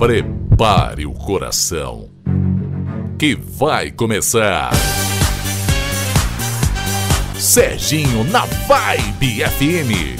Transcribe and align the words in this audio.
Prepare 0.00 1.04
o 1.04 1.12
coração. 1.12 2.08
Que 3.18 3.34
vai 3.34 3.90
começar. 3.90 4.70
Serginho 7.38 8.24
na 8.24 8.46
Vibe 8.46 9.44
FM. 9.44 10.18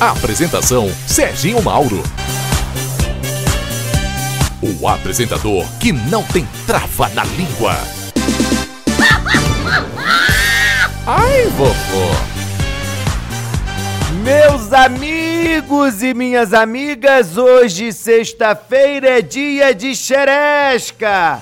Apresentação: 0.00 0.90
Serginho 1.06 1.62
Mauro. 1.62 2.02
O 4.60 4.88
apresentador 4.88 5.64
que 5.78 5.92
não 5.92 6.24
tem 6.24 6.44
trava 6.66 7.08
na 7.10 7.22
língua. 7.22 7.76
Ai, 11.06 11.44
vovô. 11.50 12.16
Meus 14.24 14.72
amigos 14.72 15.25
e 16.02 16.14
minhas 16.14 16.52
amigas, 16.54 17.36
hoje, 17.36 17.92
sexta-feira, 17.92 19.18
é 19.18 19.22
dia 19.22 19.74
de 19.74 19.94
xeresca. 19.94 21.40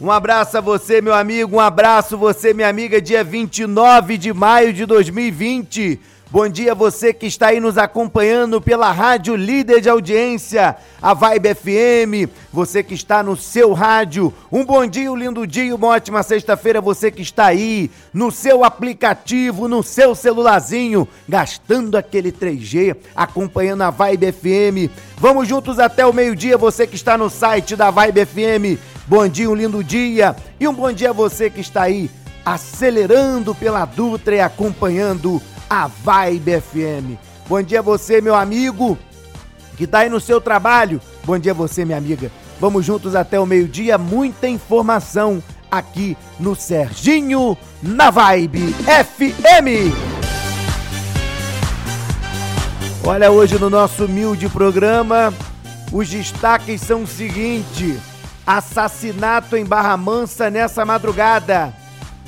Um 0.00 0.10
abraço 0.10 0.58
a 0.58 0.60
você, 0.60 1.00
meu 1.00 1.14
amigo, 1.14 1.56
um 1.56 1.60
abraço 1.60 2.18
você, 2.18 2.52
minha 2.54 2.68
amiga, 2.68 3.00
dia 3.00 3.24
29 3.24 4.18
de 4.18 4.32
maio 4.32 4.72
de 4.72 4.84
2020. 4.84 6.00
Bom 6.34 6.48
dia 6.48 6.72
a 6.72 6.74
você 6.74 7.14
que 7.14 7.26
está 7.26 7.50
aí 7.50 7.60
nos 7.60 7.78
acompanhando 7.78 8.60
pela 8.60 8.90
Rádio 8.90 9.36
Líder 9.36 9.80
de 9.80 9.88
Audiência, 9.88 10.74
a 11.00 11.14
Vibe 11.14 11.54
FM, 11.54 12.28
você 12.52 12.82
que 12.82 12.92
está 12.92 13.22
no 13.22 13.36
seu 13.36 13.72
rádio. 13.72 14.34
Um 14.50 14.64
bom 14.64 14.84
dia, 14.84 15.12
um 15.12 15.14
lindo 15.14 15.46
dia, 15.46 15.72
uma 15.72 15.86
ótima 15.86 16.24
sexta-feira 16.24 16.80
você 16.80 17.08
que 17.12 17.22
está 17.22 17.46
aí 17.46 17.88
no 18.12 18.32
seu 18.32 18.64
aplicativo, 18.64 19.68
no 19.68 19.80
seu 19.80 20.12
celularzinho, 20.12 21.06
gastando 21.28 21.96
aquele 21.96 22.32
3G, 22.32 22.96
acompanhando 23.14 23.82
a 23.82 23.90
Vibe 23.90 24.32
FM. 24.32 24.92
Vamos 25.18 25.46
juntos 25.46 25.78
até 25.78 26.04
o 26.04 26.12
meio-dia, 26.12 26.58
você 26.58 26.84
que 26.84 26.96
está 26.96 27.16
no 27.16 27.30
site 27.30 27.76
da 27.76 27.92
Vibe 27.92 28.26
FM. 28.26 28.80
Bom 29.06 29.28
dia, 29.28 29.48
um 29.48 29.54
lindo 29.54 29.84
dia 29.84 30.34
e 30.58 30.66
um 30.66 30.74
bom 30.74 30.92
dia 30.92 31.10
a 31.10 31.12
você 31.12 31.48
que 31.48 31.60
está 31.60 31.82
aí 31.82 32.10
acelerando 32.44 33.54
pela 33.54 33.84
Dutra 33.84 34.34
e 34.34 34.40
acompanhando 34.40 35.40
a 35.68 35.86
Vibe 35.86 36.60
FM. 36.60 37.18
Bom 37.48 37.62
dia 37.62 37.80
a 37.80 37.82
você, 37.82 38.20
meu 38.20 38.34
amigo, 38.34 38.98
que 39.76 39.86
tá 39.86 40.00
aí 40.00 40.08
no 40.08 40.20
seu 40.20 40.40
trabalho. 40.40 41.00
Bom 41.24 41.38
dia 41.38 41.52
a 41.52 41.54
você, 41.54 41.84
minha 41.84 41.98
amiga. 41.98 42.30
Vamos 42.60 42.84
juntos 42.84 43.14
até 43.14 43.38
o 43.38 43.46
meio-dia, 43.46 43.98
muita 43.98 44.48
informação 44.48 45.42
aqui 45.70 46.16
no 46.38 46.54
Serginho 46.54 47.56
na 47.82 48.10
Vibe 48.10 48.72
FM. 48.72 49.92
Olha, 53.04 53.30
hoje 53.30 53.58
no 53.58 53.68
nosso 53.68 54.06
humilde 54.06 54.48
programa, 54.48 55.34
os 55.92 56.08
destaques 56.08 56.80
são 56.80 57.02
o 57.02 57.06
seguinte: 57.06 57.98
assassinato 58.46 59.56
em 59.56 59.64
Barra 59.64 59.96
Mansa 59.96 60.48
nessa 60.48 60.84
madrugada. 60.84 61.74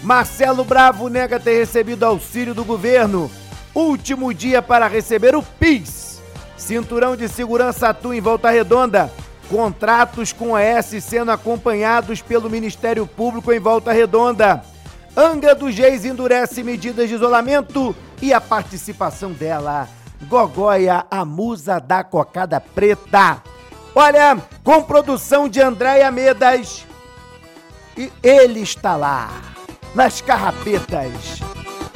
Marcelo 0.03 0.65
Bravo 0.65 1.09
nega 1.09 1.41
ter 1.41 1.59
recebido 1.59 2.05
auxílio 2.05 2.55
do 2.55 2.65
governo. 2.65 3.31
Último 3.75 4.33
dia 4.33 4.63
para 4.63 4.87
receber 4.87 5.35
o 5.35 5.43
PIS. 5.43 6.21
Cinturão 6.57 7.17
de 7.17 7.29
segurança 7.29 7.89
atua 7.89 8.17
em 8.17 8.21
Volta 8.21 8.51
Redonda. 8.51 9.11
Contratos 9.49 10.33
com 10.33 10.55
a 10.55 10.63
S 10.63 11.01
sendo 11.01 11.31
acompanhados 11.31 12.21
pelo 12.21 12.51
Ministério 12.51 13.07
Público 13.07 13.53
em 13.53 13.61
Volta 13.61 13.93
Redonda. 13.93 14.63
Angra 15.17 15.55
dos 15.55 15.75
Reis 15.75 16.05
endurece 16.05 16.63
medidas 16.63 17.09
de 17.09 17.15
isolamento 17.15 17.95
e 18.21 18.33
a 18.33 18.41
participação 18.41 19.33
dela. 19.33 19.89
Gogóia, 20.29 21.07
a 21.11 21.25
musa 21.25 21.79
da 21.79 22.03
cocada 22.03 22.61
preta. 22.61 23.43
Olha, 23.95 24.37
com 24.63 24.83
produção 24.83 25.49
de 25.49 25.61
Andréia 25.61 26.11
Medas. 26.11 26.87
E 27.97 28.13
ele 28.23 28.61
está 28.61 28.95
lá 28.95 29.56
nas 29.97 30.21
carrapetas. 30.21 31.41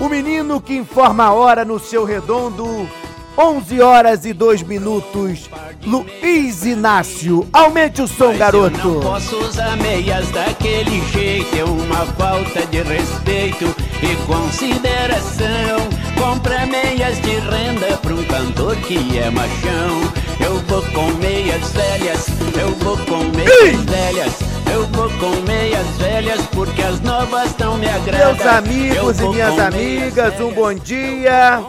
O 0.00 0.08
menino 0.08 0.58
que 0.58 0.74
informa 0.74 1.24
a 1.24 1.34
hora 1.34 1.66
no 1.66 1.78
seu 1.78 2.02
redondo, 2.02 2.88
11 3.36 3.80
horas 3.82 4.24
e 4.24 4.32
2 4.32 4.62
minutos. 4.62 5.50
Luiz 5.84 6.64
Inácio, 6.64 7.46
aumente 7.52 8.00
o 8.00 8.08
som, 8.08 8.28
Mas 8.28 8.38
garoto. 8.38 8.88
Eu 8.88 8.94
não 8.94 9.00
posso 9.00 9.36
usar 9.36 9.76
meias 9.76 10.30
daquele 10.30 11.06
jeito, 11.08 11.54
é 11.54 11.64
uma 11.64 12.06
falta 12.06 12.66
de 12.66 12.82
respeito 12.82 13.66
e 14.02 14.16
consideração. 14.26 15.86
Compra 16.18 16.64
meias 16.64 17.20
de 17.20 17.38
renda 17.38 17.98
pra 17.98 18.14
um 18.14 18.24
cantor 18.24 18.76
que 18.76 19.18
é 19.18 19.30
machão. 19.30 20.00
Eu 20.42 20.58
vou 20.60 20.82
com 20.94 21.10
meias 21.18 21.70
velhas, 21.72 22.26
eu 22.58 22.70
vou 22.76 22.96
com 22.96 23.24
meias 23.36 23.84
velhas. 23.84 24.49
Eu 24.72 24.86
vou 24.86 25.08
com 25.18 25.40
meias 25.42 25.86
velhas 25.98 26.46
porque 26.46 26.80
as 26.80 27.00
novas 27.00 27.56
não 27.58 27.76
me 27.76 27.88
agradam. 27.88 28.34
Meus 28.34 28.46
amigos 28.46 29.20
e 29.20 29.28
minhas 29.28 29.58
amigas, 29.58 30.40
um 30.40 30.52
bom 30.52 30.72
dia. 30.72 31.60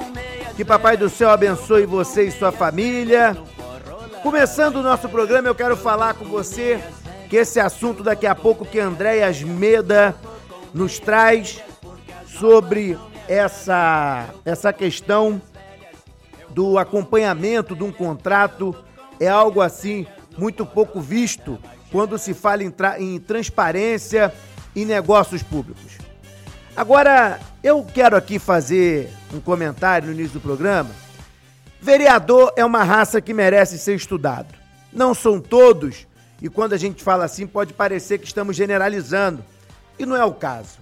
Que 0.56 0.64
Papai 0.64 0.96
do 0.96 1.10
Céu 1.10 1.32
abençoe 1.32 1.88
você 1.88 2.28
e 2.28 2.32
sua 2.32 2.52
família. 2.52 3.36
Começando 4.22 4.76
o 4.76 4.84
nosso 4.84 5.10
programa, 5.10 5.48
eu 5.48 5.56
quero 5.56 5.76
falar 5.76 6.14
com 6.14 6.26
você 6.26 6.80
que 7.28 7.38
esse 7.38 7.60
assunto 7.60 8.04
daqui 8.04 8.28
a 8.28 8.36
pouco 8.36 8.66
que 8.66 8.80
Andréas 8.80 9.42
Meda 9.42 10.16
nos 10.72 11.00
traz 11.00 11.60
sobre 12.28 12.98
essa, 13.28 14.30
essa 14.46 14.72
questão 14.72 15.42
do 16.50 16.78
acompanhamento 16.78 17.76
de 17.76 17.84
um 17.84 17.92
contrato 17.92 18.76
é 19.20 19.28
algo 19.28 19.60
assim 19.60 20.06
muito 20.38 20.66
pouco 20.66 21.02
visto 21.02 21.58
quando 21.92 22.18
se 22.18 22.34
fala 22.34 22.64
em, 22.64 22.74
em 23.00 23.20
transparência 23.20 24.34
em 24.76 24.86
negócios 24.86 25.44
públicos. 25.44 25.98
Agora, 26.76 27.40
eu 27.62 27.84
quero 27.84 28.16
aqui 28.16 28.40
fazer 28.40 29.12
um 29.34 29.42
comentário 29.42 30.08
no 30.08 30.14
início 30.14 30.34
do 30.34 30.40
programa. 30.40 30.90
Vereador 31.82 32.54
é 32.56 32.64
uma 32.64 32.84
raça 32.84 33.20
que 33.20 33.34
merece 33.34 33.78
ser 33.78 33.96
estudado. 33.96 34.54
Não 34.92 35.14
são 35.14 35.40
todos, 35.40 36.08
e 36.42 36.50
quando 36.50 36.74
a 36.74 36.78
gente 36.78 37.04
fala 37.04 37.26
assim 37.26 37.46
pode 37.46 37.74
parecer 37.74 38.20
que 38.20 38.26
estamos 38.26 38.56
generalizando, 38.56 39.44
e 40.00 40.06
não 40.06 40.16
é 40.16 40.24
o 40.24 40.34
caso. 40.34 40.80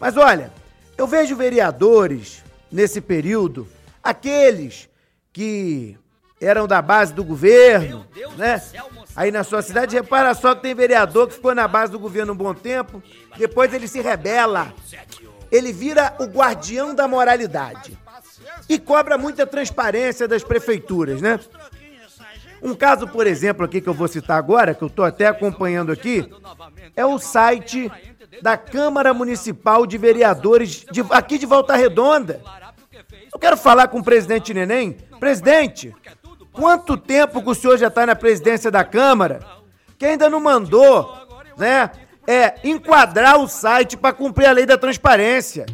Mas 0.00 0.16
olha, 0.16 0.52
eu 0.98 1.06
vejo 1.06 1.36
vereadores 1.36 2.42
nesse 2.70 3.00
período, 3.00 3.68
aqueles 4.02 4.88
que 5.32 5.96
eram 6.40 6.66
da 6.66 6.82
base 6.82 7.14
do 7.14 7.22
governo, 7.22 8.04
né? 8.36 8.60
Aí 9.14 9.30
na 9.30 9.44
sua 9.44 9.62
cidade, 9.62 9.94
repara 9.94 10.34
só 10.34 10.54
que 10.54 10.62
tem 10.62 10.74
vereador 10.74 11.28
que 11.28 11.34
ficou 11.34 11.54
na 11.54 11.68
base 11.68 11.92
do 11.92 11.98
governo 11.98 12.32
um 12.32 12.36
bom 12.36 12.54
tempo, 12.54 13.02
depois 13.36 13.72
ele 13.72 13.86
se 13.86 14.00
rebela. 14.00 14.72
Ele 15.50 15.72
vira 15.72 16.14
o 16.18 16.24
guardião 16.24 16.94
da 16.94 17.06
moralidade 17.06 17.98
e 18.68 18.78
cobra 18.78 19.18
muita 19.18 19.46
transparência 19.46 20.26
das 20.26 20.42
prefeituras, 20.42 21.20
né? 21.20 21.38
Um 22.62 22.74
caso, 22.74 23.08
por 23.08 23.26
exemplo, 23.26 23.64
aqui 23.64 23.80
que 23.80 23.88
eu 23.88 23.94
vou 23.94 24.06
citar 24.06 24.38
agora, 24.38 24.74
que 24.74 24.82
eu 24.82 24.88
tô 24.88 25.02
até 25.02 25.26
acompanhando 25.26 25.90
aqui, 25.90 26.30
é 26.96 27.04
o 27.04 27.18
site 27.18 27.90
da 28.40 28.56
Câmara 28.56 29.12
Municipal 29.12 29.84
de 29.84 29.98
Vereadores 29.98 30.86
de, 30.90 31.04
aqui 31.10 31.38
de 31.38 31.44
Volta 31.44 31.74
Redonda. 31.74 32.40
Eu 33.32 33.38
quero 33.38 33.56
falar 33.56 33.88
com 33.88 33.98
o 33.98 34.04
presidente 34.04 34.54
Neném. 34.54 34.96
Presidente, 35.18 35.94
quanto 36.52 36.96
tempo 36.96 37.42
que 37.42 37.50
o 37.50 37.54
senhor 37.54 37.78
já 37.78 37.88
está 37.88 38.06
na 38.06 38.14
presidência 38.14 38.70
da 38.70 38.84
Câmara 38.84 39.40
que 39.98 40.06
ainda 40.06 40.28
não 40.28 40.40
mandou, 40.40 41.16
né, 41.56 41.90
é, 42.26 42.54
enquadrar 42.64 43.38
o 43.38 43.46
site 43.46 43.96
para 43.96 44.12
cumprir 44.12 44.46
a 44.46 44.52
lei 44.52 44.66
da 44.66 44.76
transparência? 44.76 45.64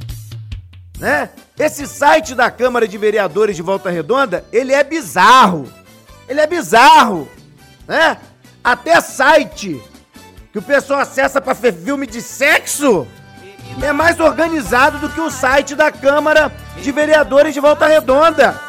né? 0.98 1.30
Esse 1.58 1.86
site 1.86 2.34
da 2.34 2.50
Câmara 2.50 2.86
de 2.86 2.98
Vereadores 2.98 3.56
de 3.56 3.62
Volta 3.62 3.90
Redonda, 3.90 4.44
ele 4.52 4.72
é 4.72 4.82
bizarro. 4.84 5.72
Ele 6.28 6.40
é 6.40 6.46
bizarro, 6.46 7.28
né? 7.86 8.18
Até 8.62 9.00
site 9.00 9.82
que 10.52 10.58
o 10.58 10.62
pessoal 10.62 11.00
acessa 11.00 11.40
para 11.40 11.54
ver 11.54 11.72
filme 11.72 12.06
de 12.06 12.20
sexo 12.20 13.06
é 13.82 13.92
mais 13.92 14.18
organizado 14.18 14.98
do 14.98 15.08
que 15.08 15.20
o 15.20 15.30
site 15.30 15.74
da 15.74 15.90
Câmara 15.90 16.52
de 16.82 16.92
Vereadores 16.92 17.54
de 17.54 17.60
Volta 17.60 17.86
Redonda. 17.86 18.60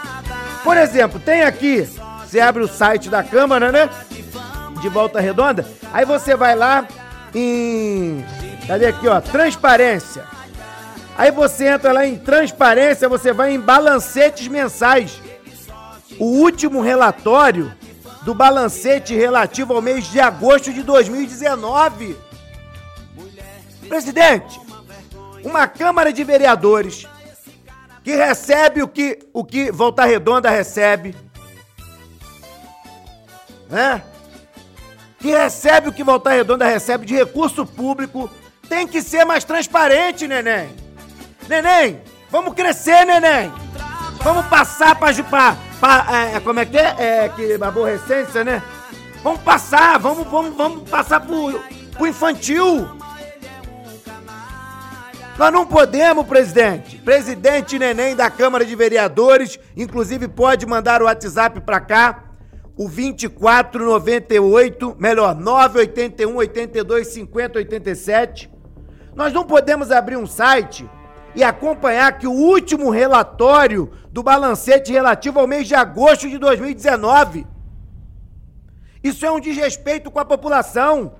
Por 0.63 0.77
exemplo, 0.77 1.19
tem 1.19 1.41
aqui, 1.41 1.89
você 2.29 2.39
abre 2.39 2.61
o 2.61 2.67
site 2.67 3.09
da 3.09 3.23
Câmara, 3.23 3.71
né? 3.71 3.89
De 4.79 4.87
Volta 4.87 5.19
Redonda, 5.19 5.65
aí 5.91 6.05
você 6.05 6.35
vai 6.35 6.55
lá 6.55 6.87
em. 7.33 8.23
Cadê 8.67 8.85
aqui, 8.85 9.07
ó? 9.07 9.19
Transparência. 9.19 10.23
Aí 11.17 11.31
você 11.31 11.67
entra 11.67 11.91
lá 11.91 12.05
em 12.05 12.19
transparência, 12.19 13.09
você 13.09 13.33
vai 13.33 13.55
em 13.55 13.59
balancetes 13.59 14.47
mensais. 14.47 15.19
O 16.19 16.25
último 16.25 16.81
relatório 16.81 17.73
do 18.21 18.35
balancete 18.35 19.15
relativo 19.15 19.73
ao 19.73 19.81
mês 19.81 20.05
de 20.05 20.19
agosto 20.19 20.71
de 20.71 20.83
2019. 20.83 22.15
Presidente, 23.87 24.61
uma 25.43 25.67
Câmara 25.67 26.13
de 26.13 26.23
Vereadores 26.23 27.07
que 28.03 28.15
recebe 28.15 28.83
o 28.83 28.87
que, 28.87 29.17
o 29.33 29.43
que 29.43 29.71
Volta 29.71 30.05
Redonda 30.05 30.49
recebe, 30.49 31.15
né? 33.69 34.01
Que 35.19 35.31
recebe 35.31 35.89
o 35.89 35.93
que 35.93 36.03
Volta 36.03 36.31
Redonda 36.31 36.65
recebe 36.65 37.05
de 37.05 37.15
recurso 37.15 37.65
público, 37.65 38.29
tem 38.67 38.87
que 38.87 39.01
ser 39.01 39.25
mais 39.25 39.43
transparente, 39.43 40.27
neném. 40.27 40.69
Neném, 41.47 42.01
vamos 42.29 42.53
crescer, 42.53 43.05
neném. 43.05 43.51
Vamos 44.21 44.45
passar 44.47 44.95
pra, 44.95 45.13
pra, 45.23 45.57
pra 45.79 46.05
é, 46.35 46.39
como 46.39 46.59
é 46.59 46.65
que 46.65 46.77
é? 46.77 46.95
É 46.97 47.29
que 47.29 47.57
aborrecência, 47.63 48.43
né? 48.43 48.61
Vamos 49.23 49.41
passar, 49.41 49.97
vamos, 49.97 50.27
vamos, 50.27 50.55
vamos 50.55 50.89
passar 50.89 51.19
pro, 51.19 51.59
pro 51.91 52.07
infantil. 52.07 52.87
Nós 55.37 55.53
não 55.53 55.65
podemos, 55.65 56.27
presidente. 56.27 56.97
Presidente 56.97 57.79
Neném 57.79 58.13
da 58.13 58.29
Câmara 58.29 58.65
de 58.65 58.75
Vereadores, 58.75 59.57
inclusive 59.75 60.27
pode 60.27 60.65
mandar 60.65 61.01
o 61.01 61.05
WhatsApp 61.05 61.61
para 61.61 61.79
cá, 61.79 62.23
o 62.79 62.87
2498, 62.87 64.95
melhor, 64.97 65.35
981 65.35 66.35
82 66.37 67.07
50 67.09 67.59
87. 67.59 68.49
Nós 69.13 69.33
não 69.33 69.43
podemos 69.43 69.91
abrir 69.91 70.15
um 70.15 70.25
site 70.25 70.89
e 71.35 71.43
acompanhar 71.43 72.17
que 72.17 72.25
o 72.25 72.31
último 72.31 72.89
relatório 72.89 73.91
do 74.13 74.23
balancete 74.23 74.93
relativo 74.93 75.41
ao 75.41 75.45
mês 75.45 75.67
de 75.67 75.75
agosto 75.75 76.29
de 76.29 76.37
2019. 76.37 77.45
Isso 79.03 79.25
é 79.25 79.31
um 79.31 79.41
desrespeito 79.41 80.09
com 80.09 80.19
a 80.19 80.25
população. 80.25 81.15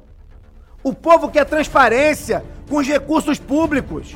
O 0.81 0.93
povo 0.93 1.27
quer 1.27 1.43
transparência 1.43 2.41
com 2.69 2.77
os 2.77 2.87
recursos 2.87 3.37
públicos. 3.37 4.15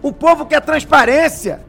O 0.00 0.12
povo 0.12 0.46
quer 0.46 0.60
transparência. 0.60 1.60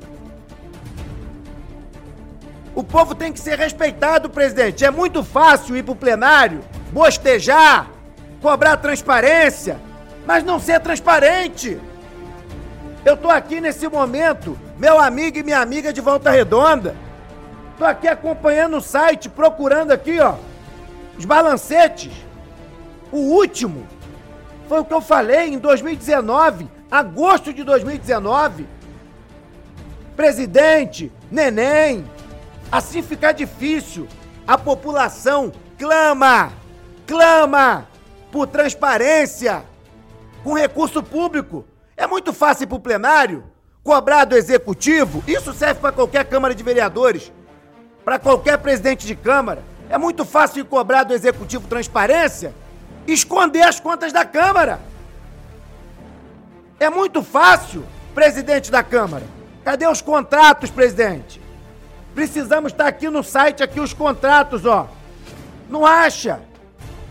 O 2.78 2.84
povo 2.84 3.16
tem 3.16 3.34
que 3.34 3.40
ser 3.40 3.58
respeitado, 3.58 4.30
presidente. 4.30 4.86
É 4.86 4.92
muito 4.92 5.24
fácil 5.24 5.76
ir 5.76 5.82
para 5.82 5.94
o 5.94 5.96
plenário, 5.96 6.64
bostejar, 6.92 7.90
cobrar 8.40 8.78
transparência, 8.78 9.80
mas 10.28 10.44
não 10.44 10.60
ser 10.60 10.80
transparente. 10.80 11.80
Eu 13.04 13.18
tô 13.18 13.32
aqui 13.32 13.60
nesse 13.60 13.88
momento, 13.88 14.56
meu 14.78 15.00
amigo 15.00 15.40
e 15.40 15.44
minha 15.44 15.60
amiga 15.60 15.92
de 15.92 16.00
Volta 16.00 16.30
Redonda. 16.30 16.96
Tô 17.80 17.84
aqui 17.84 18.08
acompanhando 18.08 18.78
o 18.78 18.82
site, 18.82 19.28
procurando 19.28 19.92
aqui, 19.92 20.20
ó, 20.20 20.36
os 21.18 21.26
balancetes. 21.26 22.14
O 23.12 23.18
último 23.18 23.88
foi 24.70 24.82
o 24.82 24.86
que 24.86 24.94
eu 24.94 25.02
falei 25.02 25.48
em 25.52 25.58
2019, 25.58 26.70
agosto 26.92 27.52
de 27.52 27.64
2019. 27.64 28.68
Presidente, 30.16 31.12
neném, 31.32 32.06
assim 32.72 33.02
fica 33.02 33.32
difícil. 33.32 34.08
A 34.46 34.58
população 34.58 35.52
clama, 35.78 36.54
clama 37.06 37.88
por 38.32 38.48
transparência 38.48 39.64
com 40.44 40.54
recurso 40.54 41.04
público. 41.04 41.66
É 41.96 42.08
muito 42.08 42.32
fácil 42.32 42.68
para 42.68 42.78
o 42.78 42.80
plenário 42.80 43.44
cobrar 43.84 44.26
do 44.26 44.36
executivo. 44.36 45.24
Isso 45.28 45.54
serve 45.54 45.82
para 45.82 45.92
qualquer 45.92 46.26
Câmara 46.26 46.54
de 46.54 46.64
Vereadores, 46.64 47.32
para 48.06 48.20
qualquer 48.20 48.58
presidente 48.58 49.06
de 49.06 49.16
Câmara. 49.16 49.64
É 49.90 49.98
muito 49.98 50.26
fácil 50.26 50.66
cobrar 50.66 51.04
do 51.04 51.14
executivo 51.14 51.68
transparência 51.68 52.54
esconder 53.08 53.62
as 53.62 53.80
contas 53.80 54.12
da 54.12 54.26
Câmara. 54.26 54.80
É 56.80 56.90
muito 56.90 57.24
fácil, 57.24 57.84
presidente 58.14 58.70
da 58.70 58.84
Câmara. 58.84 59.24
Cadê 59.64 59.88
os 59.88 60.02
contratos, 60.02 60.70
presidente? 60.70 61.42
Precisamos 62.18 62.72
estar 62.72 62.88
aqui 62.88 63.12
no 63.12 63.24
site 63.24 63.62
aqui 63.62 63.80
os 63.80 63.94
contratos, 63.94 64.66
ó. 64.66 64.90
Não 65.70 65.86
acha? 65.86 66.40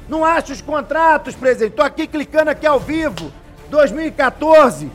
Não 0.09 0.25
acha 0.25 0.53
os 0.53 0.61
contratos, 0.61 1.37
presidente? 1.37 1.77
Tô 1.77 1.83
aqui 1.83 2.09
clicando 2.09 2.51
aqui 2.51 2.67
ao 2.67 2.81
vivo. 2.81 3.31
2014. 3.71 4.91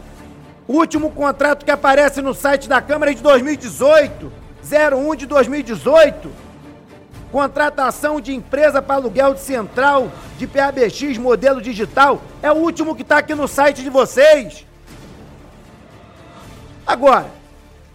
O 0.67 0.73
último 0.73 1.11
contrato 1.11 1.63
que 1.63 1.71
aparece 1.71 2.21
no 2.21 2.33
site 2.33 2.67
da 2.67 2.81
Câmara 2.81 3.11
é 3.11 3.13
de 3.13 3.23
2018. 3.23 4.29
01 4.61 5.15
de 5.15 5.25
2018. 5.27 6.29
Contratação 7.31 8.19
de 8.19 8.35
empresa 8.35 8.81
para 8.81 8.95
aluguel 8.95 9.33
de 9.33 9.39
central 9.39 10.11
de 10.37 10.45
PABX 10.45 11.17
modelo 11.17 11.61
digital 11.61 12.21
é 12.43 12.51
o 12.51 12.55
último 12.55 12.97
que 12.97 13.03
está 13.03 13.19
aqui 13.19 13.33
no 13.33 13.47
site 13.47 13.81
de 13.81 13.89
vocês. 13.89 14.67
Agora, 16.85 17.27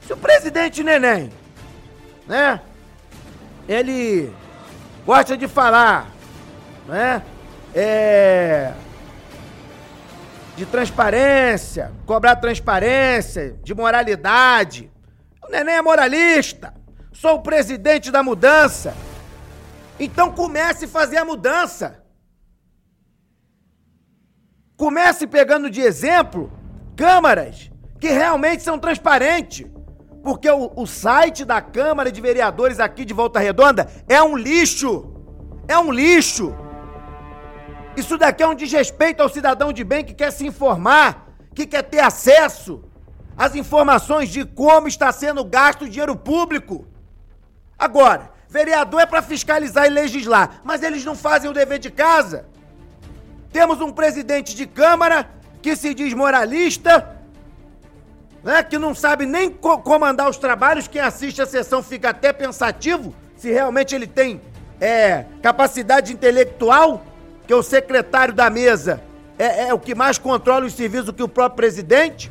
se 0.07 0.15
o 0.15 0.17
presidente 0.17 0.83
Neném, 0.83 1.31
né, 2.26 2.61
ele 3.69 4.32
gosta 5.05 5.37
de 5.37 5.46
falar, 5.46 6.11
né, 6.87 7.23
é, 7.75 8.73
de 10.56 10.64
transparência, 10.64 11.93
cobrar 12.06 12.37
transparência, 12.37 13.56
de 13.62 13.75
moralidade. 13.75 14.90
O 15.43 15.50
Neném 15.50 15.76
é 15.76 15.82
moralista. 15.82 16.75
Sou 17.12 17.37
o 17.37 17.43
presidente 17.43 18.11
da 18.11 18.23
mudança. 18.23 18.94
Então 19.99 20.32
comece 20.32 20.87
a 20.87 20.88
fazer 20.88 21.19
a 21.19 21.25
mudança. 21.25 22.02
Comece 24.76 25.26
pegando 25.26 25.70
de 25.70 25.81
exemplo 25.81 26.52
câmaras 26.96 27.70
que 28.00 28.08
realmente 28.08 28.62
são 28.62 28.79
transparentes. 28.79 29.67
Porque 30.26 30.50
o, 30.50 30.73
o, 30.75 30.88
site 30.88 31.44
da 31.44 31.62
Câmara 31.62 32.11
de 32.11 32.20
Vereadores 32.20 32.81
aqui 32.81 33.05
de 33.05 33.14
Volta 33.14 33.38
Redonda 33.38 33.88
é 34.08 34.20
um 34.20 34.37
lixo. 34.37 34.93
É 35.69 35.78
um 35.78 35.93
lixo. 35.93 36.52
Isso 37.96 38.19
daqui 38.19 38.43
é 38.43 38.49
um 38.49 38.56
desrespeito 38.56 39.23
ao 39.23 39.28
cidadão 39.28 39.73
de 39.73 39.84
bem 39.84 40.05
que 40.05 40.12
quer 40.12 40.32
se 40.32 40.44
informar, 40.44 41.28
que 41.55 41.64
quer 41.64 41.82
ter 41.82 42.00
acesso 42.00 42.82
às 43.37 43.55
informações 43.55 44.28
de 44.28 44.44
como 44.44 44.88
está 44.88 45.12
sendo 45.12 45.44
gasto 45.44 45.82
o 45.82 45.88
dinheiro 45.88 46.17
público. 46.17 46.84
Agora, 47.79 48.32
Vereador 48.49 49.02
é 49.02 49.06
para 49.06 49.22
fiscalizar 49.22 49.87
e 49.87 49.90
legislar, 49.90 50.61
mas 50.64 50.82
eles 50.82 51.05
não 51.05 51.14
fazem 51.14 51.49
o 51.49 51.55
dever 51.55 51.79
de 51.79 51.93
casa. 51.93 52.49
Temos 53.52 53.81
um 53.81 53.93
presidente 53.93 54.56
de 54.56 54.67
Câmara 54.67 55.31
que 55.62 55.76
se 55.76 55.94
diz 55.94 56.12
moralista, 56.14 57.16
né, 58.46 58.62
que 58.62 58.78
não 58.78 58.94
sabe 58.94 59.26
nem 59.26 59.50
co 59.50 59.76
comandar 59.78 60.31
os 60.31 60.37
trabalhos. 60.37 60.87
Quem 60.87 61.00
assiste 61.00 61.43
a 61.43 61.46
sessão 61.46 61.82
fica 61.82 62.10
até 62.10 62.32
pensativo 62.32 63.12
se 63.37 63.50
realmente 63.50 63.93
ele 63.93 64.06
tem 64.06 64.41
é, 64.81 65.26
capacidade 65.43 66.12
intelectual, 66.12 67.05
que 67.44 67.53
é 67.53 67.56
o 67.56 67.62
secretário 67.62 68.32
da 68.32 68.48
mesa 68.48 69.03
é, 69.36 69.69
é 69.69 69.74
o 69.74 69.81
que 69.81 69.96
mais 69.96 70.17
controla 70.17 70.65
os 70.65 70.74
serviços 70.74 71.10
que 71.10 71.24
o 71.24 71.29
próprio 71.29 71.56
presidente. 71.56 72.31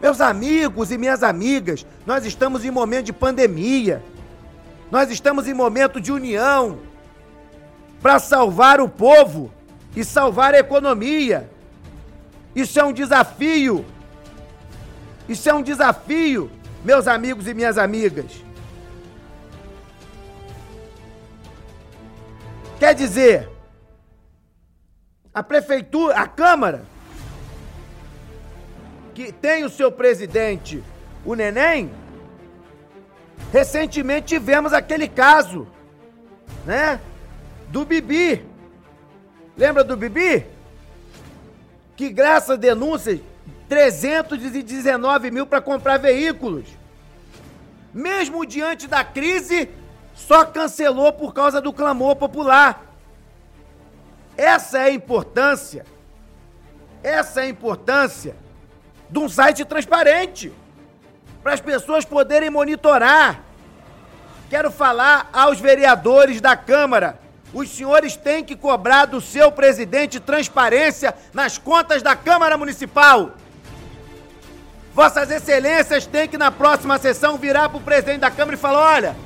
Meus 0.00 0.20
amigos 0.20 0.90
e 0.90 0.96
minhas 0.96 1.22
amigas, 1.22 1.86
nós 2.06 2.24
estamos 2.24 2.64
em 2.64 2.70
momento 2.70 3.06
de 3.06 3.12
pandemia. 3.12 4.02
Nós 4.90 5.10
estamos 5.10 5.46
em 5.46 5.52
momento 5.52 6.00
de 6.00 6.10
união 6.10 6.78
para 8.00 8.18
salvar 8.18 8.80
o 8.80 8.88
povo 8.88 9.52
e 9.94 10.02
salvar 10.02 10.54
a 10.54 10.58
economia. 10.58 11.50
Isso 12.56 12.80
é 12.80 12.84
um 12.84 12.92
desafio. 12.94 13.84
Isso 15.28 15.48
é 15.48 15.54
um 15.54 15.62
desafio, 15.62 16.50
meus 16.84 17.06
amigos 17.06 17.46
e 17.46 17.54
minhas 17.54 17.78
amigas. 17.78 18.44
Quer 22.78 22.94
dizer, 22.94 23.48
a 25.32 25.42
prefeitura, 25.42 26.16
a 26.16 26.26
Câmara, 26.26 26.84
que 29.14 29.32
tem 29.32 29.64
o 29.64 29.70
seu 29.70 29.90
presidente, 29.90 30.82
o 31.24 31.34
Neném, 31.34 31.90
Recentemente 33.52 34.26
tivemos 34.26 34.72
aquele 34.72 35.06
caso, 35.06 35.66
né? 36.66 37.00
Do 37.68 37.84
Bibi. 37.84 38.44
Lembra 39.56 39.84
do 39.84 39.96
Bibi? 39.96 40.44
Que 41.96 42.10
graças 42.10 42.50
a 42.50 42.56
denúncias, 42.56 43.20
319 43.74 45.32
mil 45.32 45.46
para 45.46 45.60
comprar 45.60 45.98
veículos. 45.98 46.64
Mesmo 47.92 48.46
diante 48.46 48.86
da 48.86 49.02
crise, 49.02 49.68
só 50.14 50.44
cancelou 50.44 51.12
por 51.12 51.34
causa 51.34 51.60
do 51.60 51.72
clamor 51.72 52.14
popular. 52.14 52.84
Essa 54.36 54.78
é 54.78 54.82
a 54.82 54.90
importância. 54.92 55.84
Essa 57.02 57.40
é 57.40 57.44
a 57.44 57.48
importância 57.48 58.36
de 59.10 59.18
um 59.18 59.28
site 59.28 59.64
transparente 59.64 60.52
para 61.42 61.54
as 61.54 61.60
pessoas 61.60 62.04
poderem 62.04 62.50
monitorar. 62.50 63.42
Quero 64.48 64.70
falar 64.70 65.28
aos 65.32 65.58
vereadores 65.58 66.40
da 66.40 66.56
Câmara. 66.56 67.18
Os 67.52 67.68
senhores 67.68 68.14
têm 68.16 68.44
que 68.44 68.54
cobrar 68.54 69.06
do 69.06 69.20
seu 69.20 69.50
presidente 69.50 70.20
transparência 70.20 71.12
nas 71.32 71.58
contas 71.58 72.02
da 72.02 72.14
Câmara 72.14 72.56
Municipal. 72.56 73.34
Vossas 74.94 75.30
Excelências 75.30 76.06
têm 76.06 76.28
que, 76.28 76.38
na 76.38 76.50
próxima 76.50 76.96
sessão, 76.98 77.36
virar 77.36 77.68
para 77.68 77.78
o 77.78 77.82
presidente 77.82 78.20
da 78.20 78.30
Câmara 78.30 78.56
e 78.56 78.60
falar: 78.60 78.94
olha, 78.94 79.16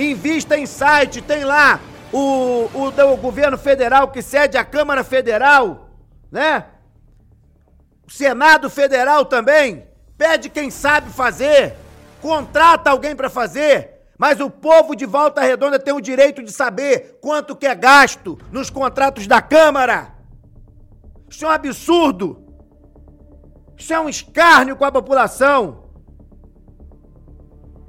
Invista 0.00 0.56
em 0.56 0.64
site, 0.64 1.20
tem 1.20 1.44
lá 1.44 1.78
o, 2.10 2.70
o 2.72 2.90
do 2.90 3.16
governo 3.18 3.58
federal 3.58 4.08
que 4.08 4.22
cede 4.22 4.56
a 4.56 4.64
Câmara 4.64 5.04
Federal, 5.04 5.90
né? 6.32 6.64
O 8.06 8.10
Senado 8.10 8.70
Federal 8.70 9.26
também. 9.26 9.86
Pede 10.16 10.48
quem 10.48 10.70
sabe 10.70 11.10
fazer. 11.10 11.76
Contrata 12.20 12.90
alguém 12.90 13.14
para 13.14 13.28
fazer. 13.28 14.06
Mas 14.16 14.40
o 14.40 14.50
povo 14.50 14.94
de 14.94 15.06
Volta 15.06 15.42
Redonda 15.42 15.78
tem 15.78 15.94
o 15.94 16.00
direito 16.00 16.42
de 16.42 16.52
saber 16.52 17.18
quanto 17.20 17.56
que 17.56 17.66
é 17.66 17.74
gasto 17.74 18.38
nos 18.50 18.70
contratos 18.70 19.26
da 19.26 19.42
Câmara. 19.42 20.14
Isso 21.28 21.44
é 21.44 21.48
um 21.48 21.52
absurdo. 21.52 22.39
Isso 23.80 23.94
é 23.94 23.98
um 23.98 24.10
escárnio 24.10 24.76
com 24.76 24.84
a 24.84 24.92
população. 24.92 25.84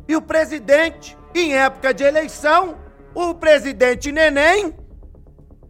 E 0.07 0.15
o 0.15 0.21
presidente, 0.21 1.17
em 1.36 1.53
época 1.53 1.93
de 1.93 2.01
eleição, 2.01 2.77
o 3.13 3.33
presidente 3.33 4.10
neném, 4.10 4.74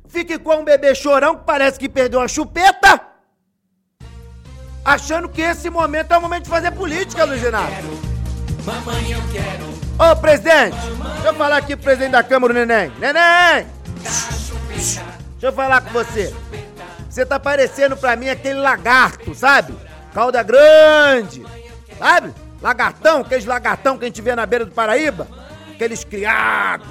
fica 0.07 0.37
com 0.37 0.57
um 0.57 0.63
bebê 0.63 0.93
chorão 0.93 1.37
que 1.37 1.43
parece 1.43 1.79
que 1.79 1.89
perdeu 1.89 2.21
a 2.21 2.27
chupeta, 2.27 3.01
achando 4.85 5.27
que 5.27 5.41
esse 5.41 5.71
momento 5.71 6.13
é 6.13 6.17
o 6.19 6.21
momento 6.21 6.43
de 6.43 6.49
fazer 6.51 6.69
política, 6.69 7.25
Luiz 7.25 7.41
Renato. 7.41 7.73
Mamãe, 8.63 9.11
eu 9.13 9.21
quero. 9.31 10.11
Ô, 10.11 10.15
presidente, 10.15 10.77
deixa 11.13 11.29
eu 11.29 11.33
falar 11.33 11.57
aqui 11.57 11.75
pro 11.75 11.85
presidente 11.85 12.11
da 12.11 12.23
Câmara, 12.23 12.53
o 12.53 12.55
neném. 12.55 12.91
Neném! 12.99 13.65
Deixa 14.69 15.01
eu 15.41 15.51
falar 15.51 15.81
com 15.81 15.89
você. 15.89 16.31
Você 17.09 17.25
tá 17.25 17.39
parecendo 17.39 17.97
pra 17.97 18.15
mim 18.15 18.29
aquele 18.29 18.59
lagarto, 18.59 19.33
sabe? 19.33 19.75
Cauda 20.13 20.43
grande, 20.43 21.45
sabe? 21.97 22.33
Lagartão, 22.61 23.21
aqueles 23.21 23.45
lagartão 23.45 23.97
que 23.97 24.05
a 24.05 24.07
gente 24.07 24.21
vê 24.21 24.35
na 24.35 24.45
beira 24.45 24.65
do 24.65 24.71
Paraíba. 24.71 25.27
Aqueles 25.73 26.03
criados, 26.03 26.87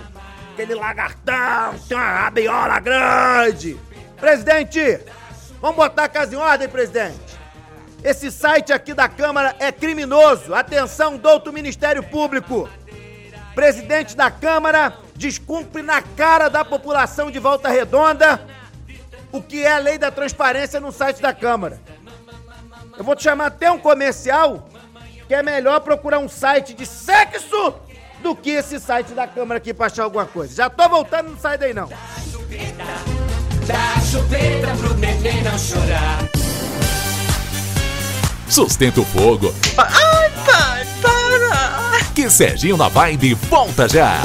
aquele 0.53 0.75
lagartão, 0.75 1.79
tem 1.87 1.97
uma 1.97 2.07
rabiola 2.07 2.81
grande. 2.81 3.79
Presidente, 4.19 5.01
vamos 5.61 5.77
botar 5.77 6.05
a 6.05 6.09
casa 6.09 6.35
em 6.35 6.39
ordem, 6.39 6.69
presidente. 6.69 7.39
Esse 8.03 8.31
site 8.31 8.73
aqui 8.73 8.95
da 8.95 9.09
Câmara 9.09 9.55
é 9.59 9.71
criminoso. 9.71 10.55
Atenção, 10.55 11.19
douto 11.19 11.53
Ministério 11.53 12.03
Público. 12.03 12.69
Presidente 13.55 14.17
da 14.17 14.31
Câmara 14.31 14.95
descumpre 15.15 15.83
na 15.83 16.01
cara 16.01 16.49
da 16.49 16.65
população 16.65 17.31
de 17.31 17.39
Volta 17.39 17.69
Redonda 17.69 18.41
o 19.31 19.41
que 19.41 19.63
é 19.63 19.73
a 19.73 19.79
lei 19.79 19.99
da 19.99 20.11
transparência 20.11 20.81
no 20.81 20.91
site 20.91 21.21
da 21.21 21.33
Câmara. 21.33 21.79
Eu 23.01 23.05
vou 23.05 23.17
te 23.17 23.23
chamar 23.23 23.47
até 23.47 23.71
um 23.73 23.79
comercial 23.79 24.69
que 25.27 25.33
é 25.33 25.43
melhor 25.43 25.81
procurar 25.81 26.19
um 26.19 26.29
site 26.29 26.75
de 26.75 26.85
sexo 26.85 27.73
do 28.23 28.37
que 28.37 28.51
esse 28.51 28.79
site 28.79 29.15
da 29.15 29.27
Câmara 29.27 29.57
aqui 29.57 29.73
pra 29.73 29.87
achar 29.87 30.05
alguma 30.05 30.27
coisa. 30.27 30.55
Já 30.55 30.69
tô 30.69 30.87
voltando, 30.87 31.31
não 31.31 31.39
sai 31.39 31.57
daí 31.57 31.73
não. 31.73 31.89
Dá 33.67 34.01
chupeta 34.03 34.77
pro 34.77 34.93
neném 34.99 35.43
não 35.43 35.59
chorar. 35.59 36.19
Sustenta 38.47 39.01
o 39.01 39.05
fogo. 39.07 39.55
Ai, 39.79 40.31
pai, 40.45 40.87
para! 41.01 42.05
Que 42.15 42.29
Serginho 42.29 42.77
na 42.77 42.89
Vibe 42.89 43.33
volta 43.33 43.89
já! 43.89 44.21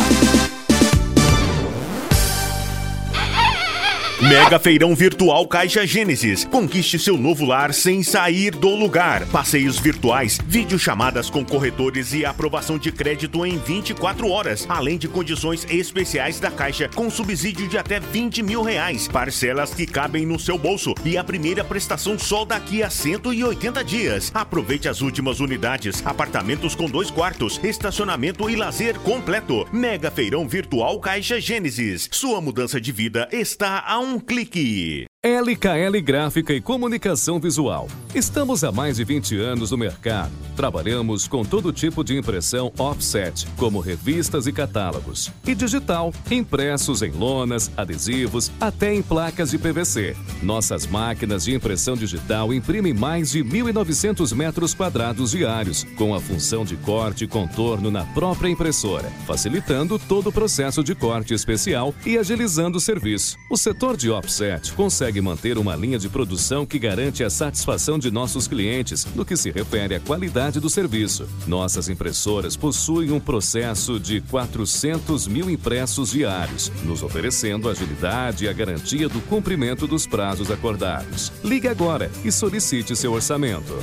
Mega 4.22 4.58
Feirão 4.58 4.96
Virtual 4.96 5.46
Caixa 5.46 5.86
Gênesis. 5.86 6.46
Conquiste 6.46 6.98
seu 6.98 7.18
novo 7.18 7.46
lar 7.46 7.74
sem 7.74 8.02
sair 8.02 8.52
do 8.52 8.70
lugar. 8.70 9.26
Passeios 9.28 9.78
virtuais, 9.78 10.40
videochamadas 10.48 11.30
com 11.30 11.44
corretores 11.44 12.14
e 12.14 12.26
aprovação 12.26 12.78
de 12.78 12.94
crédito 12.94 13.46
em 13.46 13.58
24 13.58 14.30
horas, 14.30 14.66
além 14.70 14.98
de 14.98 15.10
condições 15.10 15.68
especiais 15.70 16.40
da 16.40 16.50
Caixa 16.50 16.90
com 16.96 17.10
subsídio 17.10 17.68
de 17.68 17.78
até 17.78 18.00
20 18.00 18.42
mil 18.42 18.64
reais, 18.64 19.06
parcelas 19.06 19.74
que 19.74 19.86
cabem 19.86 20.26
no 20.26 20.40
seu 20.40 20.58
bolso 20.58 20.94
e 21.04 21.18
a 21.18 21.24
primeira 21.24 21.64
prestação 21.64 22.18
só 22.18 22.46
daqui 22.46 22.82
a 22.82 22.90
180 22.90 23.84
dias. 23.84 24.32
Aproveite 24.34 24.88
as 24.88 25.02
últimas 25.02 25.42
unidades, 25.42 26.02
apartamentos 26.06 26.74
com 26.74 26.86
dois 26.86 27.12
quartos, 27.12 27.60
estacionamento 27.62 28.50
e 28.50 28.56
lazer 28.56 28.98
completo. 29.00 29.68
Mega 29.74 30.10
Feirão 30.10 30.48
Virtual 30.48 30.98
Caixa 31.02 31.40
Gênesis. 31.42 32.08
Sua 32.12 32.40
mudança 32.40 32.80
de 32.80 32.94
vida 32.94 33.28
está 33.34 33.84
a 33.86 34.00
um 34.00 34.05
um 34.06 34.20
clique. 34.20 35.08
LKL 35.26 36.00
Gráfica 36.04 36.54
e 36.54 36.62
Comunicação 36.62 37.40
Visual. 37.40 37.88
Estamos 38.14 38.64
há 38.64 38.72
mais 38.72 38.98
de 38.98 39.04
20 39.04 39.36
anos 39.40 39.72
no 39.72 39.78
mercado. 39.78 40.30
Trabalhamos 40.56 41.28
com 41.28 41.44
todo 41.44 41.74
tipo 41.74 42.04
de 42.04 42.16
impressão 42.16 42.72
offset, 42.78 43.48
como 43.58 43.80
revistas 43.80 44.46
e 44.46 44.54
catálogos, 44.54 45.32
e 45.46 45.56
digital, 45.56 46.14
impressos 46.30 47.02
em 47.02 47.10
lonas, 47.10 47.72
adesivos, 47.76 48.52
até 48.62 48.94
em 48.94 49.02
placas 49.02 49.50
de 49.50 49.58
PVC. 49.58 50.16
Nossas 50.44 50.86
máquinas 50.86 51.44
de 51.44 51.56
impressão 51.56 51.96
digital 51.96 52.54
imprimem 52.54 52.94
mais 52.94 53.32
de 53.32 53.44
1.900 53.44 54.32
metros 54.36 54.76
quadrados 54.76 55.32
diários, 55.32 55.86
com 55.98 56.14
a 56.14 56.22
função 56.22 56.64
de 56.64 56.78
corte 56.78 57.24
e 57.24 57.28
contorno 57.28 57.90
na 57.90 58.06
própria 58.06 58.48
impressora, 58.48 59.10
facilitando 59.26 59.98
todo 59.98 60.28
o 60.28 60.32
processo 60.32 60.84
de 60.84 60.94
corte 60.94 61.34
especial 61.34 61.96
e 62.06 62.16
agilizando 62.16 62.78
o 62.78 62.82
serviço. 62.82 63.38
O 63.50 63.58
setor 63.58 63.98
de 63.98 64.12
offset 64.12 64.72
consegue 64.74 65.15
consegue 65.16 65.22
manter 65.22 65.58
uma 65.58 65.76
linha 65.76 65.98
de 65.98 66.10
produção 66.10 66.66
que 66.66 66.80
garante 66.80 67.24
a 67.24 67.30
satisfação 67.30 67.98
de 67.98 68.12
nossos 68.12 68.48
clientes 68.48 69.06
no 69.16 69.24
que 69.24 69.38
se 69.38 69.50
refere 69.52 69.96
à 69.96 70.00
qualidade 70.00 70.60
do 70.60 70.70
serviço. 70.70 71.28
Nossas 71.48 71.88
impressoras 71.88 72.58
possuem 72.58 73.12
um 73.12 73.20
processo 73.20 74.00
de 74.00 74.22
400 74.22 75.28
mil 75.28 75.50
impressos 75.50 76.12
diários, 76.12 76.72
nos 76.84 77.04
oferecendo 77.04 77.70
agilidade 77.70 78.46
e 78.46 78.50
a 78.50 78.54
garantia 78.54 79.08
do 79.08 79.22
cumprimento 79.22 79.88
dos 79.88 80.06
prazos 80.06 80.52
acordados. 80.52 81.32
Ligue 81.44 81.68
agora 81.68 82.12
e 82.24 82.32
solicite 82.32 82.96
seu 82.96 83.14
orçamento. 83.14 83.74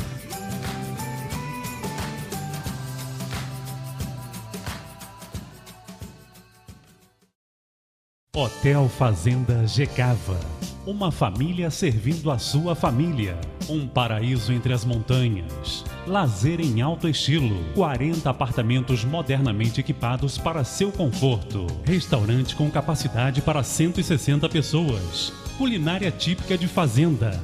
Hotel 8.35 8.89
Fazenda 8.89 9.67
Gecava 9.67 10.41
uma 10.87 11.13
família 11.13 11.71
servindo 11.71 12.31
a 12.31 12.39
sua 12.39 12.75
família. 12.75 13.39
Um 13.69 13.87
paraíso 13.87 14.53
entre 14.53 14.73
as 14.73 14.85
montanhas. 14.85 15.85
Lazer 16.07 16.61
em 16.61 16.81
alto 16.81 17.09
estilo. 17.09 17.63
40 17.75 18.29
apartamentos 18.29 19.05
modernamente 19.05 19.81
equipados 19.81 20.39
para 20.39 20.65
seu 20.65 20.91
conforto. 20.91 21.67
Restaurante 21.85 22.57
com 22.57 22.69
capacidade 22.71 23.41
para 23.43 23.63
160 23.63 24.49
pessoas. 24.49 25.33
Culinária 25.57 26.11
típica 26.11 26.59
de 26.59 26.67
fazenda. 26.67 27.39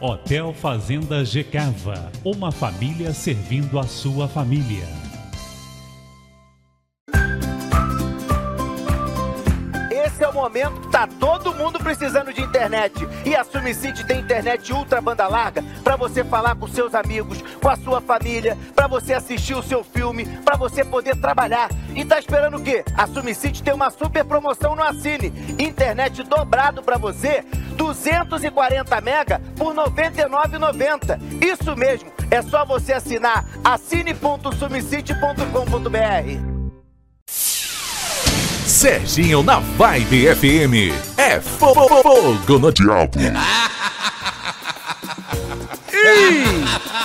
Hotel 0.00 0.54
Fazenda 0.54 1.24
Gecava. 1.24 2.12
Uma 2.24 2.52
família 2.52 3.12
servindo 3.12 3.78
a 3.78 3.84
sua 3.84 4.28
família. 4.28 4.99
Momento 10.40 10.88
tá 10.88 11.06
todo 11.06 11.54
mundo 11.54 11.78
precisando 11.78 12.32
de 12.32 12.40
internet. 12.40 13.06
E 13.26 13.36
a 13.36 13.44
Sumicity 13.44 14.06
tem 14.06 14.20
internet 14.20 14.72
ultra 14.72 14.98
banda 15.00 15.28
larga 15.28 15.62
para 15.84 15.96
você 15.96 16.24
falar 16.24 16.54
com 16.54 16.66
seus 16.66 16.94
amigos, 16.94 17.42
com 17.60 17.68
a 17.68 17.76
sua 17.76 18.00
família, 18.00 18.56
para 18.74 18.86
você 18.86 19.12
assistir 19.12 19.52
o 19.54 19.62
seu 19.62 19.84
filme, 19.84 20.24
para 20.42 20.56
você 20.56 20.82
poder 20.82 21.14
trabalhar. 21.16 21.68
E 21.94 22.06
tá 22.06 22.18
esperando 22.18 22.56
o 22.56 22.62
quê? 22.62 22.82
A 22.96 23.06
Sumicity 23.06 23.62
tem 23.62 23.74
uma 23.74 23.90
super 23.90 24.24
promoção 24.24 24.74
no 24.74 24.82
Assine. 24.82 25.30
Internet 25.58 26.22
dobrado 26.22 26.82
para 26.82 26.96
você, 26.96 27.44
240 27.76 28.98
mega 29.02 29.42
por 29.56 29.74
99,90. 29.74 31.20
Isso 31.44 31.76
mesmo, 31.76 32.10
é 32.30 32.40
só 32.40 32.64
você 32.64 32.94
assinar 32.94 33.44
assine.sumicity.com.br. 33.62 36.59
Serginho 38.80 39.42
na 39.42 39.60
Vibe 39.60 40.34
FM. 40.34 40.94
É 41.18 41.38
fogo 41.38 42.58
no 42.58 42.72
diabo. 42.72 43.10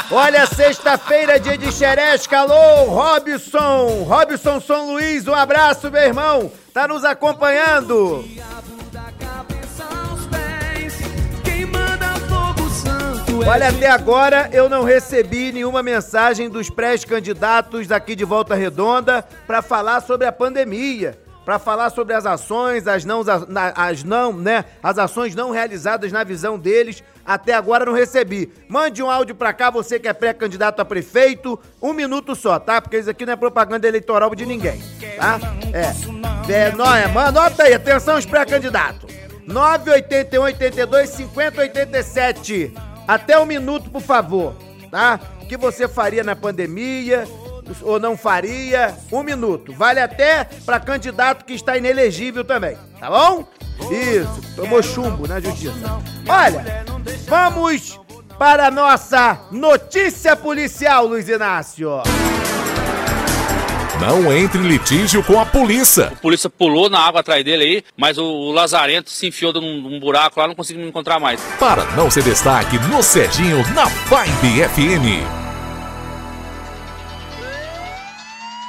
olha, 0.10 0.46
sexta-feira, 0.46 1.38
dia 1.38 1.58
de 1.58 1.70
xeresca. 1.74 2.40
Alô, 2.40 2.86
Robson. 2.86 4.06
Robson 4.08 4.62
São 4.62 4.94
Luís, 4.94 5.28
um 5.28 5.36
abraço, 5.36 5.92
meu 5.92 6.02
irmão. 6.02 6.50
Tá 6.74 6.88
nos 6.88 7.04
acompanhando. 7.04 8.24
Olha, 13.46 13.68
até 13.68 13.90
agora 13.90 14.50
eu 14.54 14.70
não 14.70 14.86
recebi 14.86 15.52
nenhuma 15.52 15.84
mensagem 15.84 16.50
dos 16.50 16.70
pré-candidatos 16.70 17.86
daqui 17.86 18.16
de 18.16 18.24
Volta 18.24 18.56
Redonda 18.56 19.28
para 19.46 19.62
falar 19.62 20.00
sobre 20.00 20.26
a 20.26 20.32
pandemia. 20.32 21.25
Para 21.46 21.60
falar 21.60 21.92
sobre 21.92 22.16
as 22.16 22.26
ações, 22.26 22.88
as 22.88 23.06
não, 23.06 23.22
as 23.76 24.04
não, 24.04 24.34
né, 24.34 24.66
as 24.82 24.98
ações 24.98 25.36
não 25.36 25.52
realizadas 25.52 26.12
na 26.12 26.24
visão 26.24 26.58
deles. 26.58 27.04
Até 27.24 27.54
agora 27.54 27.86
não 27.86 27.94
recebi. 27.94 28.52
Mande 28.68 29.02
um 29.02 29.10
áudio 29.10 29.36
pra 29.36 29.54
cá, 29.54 29.70
você 29.70 30.00
que 30.00 30.08
é 30.08 30.14
pré-candidato 30.14 30.80
a 30.80 30.86
prefeito, 30.86 31.60
um 31.82 31.94
minuto 31.94 32.36
só, 32.36 32.60
tá? 32.60 32.82
Porque 32.82 32.98
isso 32.98 33.10
aqui 33.10 33.26
não 33.26 33.34
é 33.34 33.36
propaganda 33.36 33.88
eleitoral 33.88 34.34
de 34.36 34.46
ninguém, 34.46 34.82
tá? 35.18 35.40
É. 35.72 36.52
é, 36.52 36.72
não, 36.76 36.96
é 36.96 37.06
anota 37.06 37.64
aí, 37.64 37.74
atenção 37.74 38.18
os 38.18 38.26
pré-candidatos. 38.26 39.14
981 39.48 40.42
82 40.42 41.10
50 41.10 41.62
87. 41.62 42.74
Até 43.08 43.40
um 43.40 43.46
minuto, 43.46 43.90
por 43.90 44.02
favor, 44.02 44.56
tá? 44.90 45.20
O 45.42 45.48
que 45.48 45.58
você 45.58 45.88
faria 45.88 46.24
na 46.24 46.36
pandemia? 46.36 47.28
Ou 47.82 48.00
não 48.00 48.18
faria? 48.18 48.96
Um 49.12 49.24
minuto. 49.24 49.74
Vale 49.74 50.00
até 50.00 50.44
para 50.66 50.80
candidato 50.80 51.46
que 51.46 51.54
está 51.54 51.78
inelegível 51.78 52.44
também, 52.44 52.78
tá 53.00 53.10
bom? 53.10 53.48
Isso, 53.92 54.56
tomou 54.56 54.82
chumbo 54.82 55.28
na 55.28 55.40
justiça. 55.40 56.02
Olha, 56.28 56.86
vamos 57.28 58.00
para 58.38 58.68
a 58.68 58.72
nossa 58.72 59.40
notícia 59.52 60.36
policial, 60.36 61.06
Luiz 61.06 61.28
Inácio. 61.28 62.02
Não 64.00 64.32
entre 64.32 64.60
em 64.60 64.68
litígio 64.68 65.24
com 65.24 65.40
a 65.40 65.46
polícia. 65.46 66.08
A 66.08 66.16
polícia 66.18 66.50
pulou 66.50 66.90
na 66.90 67.00
água 67.00 67.22
atrás 67.22 67.44
dele 67.44 67.64
aí, 67.64 67.84
mas 67.96 68.18
o, 68.18 68.24
o 68.26 68.52
Lazarento 68.52 69.10
se 69.10 69.28
enfiou 69.28 69.54
num, 69.54 69.82
num 69.82 70.00
buraco 70.00 70.40
lá, 70.40 70.48
não 70.48 70.56
conseguimos 70.56 70.88
encontrar 70.88 71.20
mais. 71.20 71.42
Para 71.60 71.86
não 71.96 72.12
ser 72.12 72.24
destaque 72.24 72.78
no 72.90 73.02
Serginho 73.02 73.58
na 73.74 73.86
Vibe 73.86 74.68
FM. 74.68 75.45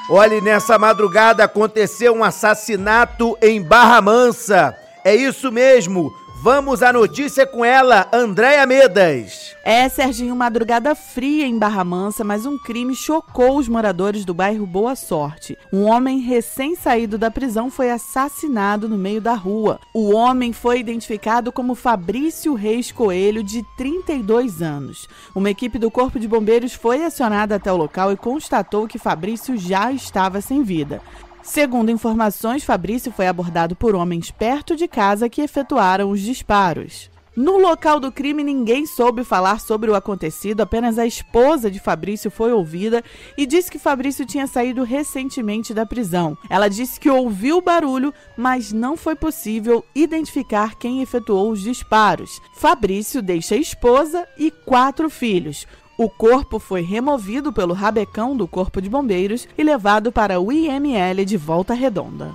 Olhe, 0.09 0.41
nessa 0.41 0.79
madrugada 0.79 1.43
aconteceu 1.43 2.15
um 2.15 2.23
assassinato 2.23 3.37
em 3.43 3.61
Barra 3.61 4.01
Mansa. 4.01 4.77
É 5.05 5.13
isso 5.13 5.51
mesmo. 5.51 6.15
Vamos 6.43 6.83
à 6.83 6.93
notícia 6.93 7.47
com 7.47 7.65
ela, 7.65 8.09
Andréia 8.13 8.67
Medas. 8.67 9.57
É, 9.65 9.89
Serginho, 9.89 10.37
madrugada 10.37 10.95
fria 10.95 11.47
em 11.47 11.59
Barra 11.59 11.83
Mansa, 11.83 12.23
mas 12.23 12.47
um 12.47 12.59
crime 12.59 12.95
chocou 12.95 13.57
os 13.57 13.69
moradores 13.69 14.25
do 14.25 14.35
bairro 14.35 14.67
Boa 14.67 14.95
Sorte. 14.95 15.59
Um 15.73 15.85
homem 15.85 16.21
recém-saído 16.21 17.19
da 17.19 17.31
prisão 17.31 17.71
foi 17.71 17.91
assassinado 17.91 18.89
no 18.89 18.99
meio 18.99 19.21
da 19.21 19.35
rua. 19.35 19.81
O 19.93 20.13
homem 20.15 20.53
foi 20.53 20.79
identificado 20.79 21.51
como 21.51 21.75
Fabrício 21.75 22.55
Reis 22.55 22.93
Coelho, 22.93 23.43
de 23.43 23.65
32 23.77 24.63
anos. 24.63 25.09
Uma 25.35 25.51
equipe 25.51 25.79
do 25.79 25.91
Corpo 25.91 26.21
de 26.21 26.29
Bombeiros 26.29 26.75
foi 26.75 27.03
acionada 27.03 27.57
até 27.57 27.73
o 27.73 27.77
local 27.77 28.13
e 28.13 28.17
constatou 28.17 28.87
que 28.87 28.99
Fabrício 28.99 29.57
já 29.57 29.91
estava 29.91 30.41
sem 30.41 30.63
vida. 30.63 31.01
Segundo 31.47 31.93
informações, 31.93 32.65
Fabrício 32.65 33.13
foi 33.13 33.29
abordado 33.29 33.77
por 33.77 33.95
homens 33.95 34.33
perto 34.33 34.75
de 34.75 34.89
casa 34.89 35.29
que 35.29 35.41
efetuaram 35.41 36.11
os 36.11 36.21
disparos. 36.21 37.09
No 37.37 37.57
local 37.57 38.01
do 38.01 38.11
crime, 38.11 38.43
ninguém 38.43 38.85
soube 38.85 39.23
falar 39.23 39.61
sobre 39.61 39.89
o 39.89 39.95
acontecido, 39.95 40.63
apenas 40.63 40.99
a 40.99 41.07
esposa 41.07 41.71
de 41.71 41.79
Fabrício 41.79 42.31
foi 42.31 42.53
ouvida 42.53 43.03
e 43.39 43.47
disse 43.47 43.71
que 43.71 43.79
Fabrício 43.79 44.27
tinha 44.27 44.47
saído 44.47 44.83
recentemente 44.83 45.73
da 45.73 45.87
prisão. 45.87 46.37
Ela 46.51 46.69
disse 46.69 46.99
que 46.99 47.09
ouviu 47.09 47.59
o 47.59 47.63
barulho, 47.63 48.13
mas 48.37 48.73
não 48.73 48.97
foi 48.97 49.15
possível 49.15 49.85
identificar 49.95 50.75
quem 50.77 51.01
efetuou 51.01 51.53
os 51.53 51.61
disparos. 51.61 52.41
Fabrício 52.55 53.23
deixa 53.23 53.55
a 53.55 53.59
esposa 53.59 54.27
e 54.37 54.51
quatro 54.51 55.09
filhos. 55.09 55.65
O 55.99 56.11
corpo 56.11 56.59
foi 56.59 56.83
removido 56.83 57.51
pelo 57.51 57.73
rabecão 57.73 58.37
do 58.37 58.47
Corpo 58.47 58.83
de 58.83 58.91
Bombeiros 58.91 59.49
e 59.57 59.63
levado 59.63 60.13
para 60.13 60.39
o 60.39 60.53
IML 60.53 61.25
de 61.25 61.39
Volta 61.39 61.73
Redonda. 61.73 62.35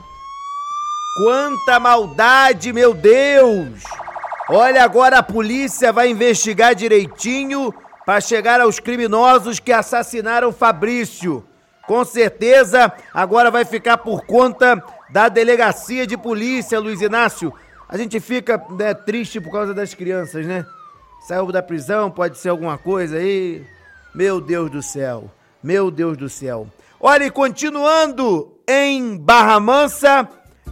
Quanta 1.15 1.79
maldade, 1.79 2.73
meu 2.73 2.91
Deus! 2.91 3.83
Olha, 4.49 4.83
agora 4.83 5.19
a 5.19 5.23
polícia 5.23 5.93
vai 5.93 6.09
investigar 6.09 6.73
direitinho 6.73 7.71
para 8.03 8.19
chegar 8.19 8.59
aos 8.59 8.79
criminosos 8.79 9.59
que 9.59 9.71
assassinaram 9.71 10.51
Fabrício. 10.51 11.45
Com 11.85 12.03
certeza, 12.03 12.91
agora 13.13 13.51
vai 13.51 13.63
ficar 13.63 13.97
por 13.97 14.25
conta 14.25 14.83
da 15.11 15.29
delegacia 15.29 16.07
de 16.07 16.17
polícia, 16.17 16.79
Luiz 16.79 16.99
Inácio. 16.99 17.53
A 17.87 17.95
gente 17.95 18.19
fica 18.19 18.59
né, 18.71 18.95
triste 18.95 19.39
por 19.39 19.51
causa 19.51 19.71
das 19.71 19.93
crianças, 19.93 20.47
né? 20.47 20.65
Saiu 21.21 21.51
da 21.51 21.61
prisão, 21.61 22.09
pode 22.09 22.39
ser 22.39 22.49
alguma 22.49 22.79
coisa 22.79 23.17
aí. 23.17 23.63
Meu 24.13 24.41
Deus 24.41 24.71
do 24.71 24.81
céu. 24.81 25.29
Meu 25.63 25.91
Deus 25.91 26.17
do 26.17 26.27
céu. 26.27 26.67
Olha, 26.99 27.25
e 27.25 27.31
continuando 27.31 28.51
em 28.67 29.17
Barra 29.17 29.59
Mansa, 29.59 30.27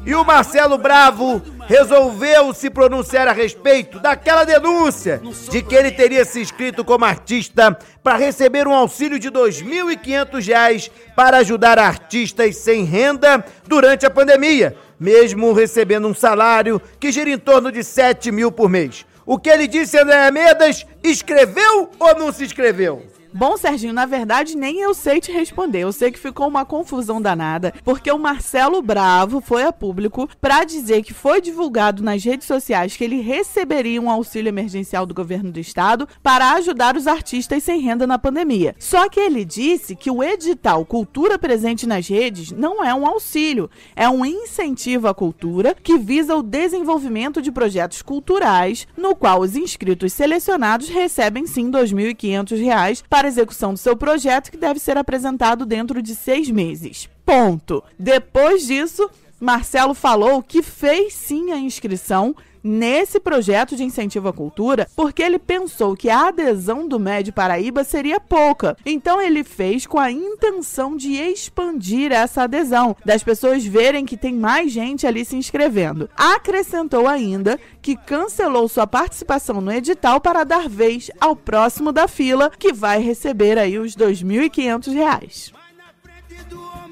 e 0.05 0.15
o 0.15 0.23
Marcelo 0.23 0.77
Bravo 0.77 1.41
resolveu 1.67 2.53
se 2.53 2.69
pronunciar 2.69 3.27
a 3.27 3.31
respeito 3.31 3.99
daquela 3.99 4.43
denúncia 4.43 5.21
de 5.51 5.61
que 5.61 5.75
ele 5.75 5.91
teria 5.91 6.25
se 6.25 6.39
inscrito 6.39 6.83
como 6.83 7.05
artista 7.05 7.77
para 8.01 8.17
receber 8.17 8.67
um 8.67 8.73
auxílio 8.73 9.19
de 9.19 9.27
R$ 9.27 9.33
2.500 9.33 10.89
para 11.15 11.37
ajudar 11.37 11.77
artistas 11.77 12.55
sem 12.55 12.83
renda 12.85 13.45
durante 13.67 14.05
a 14.05 14.09
pandemia, 14.09 14.75
mesmo 14.99 15.53
recebendo 15.53 16.07
um 16.07 16.13
salário 16.13 16.81
que 16.99 17.11
gira 17.11 17.29
em 17.29 17.37
torno 17.37 17.71
de 17.71 17.83
7 17.83 18.31
mil 18.31 18.51
por 18.51 18.69
mês. 18.69 19.05
O 19.29 19.37
que 19.37 19.47
ele 19.47 19.67
disse, 19.67 19.95
André 19.95 20.31
Medas, 20.31 20.87
escreveu 21.03 21.91
ou 21.99 22.17
não 22.17 22.33
se 22.33 22.43
inscreveu? 22.45 23.05
Bom, 23.31 23.55
Serginho, 23.57 23.93
na 23.93 24.07
verdade 24.07 24.57
nem 24.57 24.79
eu 24.79 24.93
sei 24.93 25.21
te 25.21 25.31
responder. 25.31 25.81
Eu 25.81 25.91
sei 25.91 26.11
que 26.11 26.17
ficou 26.17 26.47
uma 26.47 26.65
confusão 26.65 27.21
danada, 27.21 27.71
porque 27.83 28.11
o 28.11 28.17
Marcelo 28.17 28.81
Bravo 28.81 29.39
foi 29.39 29.63
a 29.63 29.71
público 29.71 30.27
para 30.41 30.63
dizer 30.63 31.03
que 31.03 31.13
foi 31.13 31.39
divulgado 31.39 32.01
nas 32.01 32.23
redes 32.23 32.47
sociais 32.47 32.97
que 32.97 33.03
ele 33.03 33.21
receberia 33.21 34.01
um 34.01 34.09
auxílio 34.09 34.49
emergencial 34.49 35.05
do 35.05 35.13
governo 35.13 35.51
do 35.51 35.59
estado 35.59 36.07
para 36.23 36.53
ajudar 36.53 36.97
os 36.97 37.05
artistas 37.05 37.63
sem 37.63 37.79
renda 37.79 38.07
na 38.07 38.17
pandemia. 38.17 38.75
Só 38.79 39.07
que 39.07 39.19
ele 39.19 39.45
disse 39.45 39.95
que 39.95 40.09
o 40.09 40.23
edital 40.23 40.83
Cultura 40.83 41.37
Presente 41.37 41.85
nas 41.85 42.07
Redes 42.07 42.51
não 42.51 42.83
é 42.83 42.95
um 42.95 43.05
auxílio, 43.05 43.69
é 43.95 44.09
um 44.09 44.25
incentivo 44.25 45.07
à 45.07 45.13
cultura 45.13 45.75
que 45.75 45.99
visa 45.99 46.35
o 46.35 46.41
desenvolvimento 46.41 47.43
de 47.43 47.51
projetos 47.51 48.01
culturais, 48.01 48.87
no 48.97 49.15
qual 49.15 49.41
os 49.41 49.55
inscritos 49.55 50.13
selecionados 50.13 50.89
recebem 50.89 51.45
sim 51.45 51.65
R$ 51.65 51.83
2.500 51.83 53.03
para 53.07 53.18
para 53.19 53.27
execução 53.27 53.73
do 53.73 53.77
seu 53.77 53.97
projeto, 53.97 54.49
que 54.49 54.55
deve 54.55 54.79
ser 54.79 54.97
apresentado 54.97 55.65
dentro 55.65 56.01
de 56.01 56.15
seis 56.15 56.49
meses. 56.49 57.09
Ponto. 57.25 57.83
Depois 57.99 58.65
disso, 58.65 59.09
Marcelo 59.37 59.93
falou 59.93 60.41
que 60.41 60.63
fez 60.63 61.15
sim 61.15 61.51
a 61.51 61.57
inscrição 61.57 62.33
nesse 62.63 63.19
projeto 63.19 63.75
de 63.75 63.83
incentivo 63.83 64.27
à 64.27 64.33
cultura, 64.33 64.87
porque 64.95 65.21
ele 65.21 65.39
pensou 65.39 65.95
que 65.95 66.09
a 66.09 66.27
adesão 66.27 66.87
do 66.87 66.99
MED 66.99 67.31
Paraíba 67.31 67.83
seria 67.83 68.19
pouca. 68.19 68.77
Então 68.85 69.21
ele 69.21 69.43
fez 69.43 69.85
com 69.85 69.99
a 69.99 70.11
intenção 70.11 70.95
de 70.95 71.13
expandir 71.13 72.11
essa 72.11 72.43
adesão, 72.43 72.95
das 73.05 73.23
pessoas 73.23 73.65
verem 73.65 74.05
que 74.05 74.17
tem 74.17 74.33
mais 74.33 74.71
gente 74.71 75.07
ali 75.07 75.23
se 75.25 75.35
inscrevendo. 75.35 76.09
Acrescentou 76.15 77.07
ainda 77.07 77.59
que 77.81 77.95
cancelou 77.95 78.67
sua 78.67 78.87
participação 78.87 79.61
no 79.61 79.71
edital 79.71 80.19
para 80.19 80.43
dar 80.43 80.67
vez 80.67 81.09
ao 81.19 81.35
próximo 81.35 81.91
da 81.91 82.07
fila, 82.07 82.51
que 82.57 82.73
vai 82.73 83.01
receber 83.01 83.57
aí 83.57 83.77
os 83.77 83.95
R$ 83.95 84.05
2.500. 84.05 85.53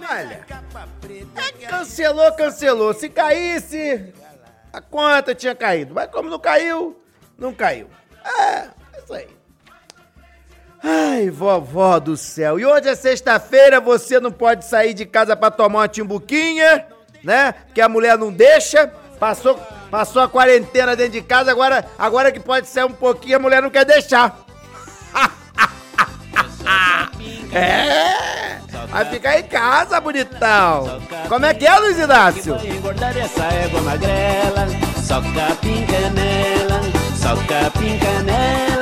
Olha, 0.09 0.45
cancelou, 1.69 2.31
cancelou. 2.33 2.93
Se 2.93 3.09
caísse, 3.09 4.13
a 4.71 4.81
conta 4.81 5.33
tinha 5.33 5.55
caído. 5.55 5.93
Mas 5.93 6.09
como 6.09 6.29
não 6.29 6.39
caiu, 6.39 6.99
não 7.37 7.53
caiu. 7.53 7.87
É, 8.23 8.57
é 8.57 8.69
isso 9.03 9.13
aí. 9.13 9.27
Ai, 10.83 11.29
vovó 11.29 11.99
do 11.99 12.15
céu. 12.15 12.59
E 12.59 12.65
hoje 12.65 12.87
é 12.87 12.95
sexta-feira, 12.95 13.81
você 13.81 14.19
não 14.19 14.31
pode 14.31 14.65
sair 14.65 14.93
de 14.93 15.05
casa 15.05 15.35
para 15.35 15.51
tomar 15.51 15.79
uma 15.79 15.87
timbuquinha, 15.87 16.85
né? 17.23 17.51
Porque 17.51 17.81
a 17.81 17.89
mulher 17.89 18.17
não 18.17 18.31
deixa. 18.31 18.87
Passou, 19.19 19.55
passou 19.89 20.21
a 20.21 20.29
quarentena 20.29 20.95
dentro 20.95 21.13
de 21.13 21.23
casa, 21.23 21.49
agora, 21.49 21.83
agora 21.97 22.31
que 22.31 22.39
pode 22.39 22.67
sair 22.67 22.83
um 22.83 22.93
pouquinho, 22.93 23.37
a 23.37 23.39
mulher 23.39 23.61
não 23.61 23.71
quer 23.71 23.83
deixar. 23.83 24.45
é! 27.51 28.66
Vai 28.89 29.05
ficar 29.05 29.39
em 29.39 29.43
casa, 29.43 29.99
bonitão. 29.99 31.01
Como 31.27 31.45
é 31.45 31.53
que 31.53 31.65
é, 31.65 31.77
Luiz 31.77 31.97
Inácio? 31.97 32.55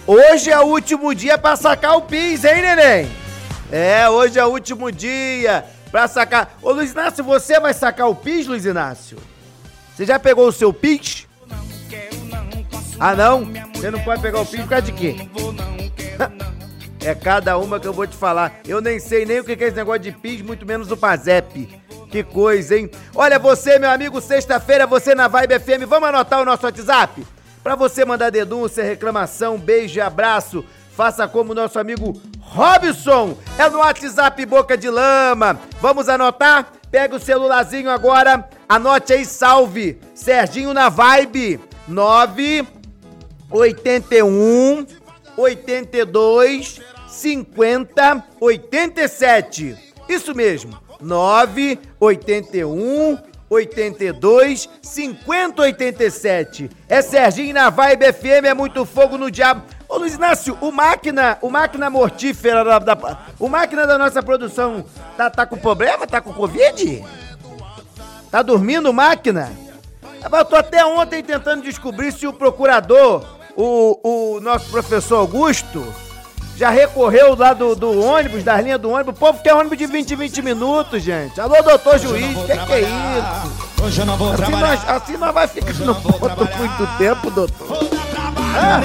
hoje 0.06 0.52
é 0.52 0.60
o 0.60 0.67
último 0.67 1.15
dia 1.15 1.36
para 1.36 1.56
sacar 1.56 1.97
o 1.97 2.04
PIS, 2.04 2.43
hein, 2.43 2.62
neném? 2.62 3.10
É, 3.71 4.08
hoje 4.08 4.38
é 4.38 4.45
o 4.45 4.49
último 4.49 4.91
dia 4.91 5.65
pra 5.91 6.08
sacar. 6.08 6.58
Ô 6.62 6.71
Luiz 6.71 6.91
Inácio, 6.91 7.23
você 7.23 7.60
vai 7.60 7.73
sacar 7.73 8.10
o 8.10 8.15
PIS, 8.15 8.47
Luiz 8.47 8.65
Inácio? 8.65 9.17
Você 9.95 10.06
já 10.06 10.19
pegou 10.19 10.47
o 10.47 10.52
seu 10.52 10.73
PIS? 10.73 11.28
Ah, 12.99 13.15
não? 13.15 13.49
Você 13.73 13.91
não 13.91 13.99
pode 14.02 14.21
pegar 14.21 14.41
o 14.41 14.45
PIS 14.45 14.62
por 14.62 14.69
causa 14.69 14.86
de 14.86 14.91
quê? 14.93 15.15
É 17.02 17.15
cada 17.15 17.58
uma 17.58 17.80
que 17.80 17.88
eu 17.88 17.93
vou 17.93 18.06
te 18.06 18.15
falar. 18.15 18.60
Eu 18.67 18.82
nem 18.82 18.99
sei 18.99 19.25
nem 19.25 19.39
o 19.39 19.43
que 19.45 19.54
é 19.54 19.67
esse 19.67 19.75
negócio 19.78 20.02
de 20.02 20.12
PIS, 20.12 20.41
muito 20.41 20.65
menos 20.65 20.91
o 20.91 20.97
PASEP. 20.97 21.82
Que 22.12 22.23
coisa, 22.23 22.78
hein? 22.78 22.91
Olha, 23.15 23.39
você, 23.39 23.80
meu 23.80 23.89
amigo, 23.89 24.19
sexta-feira, 24.19 24.86
você 24.86 25.15
na 25.15 25.30
Vibe 25.30 25.60
FM, 25.60 25.88
vamos 25.88 26.10
anotar 26.10 26.41
o 26.41 26.45
nosso 26.45 26.65
WhatsApp? 26.65 27.25
Pra 27.63 27.75
você 27.75 28.04
mandar 28.04 28.30
denúncia, 28.32 28.84
reclamação, 28.84 29.58
beijo 29.58 29.97
e 29.97 30.02
abraço, 30.02 30.65
faça 30.95 31.25
como 31.25 31.54
nosso 31.54 31.80
amigo 31.80 32.21
Robson. 32.49 33.38
É 33.57 33.69
no 33.69 33.77
WhatsApp 33.77 34.45
Boca 34.45 34.75
de 34.75 34.89
Lama. 34.89 35.59
Vamos 35.79 36.09
anotar? 36.09 36.73
Pega 36.89 37.15
o 37.15 37.19
celularzinho 37.19 37.89
agora, 37.89 38.49
anote 38.67 39.13
aí, 39.13 39.23
salve. 39.23 39.99
Serginho 40.15 40.73
na 40.73 40.89
Vibe. 40.89 41.59
9 41.88 42.67
81 43.51 44.85
82 45.38 46.81
50 47.07 48.23
87. 48.39 49.77
Isso 50.07 50.35
mesmo. 50.35 50.77
9 50.99 51.79
81 51.99 53.17
82 53.49 54.69
50 54.81 55.62
87. 55.62 56.69
É 56.88 57.01
Serginho 57.01 57.53
na 57.53 57.69
Vibe 57.69 58.13
FM, 58.13 58.45
é 58.45 58.53
muito 58.53 58.85
fogo 58.85 59.17
no 59.17 59.31
diabo. 59.31 59.63
Ô 59.89 59.97
Luiz 59.97 60.13
Inácio, 60.13 60.56
o 60.62 60.71
máquina, 60.71 61.39
o 61.41 61.49
máquina 61.49 61.89
mortífera 61.89 62.63
da, 62.63 62.78
da, 62.78 63.17
o 63.39 63.49
máquina 63.49 63.88
da 63.88 63.97
nossa 63.97 64.21
produção 64.21 64.86
tá, 65.17 65.32
tá 65.32 65.47
com 65.47 65.58
problema? 65.58 66.06
Tá 66.06 66.21
com 66.21 66.32
Covid? 66.32 67.04
Tá 68.30 68.43
dormindo 68.43 68.93
máquina? 68.93 69.52
Eu 70.32 70.45
tô 70.45 70.56
até 70.56 70.86
ontem 70.86 71.23
tentando 71.23 71.63
descobrir 71.63 72.12
se 72.12 72.28
o 72.28 72.34
procurador, 72.34 73.25
o, 73.56 74.36
o 74.36 74.39
nosso 74.41 74.69
professor 74.69 75.15
Augusto, 75.15 75.84
já 76.56 76.69
recorreu 76.69 77.36
lá 77.36 77.54
do, 77.54 77.75
do 77.75 77.99
ônibus, 77.99 78.43
das 78.43 78.62
linhas 78.63 78.80
do 78.80 78.91
ônibus. 78.91 79.15
O 79.15 79.17
povo 79.17 79.41
quer 79.41 79.56
ônibus 79.56 79.78
de 79.78 79.88
20 79.88 80.15
20 80.15 80.41
minutos, 80.43 81.02
gente. 81.02 81.41
Alô, 81.41 81.63
doutor 81.63 81.97
juiz, 81.97 82.38
o 82.38 82.45
que, 82.45 82.58
que 82.58 82.73
é 82.73 82.82
isso? 82.82 83.84
Hoje 83.84 84.02
eu 84.02 84.06
não 84.06 84.17
vou 84.17 84.34
assim 84.34 84.38
trabalhar. 84.43 84.67
Nós, 84.67 84.89
assim 84.89 85.17
nós 85.17 85.34
vai 85.34 85.47
ficar 85.47 85.73
no 85.73 85.95
ponto 85.95 86.58
muito 86.58 86.97
tempo, 86.97 87.32
doutor. 87.32 88.09
Ah. 88.41 88.82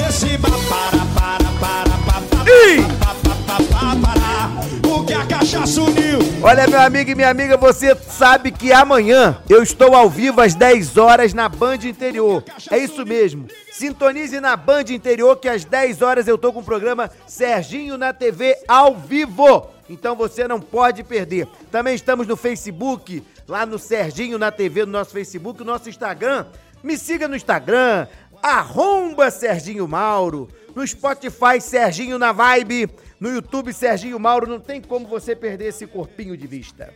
O 4.89 5.05
que 5.05 5.13
a 5.13 5.27
cachaça 5.27 5.81
uniu. 5.81 6.19
Olha, 6.43 6.67
meu 6.67 6.81
amigo 6.81 7.11
e 7.11 7.15
minha 7.15 7.31
amiga, 7.31 7.57
você 7.57 7.95
sabe 7.95 8.51
que 8.51 8.73
amanhã 8.73 9.39
eu 9.49 9.63
estou 9.63 9.95
ao 9.95 10.11
vivo 10.11 10.41
às 10.41 10.55
10 10.55 10.97
horas 10.99 11.33
na 11.33 11.49
Band 11.49 11.79
Interior. 11.85 12.45
É 12.71 12.79
isso 12.79 13.05
mesmo. 13.05 13.47
Sintonize 13.73 14.41
na 14.41 14.57
Band 14.57 14.85
Interior 14.91 15.37
que 15.37 15.49
às 15.49 15.65
10 15.65 16.03
horas 16.03 16.29
eu 16.29 16.37
tô 16.37 16.53
com 16.53 16.61
o 16.61 16.65
programa 16.65 17.11
Serginho 17.27 17.97
na 17.97 18.13
TV 18.13 18.57
ao 18.69 18.95
vivo. 18.95 19.71
Então 19.89 20.15
você 20.15 20.47
não 20.47 20.61
pode 20.61 21.03
perder. 21.03 21.47
Também 21.71 21.95
estamos 21.95 22.27
no 22.27 22.37
Facebook, 22.37 23.23
lá 23.49 23.67
no 23.67 23.79
Serginho 23.79 24.39
na 24.39 24.51
TV, 24.51 24.87
no 24.87 24.93
nosso 24.93 25.11
Facebook, 25.11 25.61
no 25.61 25.67
nosso 25.67 25.89
Instagram. 25.89 26.47
Me 26.83 26.99
siga 26.99 27.27
no 27.27 27.35
Instagram, 27.35 28.07
arromba 28.45 29.31
Serginho 29.31 29.89
Mauro. 29.89 30.49
No 30.75 30.87
Spotify, 30.87 31.61
Serginho 31.61 32.19
na 32.19 32.31
Vibe. 32.33 32.91
No 33.19 33.31
YouTube, 33.31 33.73
Serginho 33.73 34.21
Mauro. 34.21 34.47
Não 34.47 34.61
tem 34.61 34.83
como 34.83 35.07
você 35.07 35.35
perder 35.35 35.69
esse 35.69 35.87
corpinho 35.87 36.37
de 36.37 36.47
vista. 36.47 36.93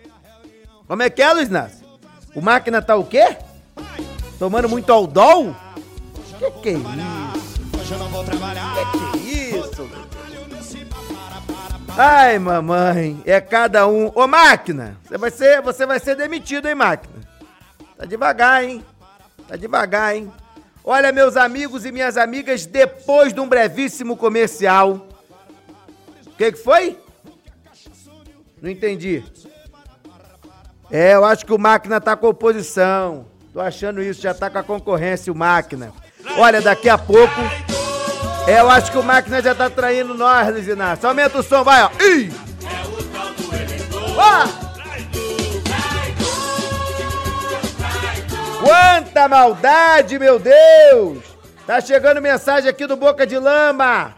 Como 0.87 1.03
é 1.03 1.09
que 1.09 1.23
é, 1.23 1.33
Luiz 1.33 1.49
Nácio? 1.49 1.87
O 2.35 2.43
máquina 2.43 2.83
tá 2.83 2.97
o 2.97 3.05
quê? 3.05 3.39
Tomando 4.39 4.69
muito 4.69 4.93
aldol? 4.93 5.57
Que 6.39 6.51
que 6.51 6.69
é 6.69 6.73
isso? 6.73 6.83
Que 8.75 8.99
que 8.99 9.55
é 9.55 9.59
isso? 9.59 9.89
Ai, 11.97 12.39
mamãe, 12.39 13.21
é 13.27 13.41
cada 13.41 13.89
um. 13.89 14.13
Ô, 14.15 14.27
máquina, 14.27 14.97
você 15.03 15.19
vai 15.19 15.31
ser, 15.31 15.63
você 15.63 15.87
vai 15.87 15.99
ser 15.99 16.15
demitido, 16.15 16.69
hein, 16.69 16.75
máquina? 16.75 17.15
Tá 17.97 18.05
devagar, 18.05 18.63
hein? 18.63 18.85
Tá 19.49 19.57
devagar, 19.57 20.15
hein? 20.15 20.33
Olha, 20.90 21.12
meus 21.12 21.37
amigos 21.37 21.85
e 21.85 21.92
minhas 21.92 22.16
amigas, 22.16 22.64
depois 22.64 23.35
de 23.35 23.40
um 23.40 23.46
brevíssimo 23.46 24.16
comercial. 24.16 25.07
O 26.27 26.31
que, 26.31 26.51
que 26.51 26.57
foi? 26.59 26.98
Não 28.62 28.70
entendi. 28.70 29.22
É, 30.90 31.12
eu 31.12 31.27
acho 31.27 31.44
que 31.44 31.53
o 31.53 31.59
máquina 31.59 32.01
tá 32.01 32.16
com 32.16 32.29
oposição. 32.29 33.27
Tô 33.53 33.61
achando 33.61 34.03
isso, 34.03 34.22
já 34.22 34.33
tá 34.33 34.48
com 34.48 34.57
a 34.57 34.62
concorrência 34.62 35.31
o 35.31 35.37
máquina. 35.37 35.92
Olha, 36.38 36.62
daqui 36.62 36.88
a 36.88 36.96
pouco. 36.96 37.38
É, 38.46 38.61
eu 38.61 38.70
acho 38.70 38.90
que 38.90 38.96
o 38.96 39.03
máquina 39.03 39.42
já 39.42 39.55
tá 39.55 39.68
traindo 39.68 40.14
nós, 40.14 40.51
Luiz 40.51 40.66
Inácio. 40.66 41.07
Aumenta 41.07 41.40
o 41.40 41.42
som, 41.42 41.62
vai, 41.64 41.83
ó. 41.83 41.90
Ih! 42.01 42.33
Ó! 44.16 44.67
Quanta 48.61 49.29
maldade, 49.29 50.18
meu 50.18 50.38
Deus! 50.38 51.23
Tá 51.64 51.81
chegando 51.81 52.21
mensagem 52.21 52.68
aqui 52.68 52.87
do 52.87 52.97
Boca 52.97 53.25
de 53.25 53.38
Lama. 53.38 54.14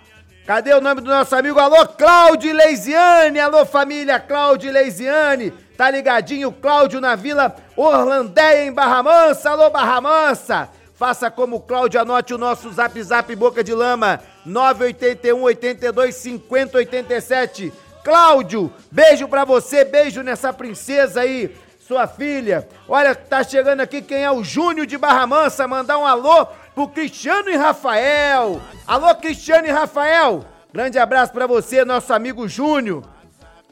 Cadê 0.46 0.72
o 0.72 0.80
nome 0.80 1.02
do 1.02 1.10
nosso 1.10 1.36
amigo? 1.36 1.58
Alô, 1.60 1.86
Cláudio 1.86 2.54
Leisiane! 2.54 3.38
Alô, 3.38 3.66
família 3.66 4.18
Cláudio 4.18 4.72
Leisiane! 4.72 5.50
Tá 5.76 5.90
ligadinho, 5.90 6.50
Cláudio 6.52 7.00
na 7.00 7.14
Vila 7.14 7.54
Orlandéia, 7.76 8.64
em 8.64 8.72
Barra 8.72 9.02
Mansa. 9.02 9.50
Alô, 9.50 9.68
Barra 9.68 10.00
Mansa! 10.00 10.68
Faça 10.94 11.30
como 11.30 11.56
o 11.56 11.60
Cláudio, 11.60 12.00
anote 12.00 12.32
o 12.32 12.38
nosso 12.38 12.72
zap 12.72 13.02
zap 13.02 13.34
Boca 13.36 13.62
de 13.62 13.74
Lama, 13.74 14.20
981 14.46 15.42
82 15.42 16.14
50 16.14 16.78
87. 16.78 17.72
Cláudio, 18.02 18.72
beijo 18.90 19.28
pra 19.28 19.44
você, 19.44 19.84
beijo 19.84 20.22
nessa 20.22 20.50
princesa 20.50 21.20
aí 21.20 21.54
sua 21.90 22.06
filha. 22.06 22.68
Olha, 22.86 23.16
tá 23.16 23.42
chegando 23.42 23.80
aqui 23.80 24.00
quem 24.00 24.22
é 24.22 24.30
o 24.30 24.44
Júnior 24.44 24.86
de 24.86 24.96
Barra 24.96 25.26
Mansa, 25.26 25.66
mandar 25.66 25.98
um 25.98 26.06
alô 26.06 26.46
pro 26.72 26.86
Cristiano 26.86 27.50
e 27.50 27.56
Rafael. 27.56 28.60
Alô, 28.86 29.12
Cristiano 29.16 29.66
e 29.66 29.72
Rafael. 29.72 30.44
Grande 30.72 31.00
abraço 31.00 31.32
para 31.32 31.48
você, 31.48 31.84
nosso 31.84 32.12
amigo 32.12 32.46
Júnior. 32.46 33.02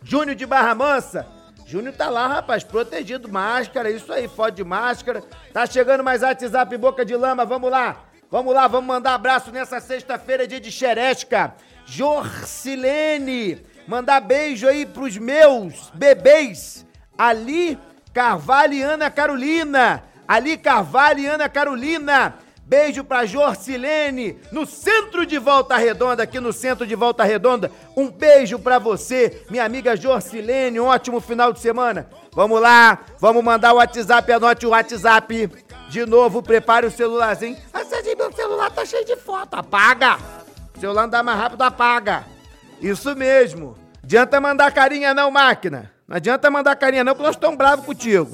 Júnior 0.03 0.35
de 0.35 0.45
Barra 0.45 0.75
Mansa. 0.75 1.29
Júnior 1.65 1.95
tá 1.95 2.11
lá, 2.11 2.27
rapaz, 2.27 2.65
protegido, 2.65 3.29
máscara, 3.29 3.89
isso 3.89 4.13
aí, 4.13 4.27
foto 4.27 4.57
de 4.57 4.65
máscara. 4.65 5.23
Tá 5.53 5.65
chegando 5.65 6.03
mais 6.03 6.23
WhatsApp 6.23 6.77
Boca 6.77 7.05
de 7.05 7.15
Lama, 7.15 7.45
vamos 7.45 7.71
lá. 7.71 7.99
Vamos 8.29 8.53
lá, 8.53 8.67
vamos 8.67 8.89
mandar 8.89 9.15
abraço 9.15 9.53
nessa 9.53 9.79
sexta-feira, 9.79 10.45
dia 10.45 10.59
de 10.59 10.73
xeresca. 10.73 11.55
Jorcilene, 11.87 13.65
mandar 13.87 14.21
beijo 14.21 14.67
aí 14.67 14.85
pros 14.85 15.17
meus 15.17 15.89
bebês. 15.95 16.85
Ali 17.17 17.79
Carvalho 18.13 18.75
e 18.75 18.83
Ana 18.83 19.11
Carolina. 19.11 20.05
Ali 20.27 20.57
Carvalho 20.57 21.21
e 21.21 21.27
Ana 21.27 21.49
Carolina. 21.49 22.35
Beijo 22.69 23.03
pra 23.03 23.25
Jorcilene, 23.25 24.39
no 24.53 24.67
centro 24.67 25.25
de 25.25 25.39
Volta 25.39 25.75
Redonda, 25.79 26.23
aqui 26.23 26.39
no 26.39 26.53
centro 26.53 26.87
de 26.87 26.95
Volta 26.95 27.25
Redonda. 27.25 27.73
Um 27.97 28.11
beijo 28.11 28.59
pra 28.59 28.79
você, 28.79 29.43
minha 29.49 29.65
amiga 29.65 29.97
Jorcilene. 29.97 30.79
Um 30.79 30.85
ótimo 30.85 31.19
final 31.19 31.51
de 31.51 31.61
semana. 31.61 32.11
Vamos 32.35 32.61
lá, 32.61 32.99
vamos 33.19 33.43
mandar 33.43 33.73
o 33.73 33.77
WhatsApp, 33.77 34.31
anote 34.31 34.67
o 34.67 34.71
WhatsApp. 34.71 35.51
De 35.89 36.05
novo, 36.05 36.43
prepare 36.43 36.87
o 36.87 36.91
celularzinho. 36.91 37.57
Serginho, 37.89 38.19
meu 38.19 38.33
celular 38.33 38.71
tá 38.71 38.85
cheio 38.85 39.07
de 39.07 39.17
foto. 39.17 39.55
Apaga! 39.55 40.19
O 40.77 40.79
celular 40.79 41.05
andar 41.05 41.23
mais 41.23 41.39
rápido, 41.39 41.63
apaga. 41.63 42.27
Isso 42.83 43.17
mesmo. 43.17 43.79
Adianta 44.05 44.39
mandar 44.43 44.71
carinha 44.73 45.15
não, 45.15 45.31
máquina. 45.31 45.91
Não 46.09 46.17
adianta 46.17 46.51
mandar 46.51 46.75
carinha 46.75 47.05
não, 47.05 47.13
porque 47.13 47.27
nós 47.27 47.37
estamos 47.37 47.59
bravos 47.59 47.85
contigo. 47.85 48.31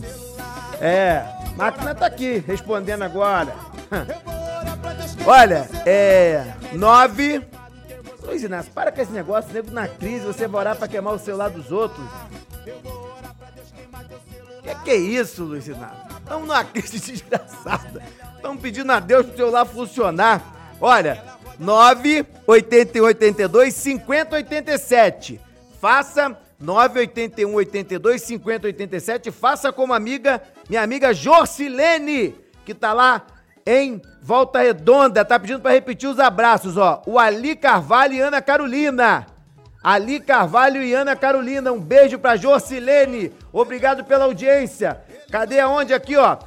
É, 0.81 1.25
máquina 1.57 1.93
tá 1.93 2.07
aqui, 2.07 2.39
respondendo 2.47 3.03
agora. 3.03 3.53
Olha, 5.27 5.69
é. 5.85 6.55
Nove. 6.73 7.45
Luiz 8.23 8.45
Inácio, 8.45 8.71
para 8.73 8.93
com 8.93 9.01
esse 9.01 9.11
negócio, 9.11 9.53
nego 9.53 9.73
na 9.73 9.89
crise, 9.89 10.25
você 10.25 10.47
vai 10.47 10.61
orar 10.61 10.77
pra 10.77 10.87
queimar 10.87 11.15
o 11.15 11.19
celular 11.19 11.51
dos 11.51 11.73
outros. 11.73 12.07
Que 14.63 14.75
que 14.85 14.91
é 14.91 14.97
isso, 14.97 15.43
Luiz 15.43 15.67
Inácio? 15.67 15.99
Estamos 16.21 16.47
numa 16.47 16.65
crise 16.65 17.01
desgraçada. 17.13 18.01
Estamos 18.37 18.63
pedindo 18.63 18.93
a 18.93 19.01
Deus 19.01 19.27
pro 19.27 19.37
celular 19.37 19.65
funcionar. 19.65 20.77
Olha, 20.81 21.21
9 21.59 22.25
82 22.47 23.75
50 23.75 24.37
87. 24.37 25.41
Faça 25.81 26.39
981 26.61 27.55
82 27.55 28.23
50 28.23 28.67
87. 28.67 29.31
Faça 29.31 29.73
como 29.73 29.93
amiga, 29.93 30.43
minha 30.69 30.83
amiga 30.83 31.13
Jorcilene, 31.13 32.35
que 32.65 32.75
tá 32.75 32.93
lá 32.93 33.27
em 33.67 34.01
Volta 34.23 34.61
Redonda. 34.61 35.25
Tá 35.25 35.39
pedindo 35.39 35.61
para 35.61 35.73
repetir 35.73 36.09
os 36.09 36.19
abraços, 36.19 36.77
ó. 36.77 37.03
O 37.07 37.19
Ali 37.19 37.57
Carvalho 37.57 38.15
e 38.15 38.21
Ana 38.21 38.41
Carolina. 38.41 39.27
Ali 39.83 40.19
Carvalho 40.21 40.83
e 40.83 40.95
Ana 40.95 41.15
Carolina. 41.15 41.73
Um 41.73 41.81
beijo 41.81 42.19
pra 42.19 42.37
Jorcilene. 42.37 43.33
Obrigado 43.53 44.05
pela 44.05 44.25
audiência. 44.25 45.01
Cadê 45.31 45.61
aonde 45.61 45.93
aqui, 45.93 46.17
ó? 46.17 46.39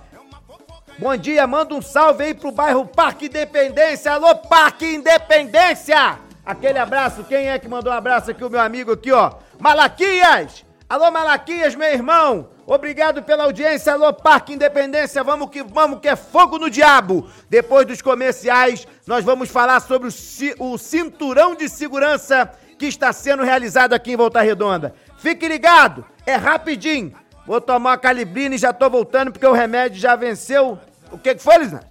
Bom 1.00 1.16
dia, 1.16 1.46
manda 1.46 1.76
um 1.76 1.82
salve 1.82 2.24
aí 2.24 2.34
pro 2.34 2.52
bairro 2.52 2.84
Parque 2.84 3.28
Independência. 3.28 4.12
Alô, 4.12 4.34
Parque 4.36 4.96
Independência! 4.96 6.18
Aquele 6.44 6.80
abraço, 6.80 7.24
quem 7.26 7.50
é 7.50 7.60
que 7.60 7.68
mandou 7.68 7.94
um 7.94 7.96
abraço 7.96 8.32
aqui? 8.32 8.44
O 8.44 8.50
meu 8.50 8.60
amigo 8.60 8.94
aqui, 8.94 9.12
ó. 9.12 9.34
Malaquias! 9.60 10.66
Alô, 10.90 11.12
Malaquias, 11.12 11.76
meu 11.76 11.90
irmão! 11.90 12.50
Obrigado 12.66 13.24
pela 13.24 13.46
audiência, 13.46 13.94
alô, 13.94 14.14
Parque 14.14 14.54
Independência, 14.54 15.24
vamos 15.24 15.50
que 15.50 15.64
vamos, 15.64 16.00
que 16.00 16.08
é 16.08 16.16
fogo 16.16 16.58
no 16.58 16.70
diabo! 16.70 17.30
Depois 17.50 17.86
dos 17.86 18.02
comerciais, 18.02 18.88
nós 19.06 19.26
vamos 19.26 19.50
falar 19.50 19.80
sobre 19.80 20.08
o, 20.08 20.74
o 20.74 20.78
cinturão 20.78 21.56
de 21.56 21.68
segurança 21.68 22.52
que 22.78 22.86
está 22.86 23.12
sendo 23.12 23.44
realizado 23.44 23.94
aqui 23.94 24.12
em 24.12 24.16
Volta 24.16 24.42
Redonda. 24.42 24.94
Fique 25.18 25.48
ligado, 25.48 26.06
é 26.26 26.36
rapidinho. 26.36 27.14
Vou 27.46 27.60
tomar 27.60 27.92
uma 27.92 27.98
calibrina 27.98 28.56
e 28.56 28.58
já 28.58 28.72
tô 28.72 28.90
voltando 28.90 29.32
porque 29.32 29.48
o 29.48 29.54
remédio 29.54 30.00
já 30.00 30.16
venceu. 30.16 30.78
O 31.12 31.18
que, 31.18 31.36
que 31.36 31.42
foi, 31.42 31.58
Lisna? 31.58 31.82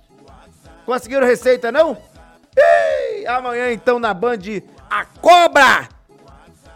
Conseguiram 0.85 1.27
receita, 1.27 1.73
não? 1.73 1.97
Ih, 2.57 3.27
amanhã 3.27 3.73
então 3.73 3.99
na 3.99 4.15
Band 4.15 4.39
A 4.89 5.05
Cobra! 5.05 5.96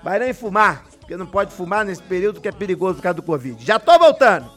Vai 0.03 0.19
nem 0.19 0.33
fumar, 0.33 0.85
porque 0.99 1.17
não 1.17 1.27
pode 1.27 1.53
fumar 1.53 1.85
nesse 1.85 2.03
período 2.03 2.41
que 2.41 2.49
é 2.49 2.53
perigoso 2.53 2.97
por 2.97 3.03
causa 3.03 3.15
do 3.15 3.23
Covid. 3.23 3.65
Já 3.65 3.79
tô 3.79 3.99
voltando! 3.99 4.51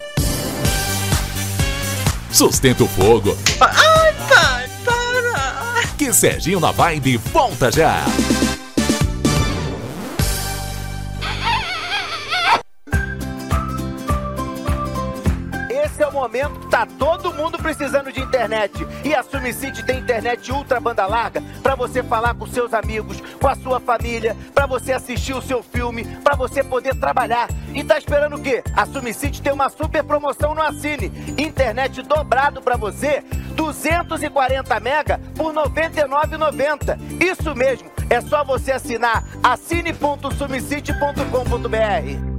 Sustenta 2.32 2.84
o 2.84 2.88
fogo. 2.88 3.38
Ai, 3.62 4.14
pai, 4.28 4.70
para! 4.84 5.88
Que 5.98 6.12
Serginho 6.12 6.60
na 6.60 6.72
Vibe 6.72 7.18
volta 7.18 7.72
já. 7.72 8.04
Tá 16.74 16.88
todo 16.98 17.34
mundo 17.36 17.60
precisando 17.60 18.12
de 18.12 18.20
internet. 18.20 18.74
E 19.06 19.14
a 19.14 19.22
Sumicity 19.22 19.86
tem 19.86 20.00
internet 20.00 20.52
ultra 20.52 20.80
banda 20.80 21.06
larga 21.06 21.40
para 21.62 21.76
você 21.76 22.02
falar 22.02 22.34
com 22.34 22.48
seus 22.48 22.74
amigos, 22.74 23.22
com 23.40 23.48
a 23.48 23.54
sua 23.54 23.80
família, 23.80 24.36
para 24.56 24.66
você 24.66 24.92
assistir 24.92 25.36
o 25.36 25.42
seu 25.42 25.62
filme, 25.62 26.04
para 26.24 26.36
você 26.36 26.64
poder 26.64 26.96
trabalhar. 26.96 27.48
E 27.76 27.84
tá 27.84 27.96
esperando 27.96 28.38
o 28.38 28.42
quê? 28.42 28.64
A 28.76 28.88
Sumicity 28.88 29.40
tem 29.40 29.54
uma 29.54 29.70
super 29.70 30.04
promoção 30.04 30.56
no 30.56 30.64
Assine. 30.64 31.12
Internet 31.38 32.02
dobrado 32.02 32.60
para 32.60 32.76
você, 32.76 33.24
240 33.54 34.80
mega 34.80 35.22
por 35.36 35.54
99,90. 35.54 36.98
Isso 37.22 37.54
mesmo, 37.54 37.88
é 38.10 38.20
só 38.20 38.44
você 38.44 38.72
assinar 38.72 39.24
assine.sumicity.com.br. 39.44 42.33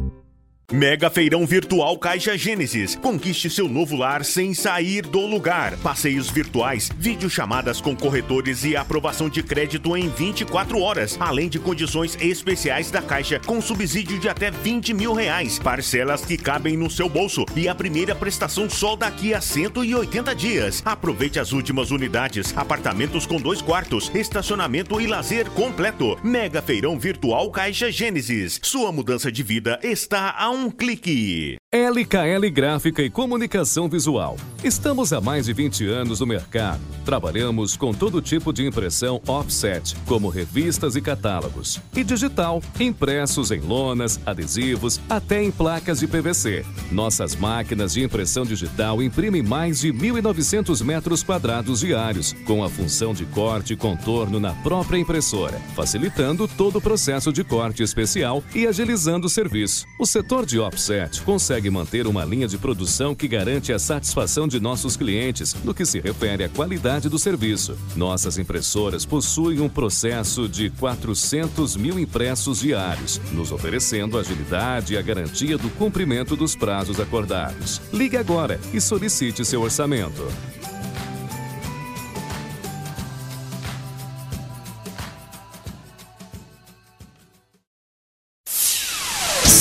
Mega 0.72 1.10
Feirão 1.10 1.46
Virtual 1.46 1.96
Caixa 1.98 2.38
Gênesis. 2.38 2.96
Conquiste 2.96 3.50
seu 3.50 3.68
novo 3.68 3.96
lar 3.96 4.24
sem 4.24 4.54
sair 4.54 5.02
do 5.02 5.20
lugar. 5.20 5.76
Passeios 5.78 6.30
virtuais, 6.30 6.90
videochamadas 6.96 7.82
com 7.82 7.94
corretores 7.94 8.64
e 8.64 8.74
aprovação 8.74 9.28
de 9.28 9.42
crédito 9.42 9.94
em 9.94 10.08
24 10.08 10.80
horas. 10.80 11.18
Além 11.20 11.50
de 11.50 11.58
condições 11.58 12.16
especiais 12.18 12.90
da 12.90 13.02
Caixa 13.02 13.38
com 13.44 13.60
subsídio 13.60 14.18
de 14.18 14.26
até 14.26 14.50
20 14.50 14.94
mil 14.94 15.12
reais. 15.12 15.58
Parcelas 15.58 16.24
que 16.24 16.38
cabem 16.38 16.78
no 16.78 16.90
seu 16.90 17.10
bolso. 17.10 17.44
E 17.54 17.68
a 17.68 17.74
primeira 17.74 18.14
prestação 18.14 18.68
só 18.68 18.96
daqui 18.96 19.34
a 19.34 19.42
180 19.42 20.34
dias. 20.34 20.82
Aproveite 20.84 21.38
as 21.38 21.52
últimas 21.52 21.90
unidades. 21.90 22.56
Apartamentos 22.56 23.26
com 23.26 23.36
dois 23.36 23.60
quartos, 23.60 24.10
estacionamento 24.14 24.98
e 24.98 25.06
lazer 25.06 25.50
completo. 25.50 26.18
Mega 26.24 26.62
Feirão 26.62 26.98
Virtual 26.98 27.50
Caixa 27.50 27.92
Gênesis. 27.92 28.58
Sua 28.62 28.90
mudança 28.90 29.30
de 29.30 29.42
vida 29.42 29.78
está 29.82 30.30
a 30.30 30.53
um 30.54 30.70
clique. 30.70 31.58
LKL 31.74 32.48
Gráfica 32.52 33.02
e 33.02 33.10
Comunicação 33.10 33.88
Visual. 33.88 34.36
Estamos 34.62 35.12
há 35.12 35.20
mais 35.20 35.46
de 35.46 35.52
20 35.52 35.88
anos 35.88 36.20
no 36.20 36.26
mercado. 36.26 36.78
Trabalhamos 37.04 37.76
com 37.76 37.92
todo 37.92 38.22
tipo 38.22 38.52
de 38.52 38.64
impressão 38.64 39.20
offset, 39.26 39.96
como 40.06 40.28
revistas 40.28 40.94
e 40.94 41.00
catálogos, 41.02 41.80
e 41.94 42.04
digital, 42.04 42.62
impressos 42.78 43.50
em 43.50 43.58
lonas, 43.58 44.20
adesivos, 44.24 45.00
até 45.10 45.42
em 45.42 45.50
placas 45.50 45.98
de 45.98 46.06
PVC. 46.06 46.64
Nossas 46.92 47.34
máquinas 47.34 47.92
de 47.92 48.04
impressão 48.04 48.44
digital 48.44 49.02
imprimem 49.02 49.42
mais 49.42 49.80
de 49.80 49.92
1.900 49.92 50.80
metros 50.84 51.24
quadrados 51.24 51.80
diários, 51.80 52.34
com 52.46 52.62
a 52.62 52.70
função 52.70 53.12
de 53.12 53.26
corte 53.26 53.72
e 53.72 53.76
contorno 53.76 54.38
na 54.38 54.52
própria 54.62 54.96
impressora, 54.96 55.58
facilitando 55.74 56.46
todo 56.46 56.76
o 56.76 56.80
processo 56.80 57.32
de 57.32 57.42
corte 57.42 57.82
especial 57.82 58.44
e 58.54 58.64
agilizando 58.64 59.26
o 59.26 59.30
serviço. 59.30 59.86
O 59.98 60.06
setor 60.06 60.46
de 60.46 60.60
offset 60.60 61.20
consegue 61.22 61.63
manter 61.70 62.06
uma 62.06 62.24
linha 62.24 62.48
de 62.48 62.58
produção 62.58 63.14
que 63.14 63.28
garante 63.28 63.72
a 63.72 63.78
satisfação 63.78 64.46
de 64.48 64.60
nossos 64.60 64.96
clientes 64.96 65.54
no 65.64 65.74
que 65.74 65.84
se 65.84 66.00
refere 66.00 66.44
à 66.44 66.48
qualidade 66.48 67.08
do 67.08 67.18
serviço. 67.18 67.76
Nossas 67.96 68.38
impressoras 68.38 69.04
possuem 69.04 69.60
um 69.60 69.68
processo 69.68 70.48
de 70.48 70.70
400 70.70 71.76
mil 71.76 71.98
impressos 71.98 72.60
diários, 72.60 73.20
nos 73.32 73.52
oferecendo 73.52 74.18
agilidade 74.18 74.94
e 74.94 74.96
a 74.96 75.02
garantia 75.02 75.58
do 75.58 75.70
cumprimento 75.70 76.36
dos 76.36 76.54
prazos 76.56 77.00
acordados. 77.00 77.80
Ligue 77.92 78.16
agora 78.16 78.60
e 78.72 78.80
solicite 78.80 79.44
seu 79.44 79.62
orçamento. 79.62 80.26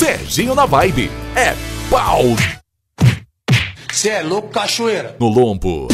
Serginho 0.04 0.56
na 0.56 0.66
Vibe. 0.66 1.10
É 1.36 1.73
pau 1.94 2.24
Cê 3.92 4.10
é 4.10 4.24
louco, 4.24 4.50
cachoeira. 4.50 5.16
no 5.20 5.28
lombo. 5.28 5.88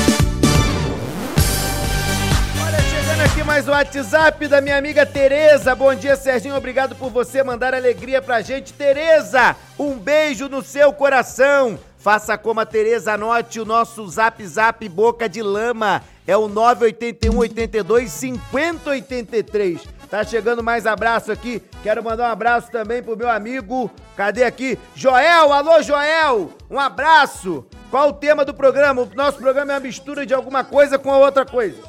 Olha, 2.66 2.82
chegando 2.82 3.22
aqui 3.22 3.44
mais 3.44 3.68
o 3.68 3.72
WhatsApp 3.72 4.48
da 4.48 4.62
minha 4.62 4.78
amiga 4.78 5.06
Tereza. 5.06 5.76
Bom 5.76 5.94
dia, 5.94 6.16
Serginho. 6.16 6.56
Obrigado 6.56 6.96
por 6.96 7.10
você 7.10 7.44
mandar 7.44 7.74
alegria 7.74 8.22
pra 8.22 8.42
gente. 8.42 8.72
Tereza, 8.72 9.58
um 9.78 10.00
beijo 10.00 10.48
no 10.48 10.64
seu 10.64 10.94
coração. 10.94 11.78
Faça 11.98 12.38
como 12.38 12.62
a 12.62 12.66
Tereza, 12.66 13.16
anote 13.16 13.60
o 13.60 13.66
nosso 13.66 14.08
Zap 14.08 14.42
Zap 14.48 14.88
Boca 14.88 15.28
de 15.28 15.42
Lama. 15.42 16.02
É 16.26 16.38
o 16.38 16.48
981 16.48 17.38
82 17.38 18.10
50 18.10 18.90
83. 18.92 19.82
Tá 20.10 20.24
chegando 20.24 20.64
mais 20.64 20.88
abraço 20.88 21.32
aqui. 21.32 21.62
Quero 21.84 22.04
mandar 22.04 22.30
um 22.30 22.32
abraço 22.32 22.72
também 22.72 23.04
pro 23.04 23.16
meu 23.16 23.30
amigo. 23.30 23.92
Cadê 24.18 24.44
aqui? 24.44 24.80
Joel, 24.96 25.54
alô 25.54 25.82
Joel! 25.84 26.52
Um 26.70 26.80
abraço! 26.80 27.66
Qual 27.92 28.10
o 28.10 28.14
tema 28.14 28.44
do 28.44 28.54
programa? 28.54 29.04
O 29.04 29.16
nosso 29.16 29.38
programa 29.38 29.74
é 29.74 29.76
uma 29.76 29.82
mistura 29.82 30.26
de 30.26 30.34
alguma 30.34 30.64
coisa 30.64 30.98
com 30.98 31.10
outra 31.10 31.46
coisa. 31.46 31.82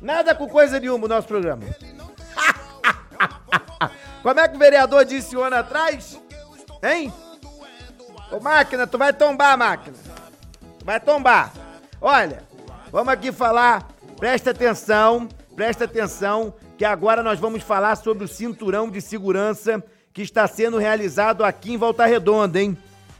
Nada 0.00 0.34
com 0.34 0.48
coisa 0.48 0.78
nenhuma 0.78 1.06
o 1.06 1.08
nosso 1.08 1.26
programa. 1.26 1.62
Como 4.22 4.38
é 4.38 4.48
que 4.48 4.54
o 4.54 4.58
vereador 4.58 5.04
disse 5.04 5.36
um 5.36 5.42
ano 5.42 5.56
atrás? 5.56 6.20
Hein? 6.82 7.12
Ô 8.30 8.40
máquina, 8.40 8.86
tu 8.86 8.98
vai 8.98 9.12
tombar, 9.12 9.58
máquina. 9.58 9.96
Vai 10.84 11.00
tombar. 11.00 11.52
Olha, 12.00 12.42
vamos 12.90 13.12
aqui 13.12 13.30
falar, 13.30 13.86
presta 14.16 14.50
atenção, 14.50 15.28
presta 15.54 15.84
atenção, 15.84 16.52
que 16.82 16.86
agora 16.86 17.22
nós 17.22 17.38
vamos 17.38 17.62
falar 17.62 17.94
sobre 17.94 18.24
o 18.24 18.28
cinturão 18.28 18.90
de 18.90 19.00
segurança 19.00 19.80
que 20.12 20.20
está 20.20 20.48
sendo 20.48 20.78
realizado 20.78 21.44
aqui 21.44 21.74
em 21.74 21.76
Volta 21.76 22.04
Redonda, 22.04 22.60
hein? 22.60 22.76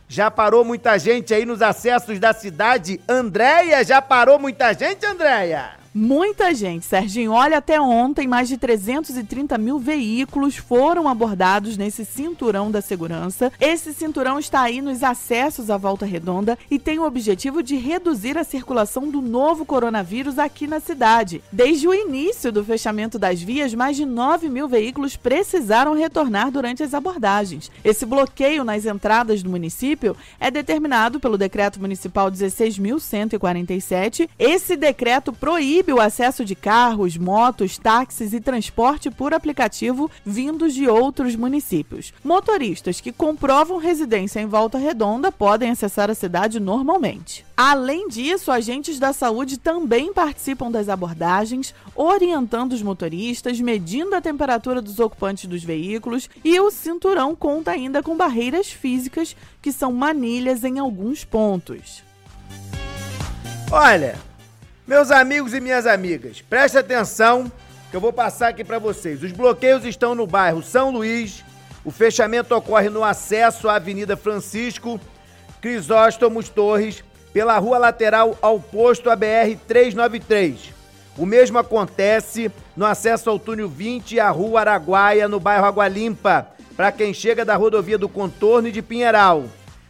Já 0.09 0.33
parou 0.33 0.64
muita 0.64 0.98
gente 0.98 1.33
aí 1.33 1.46
nos 1.46 1.62
acessos 1.62 2.18
da 2.18 2.33
cidade? 2.33 3.01
Andréia, 3.09 3.85
já 3.85 4.03
parou 4.03 4.37
muita 4.37 4.72
gente, 4.72 5.07
Andréia? 5.07 5.82
Muita 5.94 6.55
gente, 6.55 6.87
Serginho. 6.87 7.33
Olha, 7.33 7.59
até 7.59 7.78
ontem, 7.78 8.26
mais 8.26 8.48
de 8.48 8.57
330 8.57 9.59
mil 9.59 9.78
veículos 9.78 10.57
foram 10.57 11.07
abordados 11.07 11.76
nesse 11.76 12.02
cinturão 12.07 12.70
da 12.70 12.81
segurança. 12.81 13.52
Esse 13.61 13.92
cinturão 13.92 14.38
está 14.38 14.62
aí 14.62 14.81
nos 14.81 15.02
acessos 15.02 15.68
à 15.68 15.76
Volta 15.76 16.07
Redonda 16.07 16.59
e 16.70 16.78
tem 16.78 16.98
o 16.98 17.05
objetivo 17.05 17.62
de 17.62 17.76
reduzir 17.76 18.38
a 18.38 18.44
circulação 18.44 19.11
do 19.11 19.20
novo 19.20 19.66
coronavírus 19.66 20.38
aqui 20.38 20.66
na 20.66 20.81
cidade. 20.81 21.42
Desde 21.52 21.87
o 21.87 21.92
início 21.92 22.50
do 22.50 22.64
fechamento 22.64 23.18
das 23.18 23.42
vias, 23.42 23.74
mais 23.74 23.94
de 23.94 24.07
9 24.07 24.48
mil 24.48 24.66
veículos 24.66 25.14
precisaram 25.14 25.92
retornar 25.92 26.50
durante 26.50 26.83
as 26.83 26.94
abordagens. 26.94 27.70
Esse 27.85 28.07
bloqueio 28.07 28.64
nas 28.64 28.87
entradas 28.87 29.42
do 29.42 29.50
município 29.50 30.16
é 30.40 30.50
determinado 30.50 31.20
pelo 31.20 31.37
Decreto 31.37 31.78
Municipal 31.78 32.31
16.147. 32.31 34.26
Esse 34.38 34.74
decreto 34.74 35.35
proíbe 35.35 35.82
proíbe 35.83 35.92
o 35.92 36.01
acesso 36.01 36.45
de 36.45 36.55
carros, 36.55 37.16
motos, 37.16 37.77
táxis 37.77 38.33
e 38.33 38.40
transporte 38.40 39.11
por 39.11 39.35
aplicativo 39.35 40.11
vindos 40.25 40.75
de 40.75 40.88
outros 40.88 41.35
municípios. 41.35 42.14
Motoristas 42.23 43.01
que 43.01 43.11
comprovam 43.11 43.79
residência 43.79 44.40
em 44.40 44.47
Volta 44.47 44.79
Redonda 44.79 45.33
podem 45.33 45.71
acessar 45.71 46.09
a 46.09 46.14
cidade 46.14 46.61
normalmente. 46.61 47.45
Além 47.57 48.09
disso, 48.09 48.53
agentes 48.53 48.99
da 48.99 49.12
saúde 49.12 49.59
também 49.59 50.12
participam 50.12 50.71
das 50.71 50.88
abordagens, 50.88 51.75
orientando 51.95 52.73
os 52.73 52.83
motoristas, 52.83 53.61
medindo 53.61 54.14
a 54.14 54.21
temperatura 54.21 54.81
dos 54.81 55.01
ocupantes 55.01 55.47
dos 55.47 55.64
veículos 55.64 56.31
e 56.45 56.59
o 56.61 56.71
cinturão 56.71 57.35
conta 57.35 57.73
ainda 57.73 58.03
com 58.03 58.16
barreiras 58.16 58.71
físicas 58.71 59.37
que 59.61 59.73
são 59.73 59.92
manilhas 59.92 60.64
em 60.64 60.79
alguns 60.79 61.25
pontos. 61.25 62.03
Olha, 63.71 64.18
meus 64.87 65.11
amigos 65.11 65.55
e 65.55 65.61
minhas 65.61 65.87
amigas, 65.87 66.40
preste 66.40 66.77
atenção 66.77 67.51
que 67.90 67.97
eu 67.97 68.01
vou 68.01 68.12
passar 68.12 68.49
aqui 68.49 68.64
para 68.64 68.79
vocês. 68.79 69.23
Os 69.23 69.33
bloqueios 69.33 69.85
estão 69.85 70.14
no 70.14 70.27
bairro 70.27 70.62
São 70.62 70.90
Luís. 70.90 71.45
O 71.85 71.90
fechamento 71.90 72.55
ocorre 72.55 72.88
no 72.88 73.05
acesso 73.05 73.68
à 73.68 73.77
Avenida 73.77 74.16
Francisco 74.16 75.01
Crisóstomos 75.61 76.49
Torres, 76.49 77.05
pela 77.33 77.57
rua 77.59 77.79
lateral 77.79 78.37
ao 78.42 78.59
posto 78.59 79.09
ABR 79.09 79.57
393. 79.68 80.73
O 81.16 81.25
mesmo 81.25 81.59
acontece 81.59 82.51
no 82.77 82.85
acesso 82.85 83.31
ao 83.31 83.38
túnel 83.38 83.68
20 83.68 84.12
e 84.12 84.21
à 84.21 84.31
rua 84.31 84.61
Araguaia, 84.61 85.29
no 85.29 85.38
bairro 85.38 85.64
Água 85.64 85.87
Limpa, 85.87 86.49
para 86.77 86.90
quem 86.90 87.14
chega 87.14 87.45
da 87.45 87.55
rodovia 87.55 87.97
do 87.97 88.09
Contorno 88.09 88.68
e 88.68 88.73
de 88.73 88.83
Pinheiral. 88.83 89.45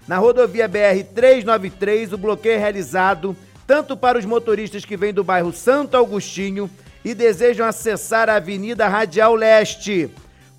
Na 0.07 0.19
rodovia 0.19 0.69
BR 0.69 1.03
393, 1.15 2.13
o 2.13 2.19
bloqueio 2.19 2.57
é 2.57 2.59
realizado 2.59 3.37
tanto 3.67 3.97
para 3.97 4.19
os 4.19 4.25
motoristas 4.25 4.85
que 4.85 4.97
vêm 4.97 5.13
do 5.13 5.25
bairro 5.25 5.53
Santo 5.53 5.97
Agostinho 5.97 6.71
e 7.05 7.15
desejam 7.15 7.67
acessar 7.67 8.29
a 8.29 8.37
Avenida 8.37 8.89
Radial 8.89 9.35
Leste, 9.35 10.11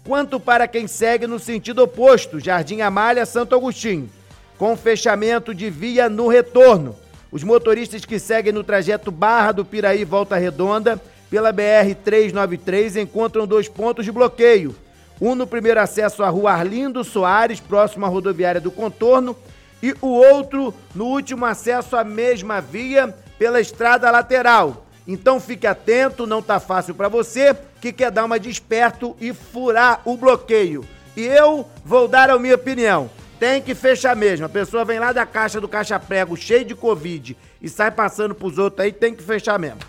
quanto 0.03 0.39
para 0.39 0.67
quem 0.67 0.87
segue 0.87 1.27
no 1.27 1.39
sentido 1.39 1.83
oposto, 1.83 2.39
Jardim 2.39 2.81
Amália, 2.81 3.25
Santo 3.25 3.55
Agostinho, 3.55 4.09
com 4.57 4.75
fechamento 4.75 5.53
de 5.53 5.69
via 5.69 6.09
no 6.09 6.27
retorno. 6.27 6.95
Os 7.31 7.43
motoristas 7.43 8.05
que 8.05 8.19
seguem 8.19 8.53
no 8.53 8.63
trajeto 8.63 9.09
Barra 9.09 9.51
do 9.51 9.65
Piraí 9.65 10.03
Volta 10.03 10.35
Redonda 10.35 11.01
pela 11.29 11.51
BR 11.51 11.95
393 12.03 12.97
encontram 12.97 13.47
dois 13.47 13.67
pontos 13.67 14.05
de 14.05 14.11
bloqueio. 14.11 14.75
Um 15.19 15.33
no 15.33 15.47
primeiro 15.47 15.79
acesso 15.79 16.21
à 16.21 16.29
rua 16.29 16.51
Arlindo 16.51 17.03
Soares, 17.03 17.59
próximo 17.59 18.05
à 18.05 18.09
rodoviária 18.09 18.61
do 18.61 18.69
Contorno, 18.69 19.35
e 19.83 19.93
o 19.99 20.07
outro 20.07 20.73
no 20.95 21.07
último 21.07 21.45
acesso 21.45 21.97
à 21.97 22.05
mesma 22.05 22.61
via 22.61 23.13
pela 23.37 23.59
estrada 23.59 24.09
lateral. 24.09 24.85
Então 25.05 25.41
fique 25.41 25.67
atento, 25.67 26.25
não 26.25 26.41
tá 26.41 26.57
fácil 26.57 26.95
para 26.95 27.09
você 27.09 27.53
que 27.81 27.91
quer 27.91 28.09
dar 28.09 28.23
uma 28.23 28.39
desperto 28.39 29.13
e 29.19 29.33
furar 29.33 30.01
o 30.05 30.15
bloqueio. 30.15 30.85
E 31.17 31.25
eu 31.25 31.67
vou 31.83 32.07
dar 32.07 32.29
a 32.29 32.39
minha 32.39 32.55
opinião. 32.55 33.09
Tem 33.37 33.61
que 33.61 33.75
fechar 33.75 34.15
mesmo. 34.15 34.45
A 34.45 34.49
pessoa 34.49 34.85
vem 34.85 34.99
lá 34.99 35.11
da 35.11 35.25
caixa 35.25 35.59
do 35.59 35.67
caixa 35.67 35.99
prego 35.99 36.37
cheio 36.37 36.63
de 36.63 36.73
covid 36.73 37.35
e 37.61 37.67
sai 37.67 37.91
passando 37.91 38.33
pros 38.33 38.57
outros 38.57 38.85
aí, 38.85 38.93
tem 38.93 39.13
que 39.13 39.21
fechar 39.21 39.59
mesmo. 39.59 39.79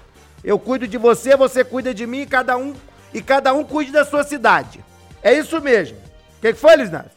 Eu 0.42 0.58
cuido 0.58 0.88
de 0.88 0.98
você, 0.98 1.36
você 1.36 1.62
cuida 1.62 1.94
de 1.94 2.04
mim 2.04 2.22
e 2.22 2.26
cada 2.26 2.56
um 2.56 2.74
e 3.12 3.22
cada 3.22 3.54
um 3.54 3.62
cuide 3.62 3.92
da 3.92 4.04
sua 4.04 4.24
cidade. 4.24 4.84
É 5.22 5.32
isso 5.32 5.60
mesmo. 5.60 5.96
O 5.96 6.40
que, 6.40 6.52
que 6.52 6.58
foi, 6.58 6.76
Nácio? 6.78 7.13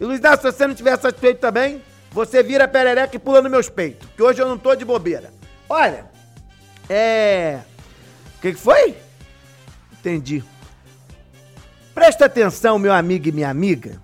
E 0.00 0.04
Luiz 0.04 0.20
Nácio, 0.20 0.50
se 0.50 0.56
você 0.56 0.66
não 0.66 0.74
tiver 0.74 0.98
satisfeito 0.98 1.38
também, 1.38 1.82
você 2.10 2.42
vira 2.42 2.66
perereca 2.66 3.14
e 3.16 3.18
pula 3.18 3.42
nos 3.42 3.50
meus 3.50 3.68
peitos. 3.68 4.08
Que 4.16 4.22
hoje 4.22 4.40
eu 4.40 4.48
não 4.48 4.58
tô 4.58 4.74
de 4.74 4.84
bobeira. 4.84 5.32
Olha, 5.68 6.06
é. 6.88 7.60
O 8.36 8.40
que, 8.40 8.52
que 8.52 8.58
foi? 8.58 8.96
Entendi. 9.92 10.42
Presta 11.94 12.26
atenção, 12.26 12.78
meu 12.78 12.92
amigo 12.92 13.28
e 13.28 13.32
minha 13.32 13.48
amiga, 13.48 14.00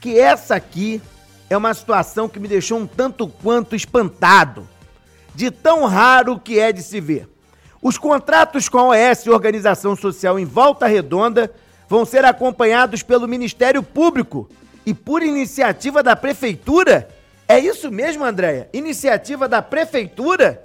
que 0.00 0.18
essa 0.18 0.54
aqui 0.54 1.00
é 1.48 1.56
uma 1.56 1.72
situação 1.72 2.28
que 2.28 2.38
me 2.38 2.46
deixou 2.46 2.78
um 2.78 2.86
tanto 2.86 3.26
quanto 3.26 3.74
espantado, 3.74 4.68
de 5.34 5.50
tão 5.50 5.86
raro 5.86 6.38
que 6.38 6.58
é 6.58 6.72
de 6.72 6.82
se 6.82 7.00
ver. 7.00 7.28
Os 7.80 7.96
contratos 7.96 8.68
com 8.68 8.78
a 8.78 8.88
OS 8.88 9.26
Organização 9.26 9.96
Social 9.96 10.38
em 10.38 10.44
Volta 10.44 10.86
Redonda 10.86 11.50
vão 11.88 12.04
ser 12.04 12.24
acompanhados 12.24 13.02
pelo 13.02 13.28
Ministério 13.28 13.82
Público 13.82 14.48
e 14.86 14.94
por 14.94 15.22
iniciativa 15.22 16.02
da 16.02 16.14
prefeitura? 16.14 17.08
É 17.48 17.58
isso 17.58 17.90
mesmo, 17.90 18.24
Andréia? 18.24 18.68
Iniciativa 18.72 19.48
da 19.48 19.60
prefeitura? 19.60 20.62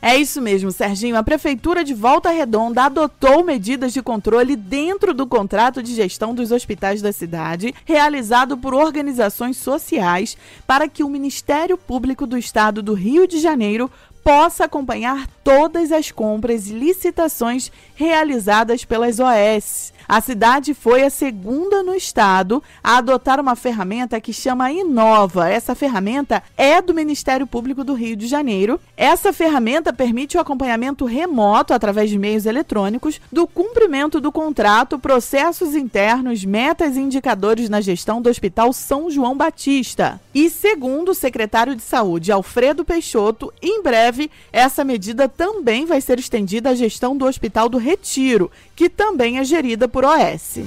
É 0.00 0.16
isso 0.16 0.40
mesmo, 0.40 0.70
Serginho. 0.70 1.16
A 1.16 1.24
Prefeitura 1.24 1.82
de 1.82 1.92
Volta 1.92 2.30
Redonda 2.30 2.84
adotou 2.84 3.42
medidas 3.42 3.92
de 3.92 4.00
controle 4.00 4.54
dentro 4.54 5.12
do 5.12 5.26
contrato 5.26 5.82
de 5.82 5.92
gestão 5.92 6.32
dos 6.32 6.52
hospitais 6.52 7.02
da 7.02 7.12
cidade, 7.12 7.74
realizado 7.84 8.56
por 8.56 8.74
organizações 8.74 9.56
sociais, 9.56 10.36
para 10.68 10.88
que 10.88 11.02
o 11.02 11.08
Ministério 11.08 11.76
Público 11.76 12.28
do 12.28 12.38
Estado 12.38 12.80
do 12.80 12.94
Rio 12.94 13.26
de 13.26 13.40
Janeiro 13.40 13.90
possa 14.22 14.66
acompanhar 14.66 15.26
todas 15.42 15.90
as 15.90 16.12
compras 16.12 16.68
e 16.68 16.74
licitações 16.74 17.72
realizadas 17.96 18.84
pelas 18.84 19.18
OS. 19.18 19.92
A 20.08 20.22
cidade 20.22 20.72
foi 20.72 21.02
a 21.02 21.10
segunda 21.10 21.82
no 21.82 21.94
estado 21.94 22.62
a 22.82 22.96
adotar 22.96 23.38
uma 23.38 23.54
ferramenta 23.54 24.18
que 24.18 24.32
chama 24.32 24.72
Inova. 24.72 25.50
Essa 25.50 25.74
ferramenta 25.74 26.42
é 26.56 26.80
do 26.80 26.94
Ministério 26.94 27.46
Público 27.46 27.84
do 27.84 27.92
Rio 27.92 28.16
de 28.16 28.26
Janeiro. 28.26 28.80
Essa 28.96 29.34
ferramenta 29.34 29.92
permite 29.92 30.38
o 30.38 30.40
acompanhamento 30.40 31.04
remoto 31.04 31.74
através 31.74 32.08
de 32.08 32.18
meios 32.18 32.46
eletrônicos 32.46 33.20
do 33.30 33.46
cumprimento 33.46 34.18
do 34.18 34.32
contrato, 34.32 34.98
processos 34.98 35.74
internos, 35.74 36.42
metas 36.42 36.96
e 36.96 37.00
indicadores 37.00 37.68
na 37.68 37.82
gestão 37.82 38.22
do 38.22 38.30
Hospital 38.30 38.72
São 38.72 39.10
João 39.10 39.36
Batista. 39.36 40.18
E 40.34 40.48
segundo 40.48 41.10
o 41.10 41.14
secretário 41.14 41.76
de 41.76 41.82
Saúde, 41.82 42.32
Alfredo 42.32 42.82
Peixoto, 42.82 43.52
em 43.60 43.82
breve 43.82 44.30
essa 44.50 44.84
medida 44.84 45.28
também 45.28 45.84
vai 45.84 46.00
ser 46.00 46.18
estendida 46.18 46.70
à 46.70 46.74
gestão 46.74 47.14
do 47.14 47.26
Hospital 47.26 47.68
do 47.68 47.76
Retiro, 47.76 48.50
que 48.74 48.88
também 48.88 49.38
é 49.38 49.44
gerida 49.44 49.86
por 49.88 49.97
OS. 50.04 50.60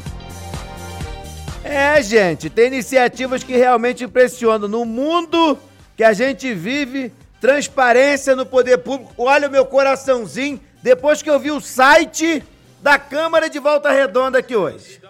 É, 1.63 2.01
gente, 2.01 2.49
tem 2.49 2.67
iniciativas 2.67 3.43
que 3.43 3.55
realmente 3.55 4.03
impressionam. 4.03 4.67
No 4.67 4.83
mundo 4.83 5.57
que 5.95 6.03
a 6.03 6.13
gente 6.13 6.53
vive, 6.53 7.13
transparência 7.39 8.35
no 8.35 8.45
poder 8.45 8.79
público. 8.79 9.13
Olha 9.17 9.47
o 9.47 9.51
meu 9.51 9.65
coraçãozinho 9.65 10.59
depois 10.81 11.21
que 11.21 11.29
eu 11.29 11.39
vi 11.39 11.51
o 11.51 11.61
site 11.61 12.43
da 12.81 12.97
Câmara 12.97 13.49
de 13.49 13.59
Volta 13.59 13.91
Redonda 13.91 14.39
aqui 14.39 14.55
hoje. 14.55 15.01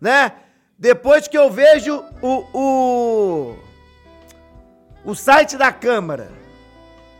Né? 0.00 0.32
Depois 0.78 1.28
que 1.28 1.38
eu 1.38 1.50
vejo 1.50 2.04
o, 2.20 2.44
o, 2.52 3.56
o 5.04 5.14
site 5.14 5.56
da 5.56 5.72
Câmara. 5.72 6.28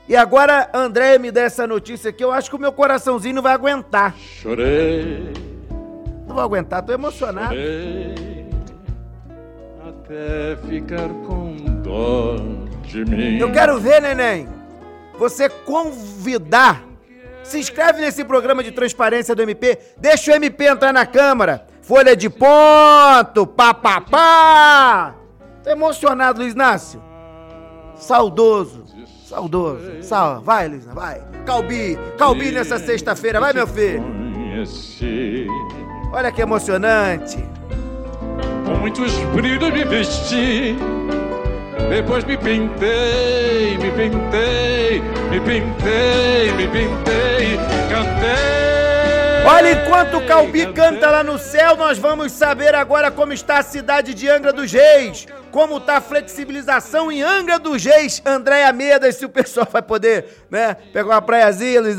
E 0.09 0.15
agora 0.15 0.69
a 0.73 0.79
Andréia 0.79 1.19
me 1.19 1.31
dá 1.31 1.43
essa 1.43 1.67
notícia 1.67 2.11
aqui, 2.11 2.23
eu 2.23 2.31
acho 2.31 2.49
que 2.49 2.57
o 2.57 2.61
meu 2.61 2.73
coraçãozinho 2.73 3.35
não 3.37 3.43
vai 3.43 3.53
aguentar. 3.55 4.15
Chorei. 4.17 5.36
Vou 6.37 6.45
aguentar, 6.45 6.83
tô 6.83 6.93
emocionado. 6.93 7.55
Chorei 7.55 8.47
até 9.89 10.57
ficar 10.69 11.09
com 11.27 11.57
dó 11.83 12.37
de 12.83 13.07
mim. 13.07 13.39
Eu 13.39 13.51
quero 13.51 13.81
ver, 13.81 14.03
neném, 14.03 14.47
você 15.19 15.49
convidar 15.49 16.85
Se 17.43 17.59
inscreve 17.59 18.03
nesse 18.03 18.23
programa 18.23 18.63
de 18.63 18.71
transparência 18.71 19.35
do 19.35 19.41
MP. 19.41 19.79
Deixa 19.97 20.33
o 20.33 20.35
MP 20.35 20.67
entrar 20.67 20.93
na 20.93 21.07
Câmara. 21.07 21.67
Folha 21.81 22.15
de 22.15 22.29
ponto, 22.29 23.47
papapá. 23.47 25.15
Tá 25.65 25.71
emocionado, 25.71 26.41
Luiz 26.43 26.53
Inácio? 26.53 27.03
Saudoso, 27.95 28.85
saudoso. 29.25 30.03
Sal, 30.03 30.43
vai, 30.43 30.69
Luiz, 30.69 30.85
vai. 30.85 31.23
Calbi, 31.47 31.97
Calbi 32.19 32.51
nessa 32.51 32.79
sexta-feira, 32.79 33.41
vai, 33.41 33.55
meu 33.55 33.67
filho. 33.67 34.05
Olha 36.17 36.33
que 36.33 36.41
emocionante. 36.41 37.37
Com 38.65 38.77
muitos 38.77 39.13
brilhos 39.35 39.71
me 39.71 39.85
vesti. 39.85 40.75
Depois 41.91 42.25
me 42.25 42.39
pintei, 42.39 43.77
me 43.77 43.91
pintei, 43.91 45.03
me 45.29 45.39
pintei, 45.41 46.53
me 46.57 46.69
pintei, 46.69 47.59
cantei. 47.91 49.45
Olha, 49.47 49.73
enquanto 49.73 50.17
o 50.17 50.27
Calbi 50.27 50.73
canta 50.73 51.11
lá 51.11 51.23
no 51.23 51.39
céu, 51.39 51.77
nós 51.77 51.99
vamos 51.99 52.33
saber 52.33 52.75
agora 52.75 53.11
como 53.11 53.35
está 53.35 53.59
a 53.59 53.63
cidade 53.63 54.15
de 54.15 54.27
Angra 54.27 54.55
dos 54.55 54.73
Reis. 54.73 55.27
Como 55.51 55.77
está 55.77 55.99
a 55.99 56.01
flexibilização 56.01 57.13
em 57.13 57.21
Angra 57.21 57.59
dos 57.59 57.85
Reis. 57.85 58.23
Andréia 58.25 58.73
Medas, 58.73 59.17
se 59.17 59.27
o 59.27 59.29
pessoal 59.29 59.69
vai 59.71 59.83
poder, 59.83 60.47
né, 60.51 60.79
pegar 60.95 61.11
uma 61.11 61.21
praiazinha, 61.21 61.83
Luiz. 61.83 61.99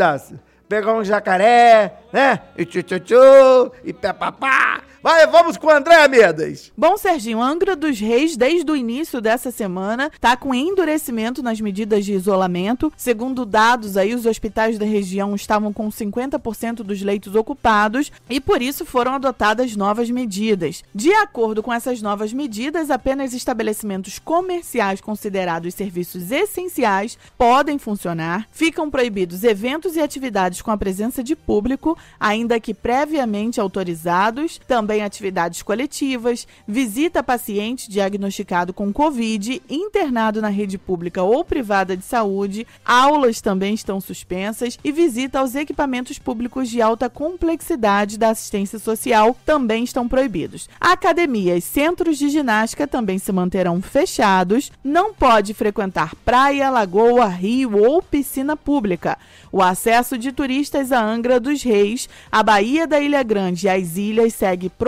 Pegar 0.67 0.93
um 0.93 1.03
jacaré, 1.03 1.93
né? 2.11 2.41
E 2.57 2.65
tchu 2.65 2.83
tchu 2.83 2.99
tchu, 2.99 3.71
e 3.83 3.93
pé 3.93 4.11
papá. 4.11 4.81
Vai, 5.07 5.25
vamos 5.25 5.55
com 5.55 5.67
o 5.67 5.71
André 5.71 6.05
Medas. 6.09 6.69
Bom, 6.77 6.97
Serginho, 6.97 7.41
Angra 7.41 7.77
dos 7.77 7.97
Reis, 7.97 8.35
desde 8.35 8.69
o 8.69 8.75
início 8.75 9.21
dessa 9.21 9.51
semana, 9.51 10.11
tá 10.19 10.35
com 10.35 10.53
endurecimento 10.53 11.41
nas 11.41 11.61
medidas 11.61 12.03
de 12.03 12.11
isolamento. 12.11 12.91
Segundo 12.97 13.45
dados 13.45 13.95
aí, 13.95 14.13
os 14.13 14.25
hospitais 14.25 14.77
da 14.77 14.85
região 14.85 15.33
estavam 15.33 15.71
com 15.71 15.87
50% 15.87 16.83
dos 16.83 17.01
leitos 17.01 17.35
ocupados 17.35 18.11
e 18.29 18.41
por 18.41 18.61
isso 18.61 18.85
foram 18.85 19.13
adotadas 19.13 19.77
novas 19.77 20.09
medidas. 20.09 20.83
De 20.93 21.13
acordo 21.13 21.63
com 21.63 21.71
essas 21.71 22.01
novas 22.01 22.33
medidas, 22.33 22.91
apenas 22.91 23.33
estabelecimentos 23.33 24.19
comerciais 24.19 24.99
considerados 24.99 25.73
serviços 25.73 26.33
essenciais 26.33 27.17
podem 27.37 27.77
funcionar. 27.77 28.45
Ficam 28.51 28.91
proibidos 28.91 29.45
eventos 29.45 29.95
e 29.95 30.01
atividades 30.01 30.61
com 30.61 30.69
a 30.69 30.77
presença 30.77 31.23
de 31.23 31.33
público, 31.33 31.97
ainda 32.19 32.59
que 32.59 32.73
previamente 32.73 33.61
autorizados. 33.61 34.59
Também 34.67 34.96
atividades 35.01 35.61
coletivas, 35.61 36.47
visita 36.67 37.23
paciente 37.23 37.89
diagnosticado 37.89 38.73
com 38.73 38.91
Covid, 38.91 39.61
internado 39.69 40.41
na 40.41 40.49
rede 40.49 40.77
pública 40.77 41.23
ou 41.23 41.43
privada 41.43 41.95
de 41.95 42.03
saúde, 42.03 42.65
aulas 42.85 43.41
também 43.41 43.73
estão 43.73 44.01
suspensas 44.01 44.77
e 44.83 44.91
visita 44.91 45.39
aos 45.39 45.55
equipamentos 45.55 46.19
públicos 46.19 46.69
de 46.69 46.81
alta 46.81 47.09
complexidade 47.09 48.17
da 48.17 48.29
assistência 48.29 48.79
social 48.79 49.35
também 49.45 49.83
estão 49.83 50.07
proibidos. 50.07 50.69
Academias, 50.79 51.63
centros 51.63 52.17
de 52.17 52.29
ginástica 52.29 52.87
também 52.87 53.17
se 53.17 53.31
manterão 53.31 53.81
fechados, 53.81 54.71
não 54.83 55.13
pode 55.13 55.53
frequentar 55.53 56.15
praia, 56.25 56.69
lagoa, 56.69 57.27
rio 57.27 57.77
ou 57.77 58.01
piscina 58.01 58.55
pública. 58.55 59.17
O 59.51 59.61
acesso 59.61 60.17
de 60.17 60.31
turistas 60.31 60.91
a 60.91 61.03
Angra 61.03 61.39
dos 61.39 61.63
Reis, 61.63 62.09
a 62.31 62.43
Baía 62.43 62.85
da 62.85 62.99
Ilha 62.99 63.23
Grande 63.23 63.67
e 63.67 63.69
as 63.69 63.97
ilhas 63.97 64.33
segue 64.33 64.69
proibido 64.69 64.86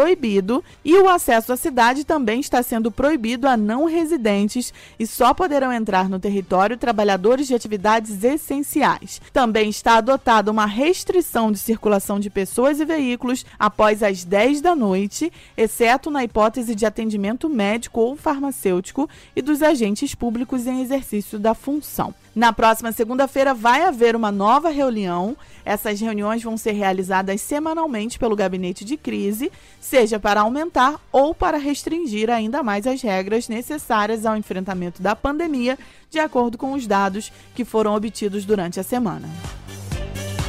e 0.84 0.96
o 0.96 1.10
acesso 1.10 1.54
à 1.54 1.58
cidade 1.58 2.04
também 2.04 2.40
está 2.40 2.62
sendo 2.64 2.92
proibido 2.92 3.48
a 3.48 3.58
não 3.58 3.86
residentes 3.86 4.74
e 5.00 5.06
só 5.06 5.34
poderão 5.34 5.72
entrar 5.72 6.10
no 6.10 6.20
território 6.20 6.78
trabalhadores 6.78 7.48
de 7.48 7.56
atividades 7.56 8.24
essenciais. 8.24 9.22
Também 9.34 9.70
está 9.70 9.98
adotada 9.98 10.52
uma 10.52 10.66
restrição 10.66 11.52
de 11.52 11.58
circulação 11.58 12.20
de 12.20 12.30
pessoas 12.30 12.80
e 12.80 12.86
veículos 12.86 13.46
após 13.58 14.04
as 14.04 14.24
10 14.24 14.62
da 14.62 14.76
noite, 14.76 15.32
exceto 15.58 16.10
na 16.10 16.24
hipótese 16.24 16.76
de 16.76 16.86
atendimento 16.86 17.50
médico 17.50 18.00
ou 18.00 18.16
farmacêutico 18.16 19.10
e 19.36 19.42
dos 19.42 19.62
agentes 19.62 20.16
públicos 20.16 20.68
em 20.68 20.82
exercício 20.82 21.40
da 21.40 21.54
função. 21.54 22.14
Na 22.36 22.54
próxima 22.54 22.92
segunda-feira 22.92 23.54
vai 23.54 23.84
haver 23.84 24.16
uma 24.16 24.32
nova 24.32 24.70
reunião. 24.70 25.36
Essas 25.66 26.00
reuniões 26.00 26.44
vão 26.44 26.58
ser 26.58 26.72
realizadas 26.72 27.42
semanalmente 27.42 28.20
pelo 28.20 28.36
gabinete 28.36 28.86
de 28.86 28.98
crise, 28.98 29.52
seja 29.80 30.20
para 30.20 30.42
aumentar 30.42 31.00
ou 31.12 31.34
para 31.34 31.58
restringir 31.58 32.30
ainda 32.30 32.64
mais 32.64 32.88
as 32.88 33.02
regras 33.02 33.48
necessárias 33.50 34.26
ao 34.26 34.38
enfrentamento 34.38 35.02
da 35.02 35.16
pandemia, 35.16 35.78
de 36.10 36.20
acordo 36.20 36.58
com 36.58 36.74
os 36.74 36.88
dados 36.88 37.32
que 37.56 37.66
foram 37.66 37.96
obtidos 37.96 38.46
durante 38.46 38.80
a 38.80 38.84
semana. 38.84 39.28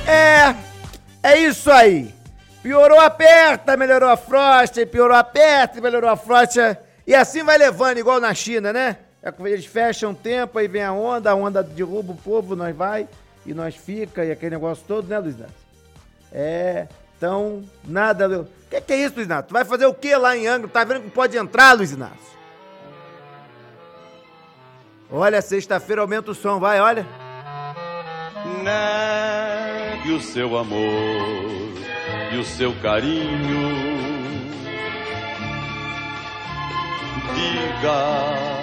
É, 0.06 0.54
é 1.22 1.38
isso 1.38 1.70
aí. 1.70 2.14
Piorou, 2.62 3.00
aperta, 3.00 3.76
melhorou 3.76 4.10
a 4.10 4.16
frosta, 4.16 4.84
piorou, 4.84 5.16
aperta, 5.16 5.80
melhorou 5.80 6.10
a 6.10 6.16
frosta. 6.16 6.78
E 7.06 7.14
assim 7.14 7.42
vai 7.42 7.56
levando, 7.56 7.98
igual 7.98 8.20
na 8.20 8.34
China, 8.34 8.72
né? 8.72 8.98
É 9.22 9.32
eles 9.44 9.66
fecham 9.66 10.14
tempo, 10.14 10.58
aí 10.58 10.66
vem 10.66 10.82
a 10.82 10.92
onda, 10.92 11.30
a 11.30 11.34
onda 11.34 11.62
derruba 11.62 12.12
o 12.12 12.16
povo, 12.16 12.56
nós 12.56 12.74
vai 12.74 13.06
e 13.44 13.52
nós 13.52 13.76
fica, 13.76 14.24
e 14.24 14.30
aquele 14.30 14.54
negócio 14.54 14.84
todo, 14.86 15.06
né, 15.08 15.18
Luiz 15.18 15.38
Nato? 15.38 15.52
É, 16.32 16.86
então, 17.16 17.62
nada. 17.84 18.40
O 18.40 18.48
que, 18.70 18.80
que, 18.80 18.92
é 18.94 19.04
isso, 19.04 19.16
Luiz 19.16 19.28
Nato? 19.28 19.52
Vai 19.52 19.64
fazer 19.64 19.84
o 19.84 19.92
que 19.92 20.14
lá 20.16 20.36
em 20.36 20.46
Angra? 20.46 20.68
Tá 20.68 20.84
vendo 20.84 21.02
que 21.02 21.10
pode 21.10 21.36
entrar, 21.36 21.74
Luiz 21.74 21.92
Inácio? 21.92 22.30
Olha, 25.10 25.42
sexta-feira 25.42 26.00
aumenta 26.00 26.30
o 26.30 26.34
som, 26.34 26.58
vai, 26.58 26.80
olha. 26.80 27.04
Negue 28.62 30.12
o 30.12 30.20
seu 30.22 30.56
amor 30.56 30.80
e 32.32 32.38
o 32.38 32.44
seu 32.44 32.72
carinho. 32.80 33.90
Diga 37.34 38.59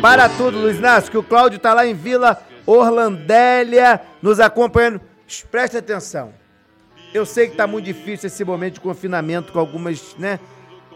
para 0.00 0.28
tudo, 0.28 0.58
Luiz 0.58 0.76
Inácio, 0.76 1.10
que 1.10 1.18
o 1.18 1.22
Cláudio 1.22 1.58
tá 1.58 1.74
lá 1.74 1.86
em 1.86 1.94
Vila 1.94 2.40
Orlandélia 2.66 4.00
nos 4.22 4.40
acompanhando. 4.40 5.00
Preste 5.50 5.76
atenção. 5.76 6.32
Eu 7.12 7.24
sei 7.24 7.48
que 7.48 7.56
tá 7.56 7.66
muito 7.66 7.86
difícil 7.86 8.26
esse 8.26 8.44
momento 8.44 8.74
de 8.74 8.80
confinamento 8.80 9.52
com 9.52 9.58
algumas, 9.58 10.14
né? 10.18 10.38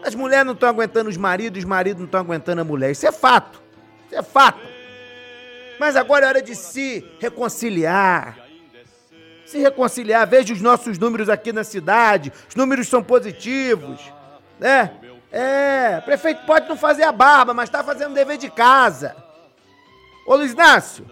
As 0.03 0.13
mulheres 0.13 0.45
não 0.45 0.53
estão 0.53 0.69
aguentando 0.69 1.09
os 1.09 1.17
maridos, 1.17 1.59
os 1.59 1.65
maridos 1.65 1.99
não 1.99 2.05
estão 2.05 2.19
aguentando 2.19 2.61
a 2.61 2.63
mulher. 2.63 2.91
Isso 2.91 3.07
é 3.07 3.11
fato. 3.11 3.61
Isso 4.05 4.15
é 4.15 4.21
fato. 4.21 4.59
Mas 5.79 5.95
agora 5.95 6.25
é 6.25 6.29
hora 6.29 6.41
de 6.41 6.55
se 6.55 7.03
reconciliar. 7.19 8.37
Se 9.45 9.57
reconciliar. 9.57 10.27
Veja 10.27 10.53
os 10.53 10.61
nossos 10.61 10.99
números 10.99 11.29
aqui 11.29 11.51
na 11.51 11.63
cidade. 11.63 12.31
Os 12.47 12.55
números 12.55 12.87
são 12.87 13.01
positivos. 13.01 13.99
Né? 14.59 14.91
É, 15.35 15.99
prefeito 16.01 16.45
pode 16.45 16.69
não 16.69 16.77
fazer 16.77 17.01
a 17.01 17.11
barba, 17.11 17.55
mas 17.55 17.67
tá 17.67 17.83
fazendo 17.83 18.13
dever 18.13 18.37
de 18.37 18.51
casa. 18.51 19.15
Ô 20.27 20.35
Luiz 20.35 20.51
Inácio, 20.51 21.03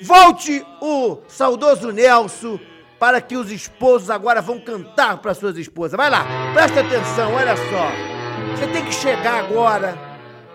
volte 0.00 0.64
o 0.80 1.18
saudoso 1.28 1.92
Nelson 1.92 2.58
para 2.98 3.20
que 3.20 3.36
os 3.36 3.50
esposos 3.50 4.08
agora 4.08 4.40
vão 4.40 4.58
cantar 4.58 5.18
para 5.18 5.34
suas 5.34 5.58
esposas. 5.58 5.94
Vai 5.94 6.08
lá, 6.08 6.24
presta 6.54 6.80
atenção, 6.80 7.34
olha 7.34 7.54
só. 7.54 8.56
Você 8.56 8.66
tem 8.68 8.82
que 8.82 8.94
chegar 8.94 9.44
agora, 9.44 9.94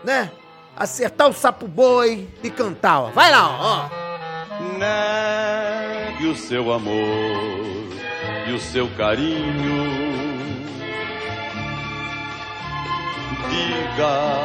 né? 0.03 0.31
Acertar 0.75 1.29
o 1.29 1.33
sapo 1.33 1.67
boi 1.67 2.27
e 2.41 2.49
cantar, 2.49 3.01
ó. 3.01 3.09
Vai 3.11 3.29
lá, 3.29 3.49
ó. 3.49 3.89
Negue 4.79 6.25
o 6.25 6.35
seu 6.35 6.73
amor 6.73 6.97
e 8.47 8.51
o 8.51 8.59
seu 8.59 8.89
carinho 8.95 10.28
diga 13.47 14.39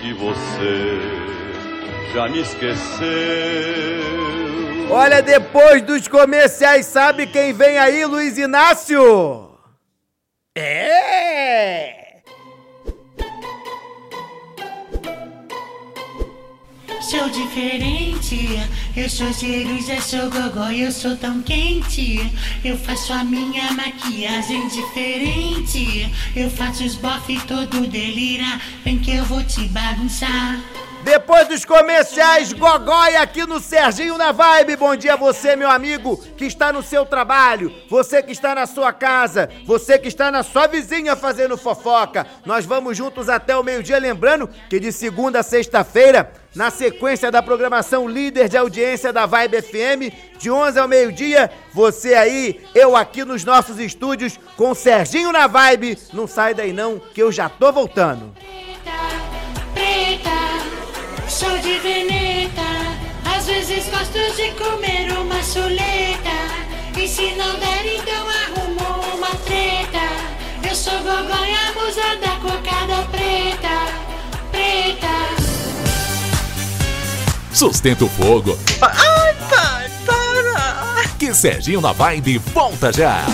que 0.00 0.12
você 0.14 0.98
já 2.12 2.28
me 2.28 2.40
esqueceu. 2.40 3.04
Olha, 4.90 5.20
depois 5.22 5.82
dos 5.82 6.06
comerciais, 6.06 6.86
sabe 6.86 7.26
quem 7.26 7.52
vem 7.52 7.78
aí, 7.78 8.04
Luiz 8.04 8.38
Inácio? 8.38 9.50
É! 10.54 11.13
Sou 17.10 17.28
diferente, 17.28 18.48
eu 18.96 19.10
sou 19.10 19.30
ceruja, 19.30 20.00
sou 20.00 20.30
gogó, 20.30 20.70
eu 20.70 20.90
sou 20.90 21.14
tão 21.14 21.42
quente. 21.42 22.32
Eu 22.64 22.78
faço 22.78 23.12
a 23.12 23.22
minha 23.22 23.70
maquiagem 23.72 24.66
diferente. 24.68 26.10
Eu 26.34 26.48
faço 26.48 26.82
os 26.82 26.94
bofe 26.94 27.38
todo 27.46 27.86
delira, 27.86 28.58
vem 28.82 28.98
que 28.98 29.10
eu 29.10 29.24
vou 29.26 29.44
te 29.44 29.68
bagunçar. 29.68 30.58
Depois 31.04 31.46
dos 31.46 31.66
comerciais, 31.66 32.54
Gogói 32.54 33.14
aqui 33.16 33.46
no 33.46 33.60
Serginho 33.60 34.16
na 34.16 34.32
Vibe. 34.32 34.76
Bom 34.76 34.96
dia 34.96 35.16
você, 35.16 35.54
meu 35.54 35.70
amigo, 35.70 36.16
que 36.34 36.46
está 36.46 36.72
no 36.72 36.82
seu 36.82 37.04
trabalho, 37.04 37.70
você 37.90 38.22
que 38.22 38.32
está 38.32 38.54
na 38.54 38.66
sua 38.66 38.90
casa, 38.90 39.50
você 39.66 39.98
que 39.98 40.08
está 40.08 40.30
na 40.30 40.42
sua 40.42 40.66
vizinha 40.66 41.14
fazendo 41.14 41.58
fofoca. 41.58 42.26
Nós 42.46 42.64
vamos 42.64 42.96
juntos 42.96 43.28
até 43.28 43.54
o 43.54 43.62
meio-dia, 43.62 43.98
lembrando 43.98 44.48
que 44.70 44.80
de 44.80 44.90
segunda 44.90 45.40
a 45.40 45.42
sexta-feira, 45.42 46.32
na 46.54 46.70
sequência 46.70 47.30
da 47.30 47.42
programação 47.42 48.08
líder 48.08 48.48
de 48.48 48.56
audiência 48.56 49.12
da 49.12 49.26
Vibe 49.26 49.60
FM, 49.60 50.38
de 50.38 50.50
11 50.50 50.78
ao 50.78 50.88
meio-dia, 50.88 51.50
você 51.70 52.14
aí, 52.14 52.64
eu 52.74 52.96
aqui 52.96 53.26
nos 53.26 53.44
nossos 53.44 53.78
estúdios 53.78 54.40
com 54.56 54.74
Serginho 54.74 55.32
na 55.32 55.46
Vibe. 55.46 55.98
Não 56.14 56.26
sai 56.26 56.54
daí 56.54 56.72
não, 56.72 56.98
que 56.98 57.22
eu 57.22 57.30
já 57.30 57.50
tô 57.50 57.70
voltando. 57.70 58.32
Sou 61.28 61.58
de 61.58 61.78
veneta. 61.78 62.62
Às 63.24 63.46
vezes 63.46 63.86
gosto 63.86 64.18
de 64.36 64.50
comer 64.52 65.12
uma 65.18 65.42
chuleta. 65.42 66.64
E 66.98 67.08
se 67.08 67.34
não 67.34 67.58
der, 67.58 67.96
então 67.96 68.28
arrumo 68.28 69.16
uma 69.16 69.30
treta. 69.44 70.68
Eu 70.68 70.74
sou 70.74 70.98
gogonha, 70.98 71.72
musa 71.74 72.16
da 72.20 72.36
cocada 72.40 73.02
preta. 73.10 73.76
Preta. 74.50 75.14
Sustenta 77.52 78.04
o 78.04 78.08
fogo. 78.08 78.58
Ai, 78.80 79.34
pai, 79.50 79.90
para! 80.06 81.08
Que 81.18 81.34
Serginho 81.34 81.80
na 81.80 81.92
Vibe 81.92 82.38
volta 82.38 82.92
já. 82.92 83.24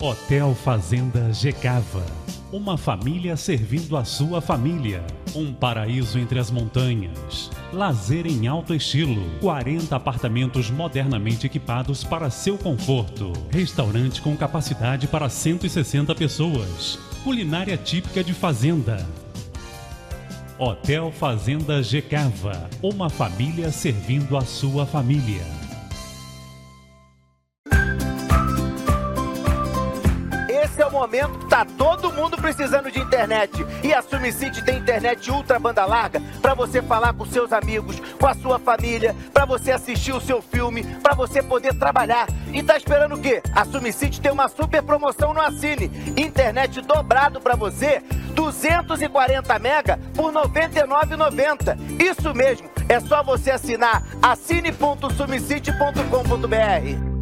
Hotel 0.00 0.54
Fazenda 0.62 1.32
Gecava. 1.32 2.23
Uma 2.54 2.78
família 2.78 3.36
servindo 3.36 3.96
a 3.96 4.04
sua 4.04 4.40
família. 4.40 5.04
Um 5.34 5.52
paraíso 5.52 6.20
entre 6.20 6.38
as 6.38 6.52
montanhas. 6.52 7.50
Lazer 7.72 8.28
em 8.28 8.46
alto 8.46 8.72
estilo. 8.72 9.28
40 9.40 9.96
apartamentos 9.96 10.70
modernamente 10.70 11.48
equipados 11.48 12.04
para 12.04 12.30
seu 12.30 12.56
conforto. 12.56 13.32
Restaurante 13.50 14.22
com 14.22 14.36
capacidade 14.36 15.08
para 15.08 15.28
160 15.28 16.14
pessoas. 16.14 16.96
Culinária 17.24 17.76
típica 17.76 18.22
de 18.22 18.32
fazenda. 18.32 19.04
Hotel 20.56 21.10
Fazenda 21.10 21.82
Gecava. 21.82 22.70
Uma 22.80 23.10
família 23.10 23.72
servindo 23.72 24.36
a 24.36 24.42
sua 24.42 24.86
família. 24.86 25.63
Esse 30.74 30.82
é 30.82 30.86
o 30.86 30.90
momento 30.90 31.46
tá 31.46 31.64
todo 31.64 32.12
mundo 32.12 32.36
precisando 32.36 32.90
de 32.90 32.98
internet. 32.98 33.64
E 33.80 33.94
a 33.94 34.02
Sumicity 34.02 34.60
tem 34.64 34.78
internet 34.78 35.30
ultra 35.30 35.56
banda 35.56 35.84
larga 35.84 36.20
para 36.42 36.52
você 36.52 36.82
falar 36.82 37.14
com 37.14 37.24
seus 37.24 37.52
amigos, 37.52 38.00
com 38.18 38.26
a 38.26 38.34
sua 38.34 38.58
família, 38.58 39.14
para 39.32 39.44
você 39.44 39.70
assistir 39.70 40.12
o 40.12 40.20
seu 40.20 40.42
filme, 40.42 40.82
para 41.00 41.14
você 41.14 41.40
poder 41.40 41.74
trabalhar. 41.74 42.26
E 42.52 42.60
tá 42.60 42.76
esperando 42.76 43.14
o 43.14 43.20
quê? 43.20 43.40
A 43.54 43.64
Sumicity 43.64 44.20
tem 44.20 44.32
uma 44.32 44.48
super 44.48 44.82
promoção 44.82 45.32
no 45.32 45.40
Assine. 45.40 45.92
Internet 46.16 46.80
dobrado 46.80 47.40
para 47.40 47.54
você, 47.54 48.02
240 48.34 49.56
mega 49.60 49.96
por 50.12 50.34
R$ 50.34 50.40
99,90. 50.48 52.02
Isso 52.02 52.34
mesmo, 52.34 52.68
é 52.88 52.98
só 52.98 53.22
você 53.22 53.52
assinar 53.52 54.02
assine.sumicity.com.br. 54.20 57.13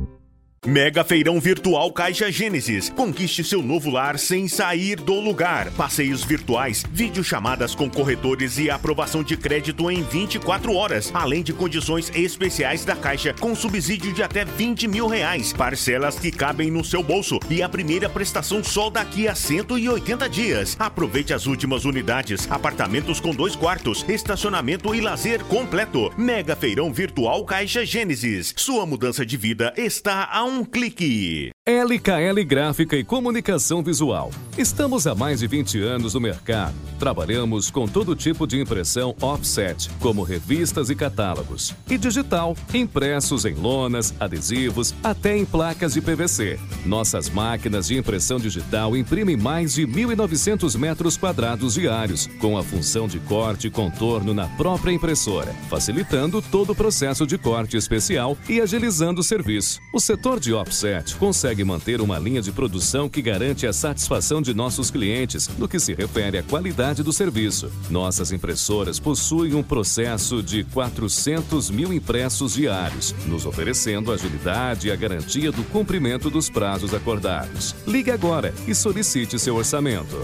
Mega 0.64 1.02
Feirão 1.02 1.40
Virtual 1.40 1.90
Caixa 1.90 2.30
Gênesis. 2.30 2.88
Conquiste 2.88 3.42
seu 3.42 3.60
novo 3.60 3.90
lar 3.90 4.16
sem 4.16 4.46
sair 4.46 4.94
do 4.94 5.18
lugar. 5.18 5.68
Passeios 5.72 6.22
virtuais, 6.22 6.84
videochamadas 6.88 7.74
com 7.74 7.90
corretores 7.90 8.58
e 8.58 8.70
aprovação 8.70 9.24
de 9.24 9.36
crédito 9.36 9.90
em 9.90 10.04
24 10.04 10.72
horas. 10.72 11.10
Além 11.12 11.42
de 11.42 11.52
condições 11.52 12.12
especiais 12.14 12.84
da 12.84 12.94
Caixa, 12.94 13.34
com 13.40 13.56
subsídio 13.56 14.12
de 14.12 14.22
até 14.22 14.44
20 14.44 14.86
mil 14.86 15.08
reais. 15.08 15.52
Parcelas 15.52 16.16
que 16.16 16.30
cabem 16.30 16.70
no 16.70 16.84
seu 16.84 17.02
bolso. 17.02 17.40
E 17.50 17.60
a 17.60 17.68
primeira 17.68 18.08
prestação 18.08 18.62
só 18.62 18.88
daqui 18.88 19.26
a 19.26 19.34
180 19.34 20.28
dias. 20.28 20.76
Aproveite 20.78 21.34
as 21.34 21.46
últimas 21.46 21.84
unidades. 21.84 22.48
Apartamentos 22.48 23.18
com 23.18 23.34
dois 23.34 23.56
quartos, 23.56 24.04
estacionamento 24.08 24.94
e 24.94 25.00
lazer 25.00 25.42
completo. 25.46 26.12
Mega 26.16 26.54
Feirão 26.54 26.92
Virtual 26.92 27.44
Caixa 27.44 27.84
Gênesis. 27.84 28.54
Sua 28.56 28.86
mudança 28.86 29.26
de 29.26 29.36
vida 29.36 29.74
está 29.76 30.28
a 30.30 30.44
um 30.44 30.51
clique. 30.60 31.50
LKL 31.64 32.44
Gráfica 32.44 32.96
e 32.96 33.04
Comunicação 33.04 33.84
Visual. 33.84 34.32
Estamos 34.58 35.06
há 35.06 35.14
mais 35.14 35.38
de 35.38 35.46
20 35.46 35.80
anos 35.80 36.14
no 36.14 36.20
mercado. 36.20 36.74
Trabalhamos 36.98 37.70
com 37.70 37.86
todo 37.86 38.16
tipo 38.16 38.48
de 38.48 38.60
impressão 38.60 39.14
offset, 39.20 39.88
como 40.00 40.24
revistas 40.24 40.90
e 40.90 40.96
catálogos, 40.96 41.72
e 41.88 41.96
digital, 41.96 42.56
impressos 42.74 43.44
em 43.44 43.54
lonas, 43.54 44.12
adesivos, 44.18 44.92
até 45.04 45.36
em 45.36 45.44
placas 45.44 45.94
de 45.94 46.00
PVC. 46.00 46.58
Nossas 46.84 47.30
máquinas 47.30 47.86
de 47.86 47.96
impressão 47.96 48.40
digital 48.40 48.96
imprimem 48.96 49.36
mais 49.36 49.74
de 49.74 49.86
1.900 49.86 50.76
metros 50.76 51.16
quadrados 51.16 51.74
diários, 51.74 52.26
com 52.40 52.58
a 52.58 52.62
função 52.64 53.06
de 53.06 53.20
corte 53.20 53.68
e 53.68 53.70
contorno 53.70 54.34
na 54.34 54.48
própria 54.48 54.92
impressora, 54.92 55.54
facilitando 55.70 56.42
todo 56.42 56.70
o 56.70 56.74
processo 56.74 57.24
de 57.24 57.38
corte 57.38 57.76
especial 57.76 58.36
e 58.48 58.60
agilizando 58.60 59.20
o 59.20 59.24
serviço. 59.24 59.80
O 59.94 60.00
setor 60.00 60.40
de 60.42 60.52
offset 60.52 61.14
consegue 61.16 61.62
manter 61.62 62.00
uma 62.00 62.18
linha 62.18 62.42
de 62.42 62.50
produção 62.50 63.08
que 63.08 63.22
garante 63.22 63.66
a 63.66 63.72
satisfação 63.72 64.42
de 64.42 64.52
nossos 64.52 64.90
clientes 64.90 65.48
no 65.56 65.68
que 65.68 65.78
se 65.78 65.94
refere 65.94 66.36
à 66.36 66.42
qualidade 66.42 67.02
do 67.02 67.12
serviço. 67.12 67.70
Nossas 67.88 68.32
impressoras 68.32 68.98
possuem 68.98 69.54
um 69.54 69.62
processo 69.62 70.42
de 70.42 70.64
400 70.64 71.70
mil 71.70 71.92
impressos 71.92 72.54
diários, 72.54 73.14
nos 73.26 73.46
oferecendo 73.46 74.10
agilidade 74.10 74.88
e 74.88 74.90
a 74.90 74.96
garantia 74.96 75.52
do 75.52 75.62
cumprimento 75.64 76.28
dos 76.28 76.50
prazos 76.50 76.92
acordados. 76.92 77.74
Ligue 77.86 78.10
agora 78.10 78.52
e 78.66 78.74
solicite 78.74 79.38
seu 79.38 79.54
orçamento. 79.54 80.20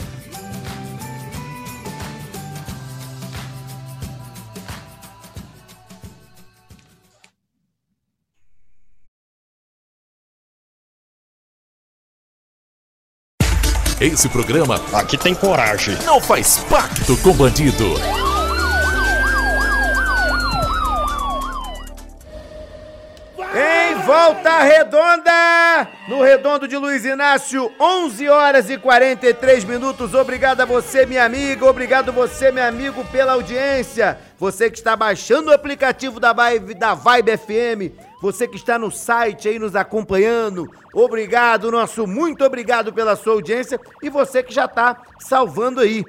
Esse 14.00 14.28
programa 14.28 14.80
Aqui 14.92 15.16
tem 15.18 15.34
coragem. 15.34 15.96
não 16.04 16.20
faz 16.20 16.58
pacto 16.70 17.16
com 17.16 17.32
bandido. 17.32 17.84
Em 23.54 23.94
volta 24.02 24.60
redonda, 24.62 25.88
no 26.08 26.22
redondo 26.22 26.66
de 26.68 26.76
Luiz 26.76 27.04
Inácio, 27.04 27.72
11 27.80 28.28
horas 28.28 28.70
e 28.70 28.76
43 28.76 29.64
minutos. 29.64 30.14
Obrigado 30.14 30.60
a 30.60 30.64
você, 30.64 31.06
minha 31.06 31.24
amiga. 31.24 31.64
Obrigado 31.66 32.12
você, 32.12 32.50
meu 32.50 32.64
amigo, 32.64 33.04
pela 33.06 33.32
audiência. 33.32 34.18
Você 34.38 34.70
que 34.70 34.78
está 34.78 34.94
baixando 34.96 35.50
o 35.50 35.54
aplicativo 35.54 36.20
da 36.20 36.32
Vibe, 36.32 36.74
da 36.74 36.94
Vibe 36.94 37.36
FM. 37.36 38.07
Você 38.20 38.48
que 38.48 38.56
está 38.56 38.78
no 38.78 38.90
site 38.90 39.48
aí 39.48 39.58
nos 39.58 39.76
acompanhando. 39.76 40.66
Obrigado, 40.92 41.70
nosso 41.70 42.06
muito 42.06 42.44
obrigado 42.44 42.92
pela 42.92 43.14
sua 43.14 43.34
audiência. 43.34 43.80
E 44.02 44.10
você 44.10 44.42
que 44.42 44.52
já 44.52 44.64
está 44.64 45.00
salvando 45.20 45.80
aí. 45.80 46.04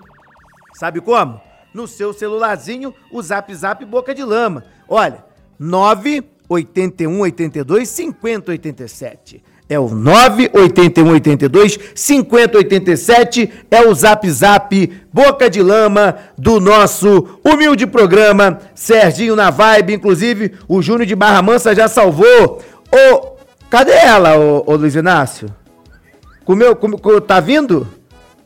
Sabe 0.73 1.01
como? 1.01 1.39
No 1.73 1.87
seu 1.87 2.11
celularzinho, 2.11 2.93
o 3.11 3.21
Zap 3.21 3.53
Zap 3.53 3.85
Boca 3.85 4.15
de 4.15 4.23
Lama. 4.23 4.63
Olha, 4.87 5.23
981 5.59 7.19
82 7.19 7.89
50 7.89 8.51
87. 8.51 9.43
É 9.69 9.77
o 9.79 9.87
981 9.89 11.11
82 11.11 11.77
50 11.93 12.57
87. 12.57 13.51
É 13.69 13.81
o 13.87 13.93
Zap 13.93 14.27
Zap 14.29 15.01
Boca 15.13 15.47
de 15.47 15.61
Lama 15.61 16.17
do 16.35 16.59
nosso 16.59 17.39
humilde 17.43 17.85
programa 17.85 18.59
Serginho 18.73 19.35
na 19.35 19.51
Vibe. 19.51 19.93
Inclusive, 19.93 20.53
o 20.67 20.81
Júnior 20.81 21.05
de 21.05 21.15
Barra 21.15 21.43
Mansa 21.43 21.75
já 21.75 21.87
salvou. 21.87 22.61
Ô, 22.91 23.35
cadê 23.69 23.91
ela, 23.93 24.37
ô, 24.39 24.63
ô 24.65 24.75
Luiz 24.75 24.95
Inácio? 24.95 25.53
Comeu, 26.43 26.75
come- 26.75 26.97
co- 26.97 27.21
tá 27.21 27.39
vindo? 27.39 27.87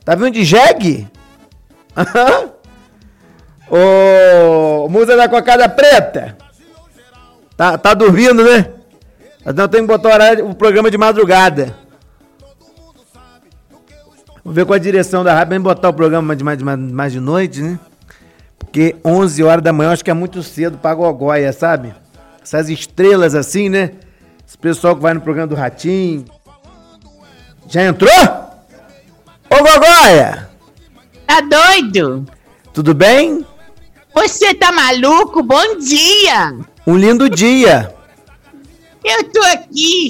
Tá 0.03 0.15
vindo 0.15 0.31
de 0.31 0.43
jegue? 0.43 1.07
Aham. 1.95 2.49
Ô, 3.71 4.87
Musa 4.89 5.15
da 5.15 5.27
Cocada 5.29 5.67
Preta. 5.69 6.37
Tá, 7.55 7.77
tá 7.77 7.93
dormindo, 7.93 8.43
né? 8.43 8.67
Então 9.45 9.67
tem 9.67 9.81
que 9.81 9.87
botar 9.87 10.09
o, 10.09 10.13
horário, 10.13 10.49
o 10.49 10.55
programa 10.55 10.89
de 10.89 10.97
madrugada. 10.97 11.75
Vou 14.43 14.53
ver 14.53 14.65
com 14.65 14.73
a 14.73 14.77
direção 14.77 15.23
da 15.23 15.33
rádio 15.33 15.53
gente 15.53 15.63
botar 15.63 15.89
o 15.89 15.93
programa 15.93 16.35
de 16.35 16.43
mais, 16.43 16.61
mais, 16.61 16.79
mais 16.79 17.11
de 17.13 17.19
noite, 17.19 17.61
né? 17.61 17.79
Porque 18.57 18.95
11 19.05 19.43
horas 19.43 19.63
da 19.63 19.71
manhã 19.71 19.89
eu 19.89 19.93
acho 19.93 20.03
que 20.03 20.11
é 20.11 20.13
muito 20.13 20.43
cedo 20.43 20.77
pra 20.77 20.93
gogóia, 20.93 21.53
sabe? 21.53 21.93
Essas 22.41 22.69
estrelas 22.69 23.35
assim, 23.35 23.69
né? 23.69 23.91
Esse 24.45 24.57
pessoal 24.57 24.95
que 24.95 25.01
vai 25.01 25.13
no 25.13 25.21
programa 25.21 25.47
do 25.47 25.55
Ratinho. 25.55 26.25
Já 27.69 27.83
entrou? 27.83 28.11
Ô 29.49 29.57
gogóia! 29.57 30.49
Tá 31.25 31.41
doido? 31.41 32.25
Tudo 32.73 32.93
bem? 32.93 33.45
Você 34.13 34.53
tá 34.53 34.71
maluco? 34.71 35.41
Bom 35.41 35.77
dia! 35.77 36.53
Um 36.85 36.97
lindo 36.97 37.29
dia. 37.29 37.93
Eu 39.03 39.23
tô 39.25 39.41
aqui, 39.43 40.09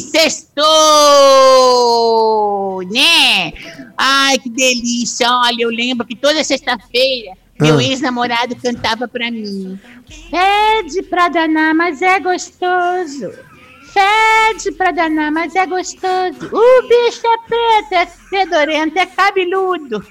sextou, 1.53 2.81
né? 2.91 3.53
Ai, 3.97 4.37
que 4.39 4.49
delícia. 4.49 5.27
Olha, 5.29 5.63
eu 5.63 5.69
lembro 5.69 6.05
que 6.05 6.15
toda 6.15 6.43
sexta-feira 6.43 7.33
meu 7.59 7.77
Ah. 7.77 7.83
ex-namorado 7.83 8.55
cantava 8.55 9.07
pra 9.07 9.29
mim. 9.31 9.79
Fede 10.29 11.01
pra 11.03 11.29
danar, 11.29 11.73
mas 11.73 12.01
é 12.01 12.19
gostoso. 12.19 13.31
Fede 13.93 14.71
pra 14.75 14.91
danar, 14.91 15.31
mas 15.31 15.55
é 15.55 15.65
gostoso. 15.67 16.49
O 16.51 16.81
bicho 16.87 17.21
é 17.25 17.37
preto, 17.47 17.93
é 17.93 18.05
fedorento, 18.07 18.97
é 18.97 19.05
cabeludo. 19.05 20.03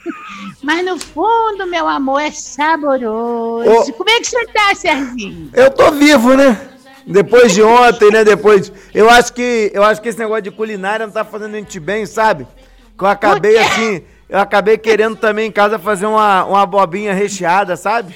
Mas 0.63 0.85
no 0.85 0.97
fundo, 0.99 1.67
meu 1.67 1.89
amor, 1.89 2.21
é 2.21 2.31
saboroso. 2.31 3.69
Ô. 3.69 3.93
Como 3.93 4.09
é 4.11 4.21
que 4.21 4.27
você 4.27 4.47
tá, 4.47 4.75
Serginho? 4.77 5.51
Eu 5.53 5.69
tô 5.71 5.91
vivo, 5.91 6.35
né? 6.35 6.69
Depois 7.07 7.53
de 7.53 7.63
ontem, 7.63 8.11
né? 8.11 8.25
Depois. 8.25 8.73
Eu 8.95 9.09
acho 9.11 9.33
que. 9.33 9.71
Eu 9.75 9.83
acho 9.83 10.01
que 10.01 10.09
esse 10.09 10.19
negócio 10.19 10.43
de 10.43 10.51
culinária 10.51 11.07
não 11.07 11.13
tá 11.13 11.25
fazendo 11.25 11.55
a 11.55 11.59
gente 11.59 11.79
bem, 11.81 12.07
sabe? 12.07 12.47
Que 12.97 13.05
eu 13.05 13.09
acabei 13.09 13.59
assim. 13.59 14.03
Eu 14.29 14.39
acabei 14.39 14.79
querendo 14.79 15.17
também 15.17 15.49
em 15.49 15.53
casa 15.53 15.79
fazer 15.79 16.07
uma, 16.07 16.45
uma 16.45 16.65
bobinha 16.65 17.13
recheada, 17.13 17.77
sabe? 17.77 18.15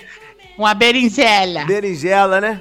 Uma 0.57 0.72
berinjela. 0.72 1.64
Berinjela, 1.66 2.41
né? 2.41 2.61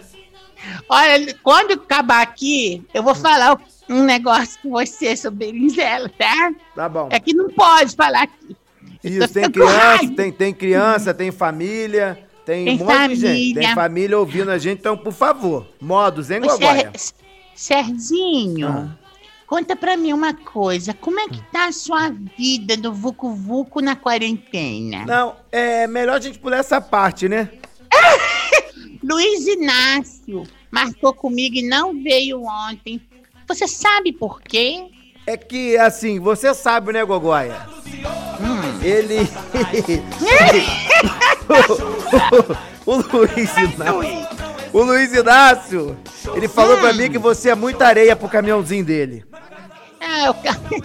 Olha, 0.89 1.34
quando 1.41 1.73
acabar 1.73 2.21
aqui, 2.21 2.84
eu 2.93 3.01
vou 3.01 3.15
falar 3.15 3.57
um 3.88 4.03
negócio 4.03 4.59
com 4.61 4.71
você 4.71 5.15
sobre 5.15 5.45
berinjela, 5.45 6.09
tá? 6.17 6.51
Tá 6.76 6.89
bom. 6.89 7.07
É 7.11 7.19
que 7.19 7.34
não 7.34 7.49
pode 7.49 7.95
falar 7.95 8.23
aqui. 8.23 8.57
Isso, 9.03 9.34
tem 9.34 9.51
criança, 9.51 10.13
tem, 10.15 10.32
tem 10.32 10.53
criança, 10.53 11.13
tem 11.13 11.32
família, 11.32 12.24
tem, 12.45 12.65
Tem 12.65 12.81
um 12.81 12.85
monte 12.85 13.09
de 13.09 13.15
gente. 13.15 13.27
família. 13.27 13.61
Tem 13.61 13.75
família 13.75 14.19
ouvindo 14.19 14.51
a 14.51 14.57
gente, 14.57 14.79
então, 14.79 14.97
por 14.97 15.13
favor, 15.13 15.65
modos, 15.81 16.29
hein, 16.31 16.41
Gogoia? 16.41 16.91
Ser- 16.95 17.13
Serginho, 17.55 18.67
Ah. 18.67 18.89
conta 19.47 19.75
pra 19.75 19.95
mim 19.97 20.11
uma 20.13 20.33
coisa. 20.33 20.93
Como 20.93 21.19
é 21.19 21.27
que 21.29 21.41
tá 21.51 21.67
a 21.67 21.71
sua 21.71 22.09
vida 22.37 22.75
do 22.77 22.91
Vucu 22.93 23.33
Vucu 23.33 23.81
na 23.81 23.95
quarentena? 23.95 25.05
Não, 25.05 25.35
é 25.51 25.87
melhor 25.87 26.17
a 26.17 26.19
gente 26.19 26.37
pular 26.37 26.57
essa 26.57 26.79
parte, 26.81 27.27
né? 27.29 27.49
Luiz 29.03 29.47
Inácio 29.47 30.43
marcou 30.71 31.13
comigo 31.13 31.55
e 31.55 31.61
não 31.67 32.01
veio 32.03 32.43
ontem. 32.43 32.99
Você 33.47 33.67
sabe 33.67 34.11
por 34.11 34.41
quê? 34.41 34.87
É 35.27 35.37
que, 35.37 35.77
assim, 35.77 36.19
você 36.19 36.53
sabe, 36.53 36.91
né, 36.91 37.03
Gogoia? 37.05 37.67
Hum. 38.41 38.81
Ele. 38.83 39.19
o, 42.85 42.95
Luiz 42.95 43.57
Inácio. 43.57 44.27
O 44.73 44.81
Luiz 44.83 45.13
Inácio, 45.13 45.97
ele 46.35 46.47
falou 46.47 46.77
pra 46.77 46.93
mim 46.93 47.09
que 47.09 47.17
você 47.17 47.49
é 47.49 47.55
muita 47.55 47.85
areia 47.87 48.15
pro 48.15 48.27
caminhãozinho 48.29 48.83
dele. 48.85 49.23
Ah, 50.01 50.25
eu... 50.27 50.35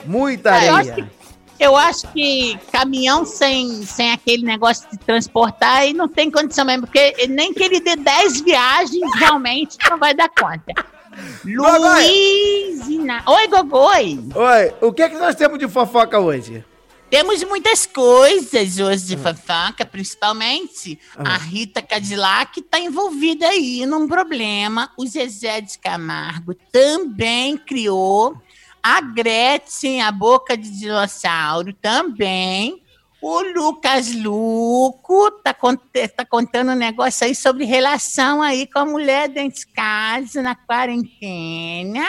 Muita 0.07 0.53
Ah, 0.53 0.65
eu 0.67 0.75
acho 0.77 0.91
areia. 0.93 1.11
Eu 1.59 1.77
acho 1.77 2.09
que 2.13 2.59
caminhão 2.73 3.27
sem, 3.27 3.83
sem 3.85 4.13
aquele 4.13 4.45
negócio 4.45 4.89
de 4.91 4.97
transportar 4.97 5.77
aí 5.77 5.93
não 5.93 6.09
tem 6.09 6.31
condição 6.31 6.65
mesmo, 6.65 6.87
porque 6.87 7.27
nem 7.29 7.53
que 7.53 7.63
ele 7.63 7.81
dê 7.81 7.97
10 7.97 8.41
viagens, 8.41 9.15
realmente 9.19 9.77
não 9.91 9.99
vai 9.99 10.15
dar 10.15 10.31
conta. 10.31 10.73
Luiz 11.45 12.89
Iná- 12.89 13.23
Oi, 13.27 13.49
Gogoi! 13.49 14.21
Oi, 14.35 14.75
o 14.81 14.91
que, 14.91 15.03
é 15.03 15.09
que 15.11 15.19
nós 15.19 15.35
temos 15.35 15.59
de 15.59 15.69
fofoca 15.69 16.19
hoje? 16.19 16.65
Temos 17.11 17.43
muitas 17.43 17.87
coisas 17.87 18.79
hoje 18.79 19.05
de 19.05 19.17
fofoca, 19.17 19.85
principalmente 19.85 20.97
a 21.17 21.37
Rita 21.37 21.83
Cadillac 21.83 22.63
tá 22.63 22.79
envolvida 22.79 23.49
aí 23.49 23.85
num 23.85 24.07
problema. 24.07 24.91
O 24.97 25.05
Zezé 25.07 25.61
de 25.61 25.77
Camargo 25.79 26.55
também 26.73 27.57
criou. 27.57 28.37
A 28.83 29.01
Gretchen, 29.01 30.01
a 30.03 30.11
boca 30.13 30.57
de 30.57 30.71
dinossauro, 30.71 31.73
também. 31.75 32.81
O 33.21 33.41
Lucas 33.43 34.15
Luco 34.15 35.31
tá, 35.45 35.53
cont- 35.53 35.83
tá 36.17 36.25
contando 36.25 36.71
um 36.71 36.75
negócio 36.77 37.27
aí 37.27 37.35
sobre 37.35 37.65
relação 37.65 38.41
aí 38.41 38.67
com 38.67 38.79
a 38.79 38.87
mulher 38.87 39.29
dentro 39.29 39.61
de 39.61 39.67
casa, 39.67 40.41
na 40.41 40.55
quarentena. 40.55 42.07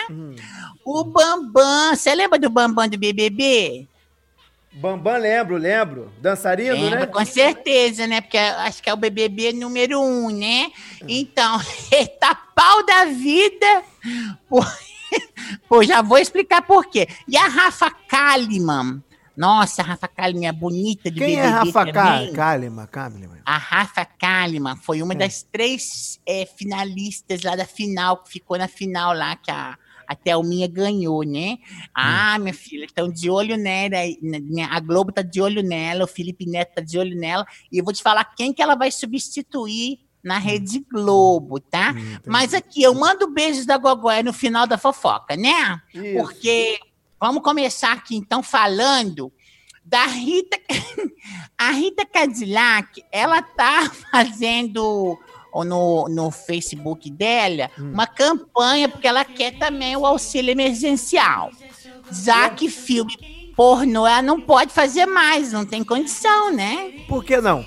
O 0.85 1.03
Bambam, 1.03 1.93
você 1.93 2.15
lembra 2.15 2.39
do 2.39 2.49
Bambam 2.49 2.87
do 2.87 2.97
BBB? 2.97 3.87
Bambam, 4.73 5.17
lembro, 5.17 5.57
lembro. 5.57 6.11
Dançarino, 6.21 6.73
Lembra, 6.75 6.99
né? 7.01 7.05
Com 7.07 7.25
certeza, 7.25 8.07
né? 8.07 8.21
Porque 8.21 8.37
acho 8.37 8.81
que 8.81 8.89
é 8.89 8.93
o 8.93 8.97
BBB 8.97 9.51
número 9.53 9.99
um, 10.01 10.29
né? 10.29 10.71
Então, 11.07 11.59
ele 11.91 12.07
tá 12.07 12.33
pau 12.55 12.85
da 12.85 13.05
vida. 13.05 13.83
Pô, 14.47 14.63
pô, 15.67 15.83
já 15.83 16.01
vou 16.01 16.17
explicar 16.17 16.61
por 16.61 16.85
quê. 16.85 17.07
E 17.27 17.35
a 17.37 17.47
Rafa 17.47 17.91
Kalimann? 18.07 19.03
Nossa, 19.35 19.81
a 19.81 19.85
Rafa 19.85 20.07
Kalimann 20.07 20.47
é 20.47 20.51
bonita 20.53 21.09
de 21.11 21.17
Quem 21.19 21.35
BBB 21.35 21.47
é 21.47 21.49
Rafa 21.49 21.85
também. 21.85 21.93
Ka- 21.93 22.35
Kalimann? 22.35 22.87
Kalimann? 22.87 23.39
A 23.45 23.57
Rafa 23.57 24.05
Kalimann 24.05 24.75
foi 24.77 25.01
uma 25.01 25.13
Hum. 25.13 25.17
das 25.17 25.41
três 25.43 26.19
é, 26.25 26.45
finalistas 26.45 27.41
lá 27.41 27.55
da 27.57 27.65
final, 27.65 28.17
que 28.17 28.31
ficou 28.31 28.57
na 28.57 28.67
final 28.69 29.13
lá, 29.13 29.35
que 29.35 29.49
a, 29.51 29.77
a 30.11 30.15
Thelminha 30.15 30.67
ganhou, 30.67 31.23
né? 31.23 31.57
Ah, 31.95 32.37
minha 32.37 32.53
filha, 32.53 32.83
estão 32.83 33.09
de 33.09 33.29
olho 33.29 33.55
nela, 33.55 33.95
a 34.69 34.79
Globo 34.81 35.09
tá 35.09 35.21
de 35.21 35.41
olho 35.41 35.63
nela, 35.63 36.03
o 36.03 36.07
Felipe 36.07 36.45
Neto 36.45 36.75
tá 36.75 36.81
de 36.81 36.99
olho 36.99 37.17
nela, 37.17 37.45
e 37.71 37.77
eu 37.77 37.83
vou 37.85 37.93
te 37.93 38.03
falar 38.03 38.25
quem 38.35 38.51
que 38.51 38.61
ela 38.61 38.75
vai 38.75 38.91
substituir 38.91 39.99
na 40.21 40.37
Rede 40.37 40.85
Globo, 40.91 41.61
tá? 41.61 41.95
Mas 42.27 42.53
aqui, 42.53 42.83
eu 42.83 42.93
mando 42.93 43.31
beijos 43.31 43.65
da 43.65 43.77
Gogóia 43.77 44.21
no 44.21 44.33
final 44.33 44.67
da 44.67 44.77
fofoca, 44.77 45.37
né? 45.37 45.81
Isso. 45.93 46.17
Porque 46.17 46.77
vamos 47.17 47.41
começar 47.41 47.93
aqui, 47.93 48.17
então, 48.17 48.43
falando 48.43 49.31
da 49.85 50.05
Rita. 50.05 50.59
A 51.57 51.71
Rita 51.71 52.05
Cadillac, 52.05 53.01
ela 53.11 53.41
tá 53.41 53.89
fazendo 54.11 55.17
ó, 55.51 55.63
no, 55.63 56.07
no 56.09 56.31
Facebook 56.31 57.09
dela 57.11 57.69
uma 57.77 58.07
campanha 58.07 58.87
porque 58.89 59.07
ela 59.07 59.25
quer 59.25 59.57
também 59.57 59.95
o 59.95 60.05
auxílio 60.05 60.51
emergencial. 60.51 61.51
Já 62.11 62.49
que 62.49 62.69
filme 62.69 63.51
pornô 63.55 64.07
ela 64.07 64.21
não 64.21 64.39
pode 64.41 64.71
fazer 64.73 65.05
mais, 65.05 65.51
não 65.51 65.65
tem 65.65 65.83
condição, 65.83 66.51
né? 66.53 66.91
Por 67.07 67.23
que 67.23 67.37
não? 67.39 67.65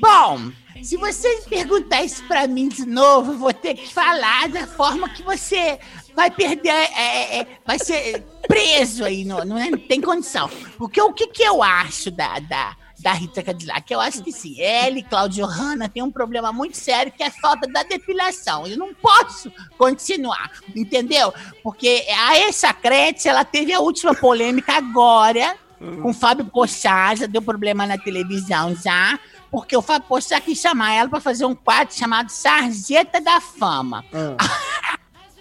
Bom, 0.00 0.52
se 0.82 0.96
você 0.96 1.42
perguntar 1.48 2.02
isso 2.02 2.22
pra 2.24 2.46
mim 2.46 2.68
de 2.68 2.84
novo, 2.86 3.32
eu 3.32 3.38
vou 3.38 3.52
ter 3.52 3.74
que 3.74 3.92
falar 3.92 4.48
da 4.48 4.66
forma 4.66 5.08
que 5.08 5.22
você 5.22 5.78
vai 6.14 6.30
perder, 6.30 6.70
é, 6.70 6.92
é, 6.96 7.40
é, 7.40 7.46
vai 7.66 7.78
ser 7.78 8.22
preso 8.46 9.04
aí, 9.04 9.24
não, 9.24 9.44
não, 9.44 9.56
é- 9.58 9.70
não 9.70 9.78
tem 9.78 10.00
condição. 10.00 10.50
Porque 10.76 11.00
o 11.00 11.12
que, 11.12 11.28
que 11.28 11.42
eu 11.42 11.62
acho 11.62 12.10
da, 12.10 12.38
da, 12.38 12.76
da 12.98 13.12
Rita 13.12 13.42
Cadillac? 13.42 13.92
Eu 13.92 14.00
acho 14.00 14.22
que 14.22 14.32
sim, 14.32 14.60
ela 14.60 14.98
e 14.98 15.02
Cláudio 15.02 15.46
Hanna 15.46 15.88
tem 15.88 16.02
um 16.02 16.10
problema 16.10 16.52
muito 16.52 16.76
sério 16.76 17.12
que 17.12 17.22
é 17.22 17.26
a 17.26 17.30
falta 17.30 17.66
da 17.68 17.82
depilação. 17.82 18.66
Eu 18.66 18.76
não 18.76 18.94
posso 18.94 19.52
continuar, 19.76 20.50
entendeu? 20.74 21.32
Porque 21.62 22.04
a 22.08 22.38
essa 22.38 22.72
Crete, 22.72 23.28
ela 23.28 23.44
teve 23.44 23.72
a 23.72 23.80
última 23.80 24.14
polêmica 24.14 24.74
agora 24.74 25.56
com 26.02 26.10
o 26.10 26.14
Fábio 26.14 26.44
Pochá, 26.46 27.14
já 27.14 27.26
deu 27.26 27.40
problema 27.40 27.86
na 27.86 27.96
televisão 27.96 28.74
já, 28.74 29.18
porque 29.50 29.76
o 29.76 29.82
Fábio 29.82 30.08
Pochá 30.08 30.40
quis 30.40 30.58
chamar 30.58 30.92
ela 30.92 31.08
para 31.08 31.20
fazer 31.20 31.44
um 31.44 31.54
quadro 31.54 31.94
chamado 31.94 32.30
Sarjeta 32.30 33.20
da 33.20 33.40
Fama. 33.40 34.04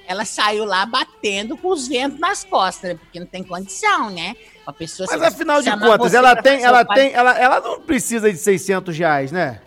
Ela 0.08 0.24
saiu 0.24 0.64
lá 0.64 0.86
batendo 0.86 1.58
com 1.58 1.68
os 1.70 1.88
ventos 1.88 2.20
nas 2.20 2.44
costas, 2.44 2.92
né? 2.92 2.96
porque 2.96 3.20
não 3.20 3.28
tem 3.28 3.44
condição, 3.44 4.10
né? 4.10 4.36
Uma 4.66 4.74
pessoa 4.74 5.08
Mas 5.12 5.22
afinal 5.22 5.62
de 5.62 5.70
contas, 5.70 6.14
ela 6.14 6.36
tem, 6.36 6.64
ela 6.64 6.86
quadro- 6.86 7.04
tem, 7.04 7.14
ela, 7.14 7.38
ela 7.38 7.60
não 7.60 7.82
precisa 7.82 8.32
de 8.32 8.38
600 8.38 8.98
reais, 8.98 9.32
né? 9.32 9.62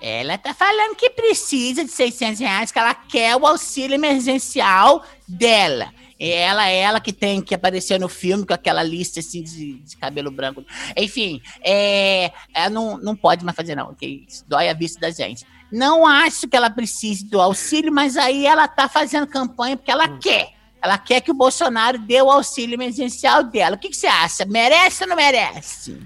Ela 0.00 0.36
tá 0.36 0.52
falando 0.52 0.94
que 0.94 1.10
precisa 1.10 1.84
de 1.84 1.90
600 1.90 2.40
reais, 2.40 2.70
que 2.72 2.78
ela 2.78 2.94
quer 2.94 3.36
o 3.36 3.46
auxílio 3.46 3.94
emergencial 3.94 5.02
dela. 5.26 5.92
Ela 6.18 6.68
é 6.70 6.76
ela 6.78 7.00
que 7.00 7.12
tem 7.12 7.42
que 7.42 7.54
aparecer 7.54 8.00
no 8.00 8.08
filme 8.08 8.46
com 8.46 8.54
aquela 8.54 8.82
lista 8.82 9.20
assim 9.20 9.42
de, 9.42 9.74
de 9.74 9.96
cabelo 9.96 10.30
branco. 10.30 10.64
Enfim, 10.96 11.42
é, 11.62 12.32
ela 12.54 12.70
não, 12.70 12.96
não 12.96 13.14
pode 13.14 13.44
mais 13.44 13.54
fazer, 13.54 13.74
não, 13.74 13.94
isso 14.00 14.44
dói 14.48 14.68
a 14.68 14.74
vista 14.74 14.98
da 14.98 15.10
gente. 15.10 15.44
Não 15.70 16.06
acho 16.06 16.48
que 16.48 16.56
ela 16.56 16.70
precise 16.70 17.24
do 17.24 17.40
auxílio, 17.40 17.92
mas 17.92 18.16
aí 18.16 18.46
ela 18.46 18.68
tá 18.68 18.88
fazendo 18.88 19.26
campanha 19.26 19.76
porque 19.76 19.90
ela 19.90 20.08
quer. 20.18 20.54
Ela 20.82 20.98
quer 20.98 21.20
que 21.20 21.30
o 21.30 21.34
Bolsonaro 21.34 21.98
dê 21.98 22.20
o 22.22 22.30
auxílio 22.30 22.74
emergencial 22.74 23.42
dela. 23.42 23.76
O 23.76 23.78
que, 23.78 23.88
que 23.88 23.96
você 23.96 24.06
acha? 24.06 24.44
Merece 24.44 25.02
ou 25.04 25.08
não 25.08 25.16
merece? 25.16 25.98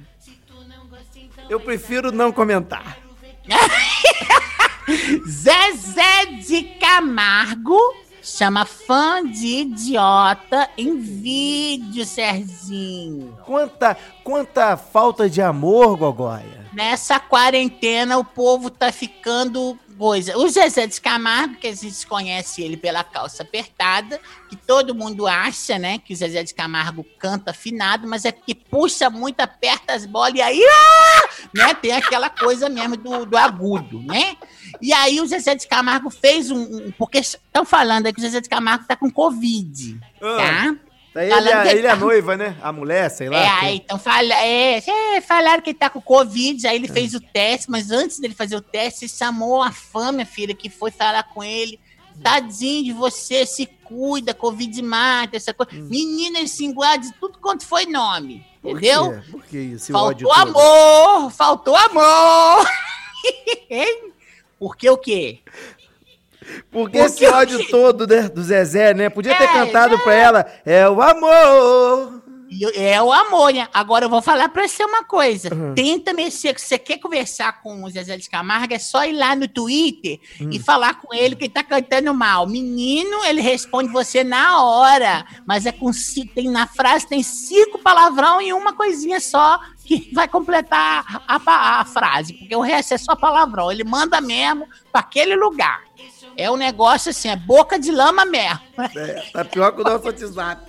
Eu 1.49 1.61
prefiro 1.61 2.13
não 2.13 2.33
comentar. 2.33 2.97
Zezé 5.27 6.27
de 6.47 6.63
Camargo 6.79 7.79
Chama 8.23 8.67
Fã 8.67 9.25
de 9.25 9.47
Idiota 9.47 10.69
em 10.77 10.99
vídeo, 10.99 12.05
Serginho. 12.05 13.37
Quanta, 13.47 13.97
quanta 14.23 14.77
falta 14.77 15.29
de 15.29 15.41
amor, 15.41 15.97
Gogóia. 15.97 16.60
Nessa 16.73 17.19
quarentena, 17.19 18.19
o 18.19 18.25
povo 18.25 18.71
tá 18.71 18.93
ficando 18.93 19.79
coisa. 20.01 20.39
O 20.39 20.49
Zezé 20.49 20.87
de 20.87 20.99
Camargo, 20.99 21.57
que 21.57 21.67
a 21.67 21.75
gente 21.75 22.07
conhece 22.07 22.63
ele 22.63 22.75
pela 22.75 23.05
calça 23.05 23.43
apertada, 23.43 24.19
que 24.49 24.57
todo 24.57 24.95
mundo 24.95 25.27
acha, 25.27 25.79
né, 25.79 25.99
que 25.99 26.15
o 26.15 26.17
Zezé 26.17 26.43
de 26.43 26.55
Camargo 26.55 27.05
canta 27.19 27.51
afinado, 27.51 28.09
mas 28.09 28.25
é 28.25 28.33
que 28.33 28.55
puxa 28.55 29.11
muito, 29.11 29.41
aperta 29.41 29.93
as 29.93 30.07
bolas 30.07 30.33
e 30.35 30.41
aí, 30.41 30.63
ah! 30.65 31.29
né, 31.55 31.75
tem 31.75 31.93
aquela 31.93 32.31
coisa 32.31 32.71
mesmo 32.71 32.97
do, 32.97 33.27
do 33.27 33.37
agudo, 33.37 34.01
né? 34.01 34.39
E 34.81 34.91
aí 34.91 35.21
o 35.21 35.27
Zezé 35.27 35.55
de 35.55 35.69
Camargo 35.69 36.09
fez 36.09 36.51
um. 36.51 36.63
um 36.63 36.93
porque 36.93 37.19
estão 37.19 37.67
falando 37.67 38.07
aí 38.07 38.13
que 38.15 38.21
o 38.21 38.23
Zezé 38.23 38.41
de 38.41 38.49
Camargo 38.49 38.87
tá 38.87 38.97
com 38.97 39.11
Covid. 39.11 40.01
Ah. 40.23 40.75
Ele, 41.15 41.31
Falando 41.31 41.67
é, 41.67 41.73
ele 41.73 41.87
é 41.87 41.91
tá- 41.91 41.93
a 41.93 41.97
noiva, 41.97 42.37
né? 42.37 42.57
A 42.63 42.73
mulher, 42.73 43.11
sei 43.11 43.29
lá. 43.29 43.39
É, 43.39 43.49
aí, 43.49 43.77
então 43.77 43.99
fala, 43.99 44.33
é, 44.35 44.79
é, 44.79 45.21
falaram 45.21 45.61
que 45.61 45.71
ele 45.71 45.79
tá 45.79 45.91
com 45.91 46.01
Covid, 46.01 46.65
aí 46.69 46.77
ele 46.77 46.87
fez 46.87 47.15
o 47.15 47.21
teste, 47.21 47.69
mas 47.69 47.91
antes 47.91 48.21
dele 48.21 48.35
fazer 48.35 48.55
o 48.55 48.61
teste, 48.61 49.05
ele 49.05 49.13
chamou 49.13 49.61
a 49.61 49.73
fã, 49.73 50.13
minha 50.13 50.27
filha, 50.27 50.55
que 50.55 50.71
foi 50.71 50.93
falar 50.93 51.25
com 51.25 51.43
ele. 51.43 51.81
Tadinho 52.23 52.85
de 52.85 52.93
você, 52.93 53.45
se 53.47 53.67
cuida, 53.85 54.35
Covid 54.35 54.83
mata, 54.83 55.37
essa 55.37 55.53
coisa. 55.55 55.73
Menina, 55.73 56.39
ele 56.39 56.49
se 56.49 56.65
enguarda 56.65 57.07
de 57.07 57.13
tudo 57.15 57.39
quanto 57.39 57.67
foi 57.67 57.87
nome. 57.87 58.47
Por 58.63 58.73
Entendeu? 58.73 59.11
quê? 59.13 59.31
Por 59.31 59.45
que 59.47 59.59
isso? 59.59 59.91
Faltou 59.93 60.33
amor! 60.33 61.31
Faltou 61.31 61.75
amor! 61.75 62.69
Porque 64.59 64.89
o 64.91 64.99
quê? 64.99 65.41
Porque 66.71 66.99
esse 66.99 67.27
ódio 67.27 67.67
todo, 67.69 68.07
né, 68.07 68.29
do 68.29 68.43
Zezé, 68.43 68.95
né? 68.95 69.09
Podia 69.09 69.37
ter 69.37 69.45
É, 69.45 69.49
cantado 69.53 69.95
é. 69.95 69.99
pra 69.99 70.15
ela, 70.15 70.47
é 70.65 70.89
o 70.89 71.01
amor. 71.03 72.21
É 72.75 73.01
o 73.01 73.13
amor, 73.13 73.53
né? 73.53 73.69
Agora 73.73 74.07
eu 74.07 74.11
vou 74.11 74.21
falar 74.21 74.49
pra 74.49 74.67
você 74.67 74.85
uma 74.85 75.05
coisa. 75.05 75.55
Uhum. 75.55 75.73
Tenta 75.73 76.13
mexer, 76.13 76.59
se 76.59 76.67
você 76.67 76.79
quer 76.79 76.99
conversar 76.99 77.63
com 77.63 77.85
o 77.85 77.89
Zezé 77.89 78.17
de 78.17 78.29
Camargo, 78.29 78.75
é 78.75 78.79
só 78.81 79.05
ir 79.05 79.13
lá 79.13 79.37
no 79.37 79.47
Twitter 79.47 80.19
Hum. 80.41 80.51
e 80.51 80.59
falar 80.59 80.95
com 81.01 81.15
ele 81.15 81.37
que 81.37 81.45
ele 81.45 81.53
tá 81.53 81.63
cantando 81.63 82.13
mal. 82.13 82.49
Menino, 82.49 83.25
ele 83.25 83.41
responde 83.41 83.93
você 83.93 84.25
na 84.25 84.65
hora, 84.65 85.25
mas 85.47 85.65
é 85.65 85.71
com 85.71 85.93
tem 86.35 86.51
na 86.51 86.67
frase 86.67 87.07
tem 87.07 87.23
cinco 87.23 87.79
palavrão 87.79 88.43
e 88.43 88.53
uma 88.53 88.73
coisinha 88.73 89.21
só 89.21 89.61
que 89.85 90.11
vai 90.13 90.27
completar 90.27 91.23
a, 91.29 91.39
pa- 91.39 91.81
a 91.81 91.85
frase, 91.85 92.33
porque 92.35 92.55
o 92.57 92.61
resto 92.61 92.95
é 92.95 92.99
só 92.99 93.15
palavrão. 93.15 93.71
Ele 93.71 93.85
manda 93.85 94.21
mesmo 94.21 94.67
pra 94.91 95.01
aquele 95.03 95.37
lugar. 95.37 95.83
É 96.37 96.51
um 96.51 96.57
negócio 96.57 97.11
assim, 97.11 97.29
é 97.29 97.37
boca 97.37 97.79
de 97.79 97.91
lama 97.91 98.25
mesmo. 98.25 98.61
É, 98.97 99.23
tá 99.33 99.45
pior 99.45 99.73
que 99.73 99.81
o 99.81 99.85
nosso 99.85 100.07
WhatsApp. 100.07 100.63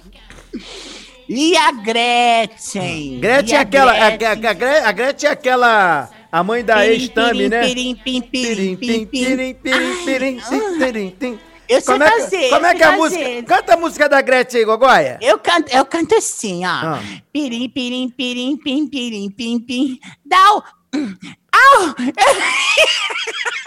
E 1.29 1.55
a 1.55 1.71
Gretchen? 1.71 3.19
Gretchen 3.19 3.53
E 3.53 3.53
é 3.53 3.57
a 3.57 3.61
aquela. 3.61 3.91
A, 3.93 4.09
Gretchen? 4.17 4.27
a, 4.27 4.85
a, 4.85 4.89
a 4.89 4.91
Gretchen 4.91 5.29
é 5.29 5.31
aquela. 5.31 6.09
A 6.31 6.43
mãe 6.43 6.63
da 6.63 6.77
Pirim, 6.77 6.91
ex-Tami, 6.91 7.49
né? 7.49 7.61
pirim, 7.67 7.95
pirim, 7.95 8.21
pirim, 8.21 8.75
Pirim, 8.75 8.75
pirim, 8.77 9.05
pirim, 9.05 9.53
pirim, 9.53 10.05
pirim, 10.05 10.39
pirim, 10.39 10.79
pirim, 10.79 11.11
pirim. 11.11 11.39
Eu 11.67 11.79
sei 11.79 11.93
Como 11.93 12.03
é 12.03 12.11
que, 12.11 12.19
fazer, 12.21 12.49
como 12.49 12.65
eu 12.65 12.69
é 12.69 12.75
que 12.75 12.83
é 12.83 12.85
a 12.85 12.91
música? 12.91 13.43
Canta 13.43 13.73
a 13.73 13.77
música 13.77 14.09
da 14.09 14.21
Gretchen 14.21 14.59
aí, 14.59 14.65
Gogóia. 14.65 15.19
Eu 15.21 15.39
canto, 15.39 15.73
eu 15.73 15.85
canto 15.85 16.15
assim, 16.15 16.65
ó. 16.65 16.69
Ah. 16.69 17.01
Pirim, 17.31 17.69
pirim, 17.69 18.09
pirim, 18.09 18.57
pim, 18.57 18.87
pirim, 18.87 19.29
pim, 19.31 19.59
pim. 19.59 19.99
Dá 20.25 20.53
o... 20.55 20.63
Au! 21.53 21.95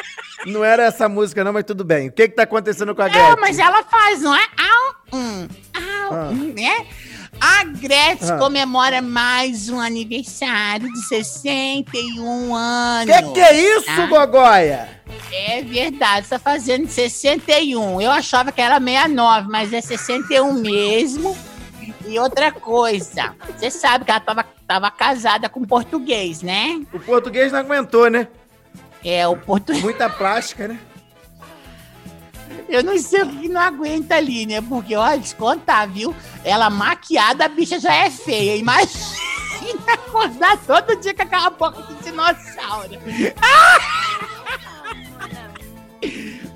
Não 0.47 0.65
era 0.65 0.85
essa 0.85 1.09
música, 1.09 1.43
não, 1.43 1.53
mas 1.53 1.65
tudo 1.65 1.85
bem. 1.85 2.09
O 2.09 2.13
que 2.13 2.29
que 2.29 2.35
tá 2.35 2.43
acontecendo 2.43 2.95
com 2.95 3.03
a 3.03 3.09
Gretchen? 3.09 3.37
mas 3.41 3.59
ela 3.59 3.83
faz, 3.85 4.21
não 4.21 4.35
é? 4.35 4.41
Au! 4.43 5.19
Hum, 5.19 5.49
au! 5.75 6.15
Ah. 6.15 6.31
né? 6.33 6.87
A 7.41 7.65
Gretchen 7.65 8.31
Ah. 8.33 8.39
comemora 8.39 9.03
mais 9.03 9.69
um 9.69 9.81
aniversário 9.81 10.91
de 10.93 11.03
61 11.07 12.55
anos. 12.55 13.15
Que 13.17 13.33
que 13.33 13.41
é 13.41 13.77
isso, 13.77 13.87
tá? 13.87 14.07
Gogóia? 14.07 14.89
É 15.33 15.63
verdade, 15.63 16.29
tá 16.29 16.39
fazendo 16.39 16.89
61. 16.89 18.01
Eu 18.01 18.11
achava 18.11 18.53
que 18.53 18.61
era 18.61 18.79
69, 18.79 19.49
mas 19.49 19.73
é 19.73 19.81
61 19.81 20.53
mesmo. 20.55 21.37
E 22.07 22.19
outra 22.19 22.53
coisa, 22.53 23.35
você 23.57 23.71
sabe 23.71 24.05
que 24.05 24.11
ela 24.11 24.21
tava, 24.21 24.45
tava 24.67 24.91
casada 24.91 25.49
com 25.49 25.65
português, 25.65 26.43
né? 26.43 26.81
O 26.93 27.01
português 27.01 27.51
não 27.51 27.61
aguentou, 27.61 28.09
né? 28.11 28.29
É, 29.05 29.27
o 29.29 29.37
português. 29.37 29.85
Muita 29.85 30.09
plástica, 30.09 30.69
né? 30.69 30.79
Eu 32.69 32.83
não 32.83 32.97
sei 32.99 33.23
o 33.23 33.29
que 33.29 33.49
não 33.49 33.61
aguenta 33.61 34.17
ali, 34.17 34.47
né? 34.47 34.61
Porque, 34.63 34.97
olha, 34.97 35.21
te 35.21 35.35
contar, 35.35 35.87
viu? 35.87 36.15
Ela 36.43 36.71
maquiada, 36.71 37.45
a 37.45 37.49
bicha 37.49 37.79
já 37.79 37.95
é 37.95 38.11
feia. 38.11 38.57
Imagina 38.57 39.15
acordar 39.93 40.57
todo 40.67 40.97
dia 40.97 41.15
com 41.15 41.23
aquela 41.23 41.51
boca 41.51 41.83
de 41.83 41.95
dinossauro. 42.03 42.91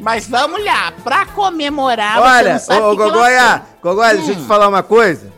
Mas 0.00 0.26
vamos 0.28 0.64
lá, 0.64 0.92
pra 1.04 1.26
comemorar. 1.26 2.20
Olha, 2.20 2.56
ô, 2.68 2.72
ela 2.72 2.94
Gogóia, 2.94 3.62
Gogóia, 3.82 4.14
deixa 4.16 4.32
eu 4.32 4.36
te 4.36 4.42
Hum. 4.42 4.46
falar 4.46 4.68
uma 4.68 4.82
coisa. 4.82 5.32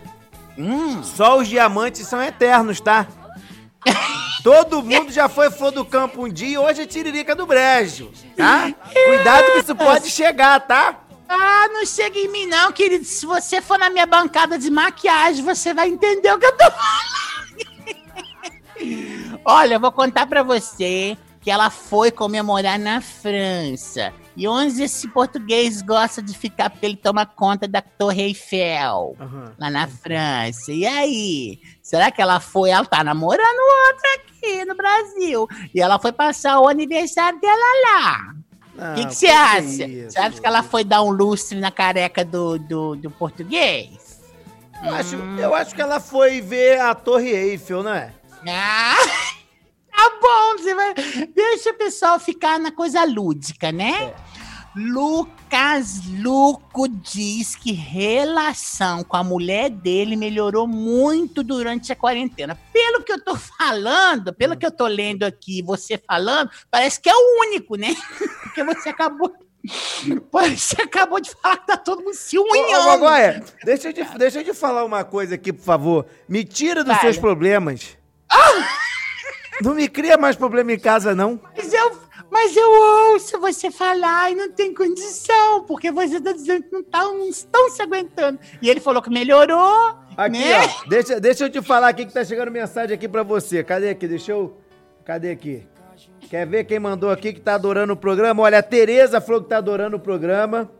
Hum. 0.58 1.02
Só 1.02 1.38
os 1.38 1.48
diamantes 1.48 2.06
são 2.06 2.22
eternos, 2.22 2.80
tá? 2.80 3.06
Todo 4.42 4.82
mundo 4.82 5.12
já 5.12 5.28
foi 5.28 5.50
flor 5.50 5.70
do 5.70 5.84
campo 5.84 6.24
um 6.24 6.28
dia 6.28 6.48
e 6.48 6.58
hoje 6.58 6.82
é 6.82 6.86
tiririca 6.86 7.34
do 7.34 7.46
brejo, 7.46 8.10
tá? 8.36 8.72
Cuidado 9.06 9.52
que 9.52 9.58
isso 9.58 9.74
pode 9.74 10.08
chegar, 10.10 10.60
tá? 10.60 11.00
Ah, 11.28 11.68
não 11.72 11.86
chega 11.86 12.18
em 12.18 12.28
mim 12.28 12.46
não, 12.46 12.72
querido. 12.72 13.04
Se 13.04 13.24
você 13.24 13.60
for 13.60 13.78
na 13.78 13.88
minha 13.88 14.06
bancada 14.06 14.58
de 14.58 14.70
maquiagem, 14.70 15.44
você 15.44 15.72
vai 15.72 15.88
entender 15.88 16.32
o 16.32 16.38
que 16.38 16.46
eu 16.46 16.56
tô 16.56 16.64
falando. 16.70 17.30
Olha, 19.44 19.74
eu 19.74 19.80
vou 19.80 19.92
contar 19.92 20.26
pra 20.26 20.42
você 20.42 21.16
que 21.40 21.50
ela 21.50 21.70
foi 21.70 22.10
comemorar 22.10 22.78
na 22.78 23.00
França. 23.00 24.12
E 24.40 24.48
onde 24.48 24.82
esse 24.82 25.06
português 25.08 25.82
gosta 25.82 26.22
de 26.22 26.32
ficar 26.36 26.70
porque 26.70 26.86
ele 26.86 26.96
toma 26.96 27.26
conta 27.26 27.68
da 27.68 27.82
Torre 27.82 28.22
Eiffel, 28.22 29.14
lá 29.58 29.68
na 29.68 29.86
França. 29.86 30.72
E 30.72 30.86
aí? 30.86 31.60
Será 31.82 32.10
que 32.10 32.22
ela 32.22 32.40
foi? 32.40 32.70
Ela 32.70 32.86
tá 32.86 33.04
namorando 33.04 33.58
outra 33.88 34.08
aqui 34.16 34.64
no 34.64 34.74
Brasil. 34.74 35.46
E 35.74 35.78
ela 35.78 35.98
foi 35.98 36.10
passar 36.10 36.58
o 36.58 36.68
aniversário 36.68 37.38
dela 37.38 37.54
lá. 37.84 38.34
O 38.92 38.94
que 38.94 39.02
Ah, 39.02 39.06
que 39.08 39.14
você 39.14 39.26
acha? 39.26 40.08
Você 40.08 40.18
acha 40.18 40.40
que 40.40 40.46
ela 40.46 40.62
foi 40.62 40.84
dar 40.84 41.02
um 41.02 41.10
lustre 41.10 41.60
na 41.60 41.70
careca 41.70 42.24
do, 42.24 42.58
do, 42.58 42.96
do 42.96 43.10
português? 43.10 44.22
Eu 44.82 44.94
acho, 44.94 45.16
eu 45.16 45.54
acho 45.54 45.74
que 45.74 45.82
ela 45.82 46.00
foi 46.00 46.40
ver 46.40 46.80
a 46.80 46.94
Torre 46.94 47.28
Eiffel, 47.28 47.82
né? 47.82 48.14
Ah, 48.48 48.94
tá 49.94 50.10
bom, 50.22 50.56
você 50.56 50.74
vai... 50.74 50.94
Deixa 51.34 51.68
o 51.72 51.74
pessoal 51.74 52.18
ficar 52.18 52.58
na 52.58 52.72
coisa 52.72 53.04
lúdica, 53.04 53.70
né? 53.70 54.14
Lucas 54.74 56.02
Luco 56.20 56.86
diz 56.88 57.56
que 57.56 57.72
relação 57.72 59.02
com 59.02 59.16
a 59.16 59.24
mulher 59.24 59.68
dele 59.68 60.14
melhorou 60.14 60.66
muito 60.66 61.42
durante 61.42 61.92
a 61.92 61.96
quarentena. 61.96 62.56
Pelo 62.72 63.02
que 63.02 63.12
eu 63.12 63.22
tô 63.22 63.34
falando, 63.34 64.32
pelo 64.32 64.56
que 64.56 64.64
eu 64.64 64.70
tô 64.70 64.86
lendo 64.86 65.24
aqui, 65.24 65.60
você 65.62 65.98
falando, 65.98 66.50
parece 66.70 67.00
que 67.00 67.10
é 67.10 67.14
o 67.14 67.40
único, 67.48 67.74
né? 67.76 67.94
Porque 68.44 68.62
você 68.62 68.90
acabou. 68.90 69.32
Você 70.32 70.80
acabou 70.80 71.20
de 71.20 71.30
falar 71.30 71.58
que 71.58 71.66
tá 71.66 71.76
todo 71.76 72.02
mundo 72.02 72.14
se 72.14 72.38
Ô, 72.38 72.42
ô, 72.42 72.46
deixa 73.64 73.88
eu, 73.88 73.92
te, 73.92 74.18
deixa 74.18 74.40
eu 74.40 74.44
te 74.44 74.54
falar 74.54 74.84
uma 74.84 75.04
coisa 75.04 75.34
aqui, 75.34 75.52
por 75.52 75.64
favor. 75.64 76.06
Me 76.28 76.44
tira 76.44 76.82
dos 76.82 76.96
seus 76.98 77.18
problemas. 77.18 77.98
Não 79.62 79.74
me 79.74 79.88
cria 79.88 80.16
mais 80.16 80.36
problema 80.36 80.72
em 80.72 80.78
casa, 80.78 81.14
não. 81.14 81.38
Mas 81.54 81.72
eu, 81.72 81.99
mas 82.30 82.56
eu 82.56 82.70
ouço 83.12 83.38
você 83.40 83.70
falar 83.70 84.30
e 84.30 84.34
não 84.34 84.50
tem 84.52 84.72
condição, 84.74 85.64
porque 85.64 85.90
você 85.90 86.20
tá 86.20 86.32
dizendo 86.32 86.64
que 86.64 86.72
não 86.72 86.82
tá, 86.82 87.02
não 87.04 87.28
estão 87.28 87.70
se 87.70 87.82
aguentando. 87.82 88.38
E 88.62 88.68
ele 88.70 88.80
falou 88.80 89.02
que 89.02 89.10
melhorou, 89.10 89.94
Aqui, 90.16 90.38
né? 90.38 90.60
ó. 90.64 90.88
Deixa, 90.88 91.20
deixa 91.20 91.44
eu 91.44 91.50
te 91.50 91.62
falar 91.62 91.88
aqui 91.88 92.06
que 92.06 92.12
tá 92.12 92.24
chegando 92.24 92.50
mensagem 92.50 92.94
aqui 92.94 93.08
pra 93.08 93.22
você. 93.22 93.64
Cadê 93.64 93.90
aqui? 93.90 94.06
Deixa 94.06 94.32
eu. 94.32 94.56
Cadê 95.04 95.30
aqui? 95.30 95.66
Quer 96.28 96.46
ver 96.46 96.64
quem 96.64 96.78
mandou 96.78 97.10
aqui 97.10 97.32
que 97.32 97.40
tá 97.40 97.54
adorando 97.54 97.92
o 97.94 97.96
programa? 97.96 98.42
Olha, 98.42 98.58
a 98.58 98.62
Tereza 98.62 99.20
falou 99.20 99.42
que 99.42 99.48
tá 99.48 99.56
adorando 99.58 99.96
o 99.96 100.00
programa. 100.00 100.70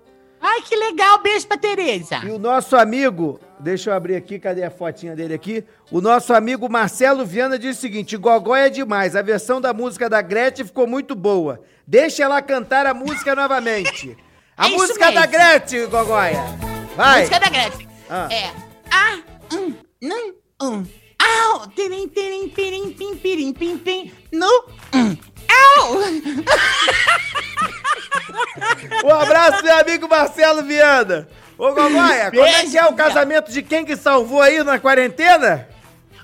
Ai, 0.41 0.63
que 0.63 0.75
legal, 0.75 1.21
beijo 1.23 1.47
pra 1.47 1.59
Tereza. 1.59 2.21
E 2.25 2.31
o 2.31 2.39
nosso 2.39 2.75
amigo, 2.77 3.39
deixa 3.59 3.91
eu 3.91 3.95
abrir 3.95 4.17
aqui, 4.17 4.39
cadê 4.39 4.65
a 4.65 4.71
fotinha 4.71 5.15
dele 5.15 5.35
aqui? 5.35 5.65
O 5.91 6.01
nosso 6.01 6.33
amigo 6.33 6.69
Marcelo 6.69 7.27
Viana 7.27 7.59
diz 7.59 7.77
o 7.77 7.81
seguinte: 7.81 8.17
Gogó 8.17 8.57
é 8.57 8.71
demais, 8.71 9.15
a 9.15 9.23
versão 9.23 9.61
da 9.61 9.75
música 9.75 10.09
da 10.09 10.23
Gretchen 10.23 10.65
ficou 10.67 10.87
muito 10.87 11.15
boa. 11.15 11.61
Deixa 11.87 12.23
ela 12.23 12.41
cantar 12.41 12.87
a 12.87 12.95
música 12.95 13.35
novamente. 13.35 14.17
A 14.57 14.67
É 14.67 14.71
música 14.73 15.11
da. 15.11 15.25
Gretchen, 15.25 15.87
Gogóia. 15.87 16.43
Vai. 16.95 17.21
Música 17.21 17.41
da 17.41 17.49
Gretchen. 17.49 17.89
Ah. 18.11 18.29
É. 18.31 18.51
Ah, 18.91 19.19
um, 19.55 19.75
não, 20.03 20.35
um. 20.63 20.87
Au, 21.21 21.67
tirim, 21.69 22.09
tirim, 22.09 22.49
pirim, 22.49 22.93
pim, 22.93 23.17
pirim, 23.17 23.53
pim, 23.53 23.79
pim, 23.79 24.13
no, 24.33 24.47
um. 24.95 25.17
Au! 25.49 26.01
Um 29.05 29.11
abraço, 29.15 29.63
meu 29.63 29.79
amigo 29.79 30.09
Marcelo 30.09 30.63
Viana. 30.63 31.29
Ô, 31.57 31.73
Gogóia, 31.73 32.31
como 32.31 32.45
é 32.45 32.65
que 32.65 32.79
é 32.79 32.87
o 32.87 32.95
casamento 32.95 33.53
de 33.53 33.63
quem 33.63 33.85
que 33.85 33.97
salvou 33.97 34.41
aí 34.41 34.63
na 34.63 34.79
quarentena? 34.79 35.69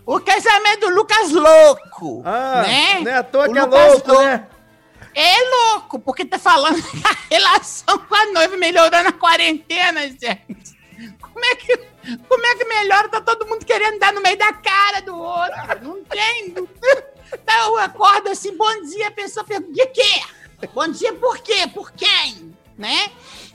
O 0.05 0.21
casamento 0.21 0.89
do 0.89 0.95
Lucas 0.95 1.31
Louco. 1.31 2.23
Ah, 2.25 2.63
né? 2.67 3.01
não 3.01 3.11
é 3.11 3.17
à 3.17 3.23
toa 3.23 3.49
O 3.49 3.53
que 3.53 3.59
é 3.59 3.63
Lucas 3.63 3.93
louco, 3.93 4.23
né? 4.23 4.47
É 5.15 5.35
louco, 5.73 5.99
porque 5.99 6.25
tá 6.25 6.39
falando 6.39 6.81
que 6.91 7.03
a 7.07 7.17
relação 7.31 7.99
com 7.99 8.15
a 8.15 8.27
noiva 8.33 8.57
melhorou 8.57 9.03
na 9.03 9.13
quarentena, 9.13 10.03
gente. 10.03 10.76
Como 11.21 11.45
é 11.45 11.55
que, 11.57 11.77
como 12.29 12.47
é 12.47 12.55
que 12.57 12.65
melhora? 12.65 13.09
Tá 13.09 13.21
todo 13.21 13.47
mundo 13.47 13.65
querendo 13.65 13.99
dar 13.99 14.13
no 14.13 14.23
meio 14.23 14.39
da 14.39 14.53
cara 14.53 15.01
do 15.01 15.17
outro. 15.17 15.83
Não 15.83 16.05
tem. 16.05 16.49
Não, 16.49 16.67
tá, 17.45 17.67
eu 17.67 17.79
acordo 17.79 18.29
assim, 18.29 18.57
bom 18.57 18.83
dia, 18.83 19.09
a 19.09 19.13
pessoa 19.13 19.45
pergunta, 19.45 19.73
de 19.73 19.87
quê? 19.87 20.23
Bom 20.73 20.89
dia 20.89 21.13
por 21.15 21.39
quê? 21.39 21.67
Por 21.73 21.93
quem? 21.93 22.57
Né? 22.79 23.11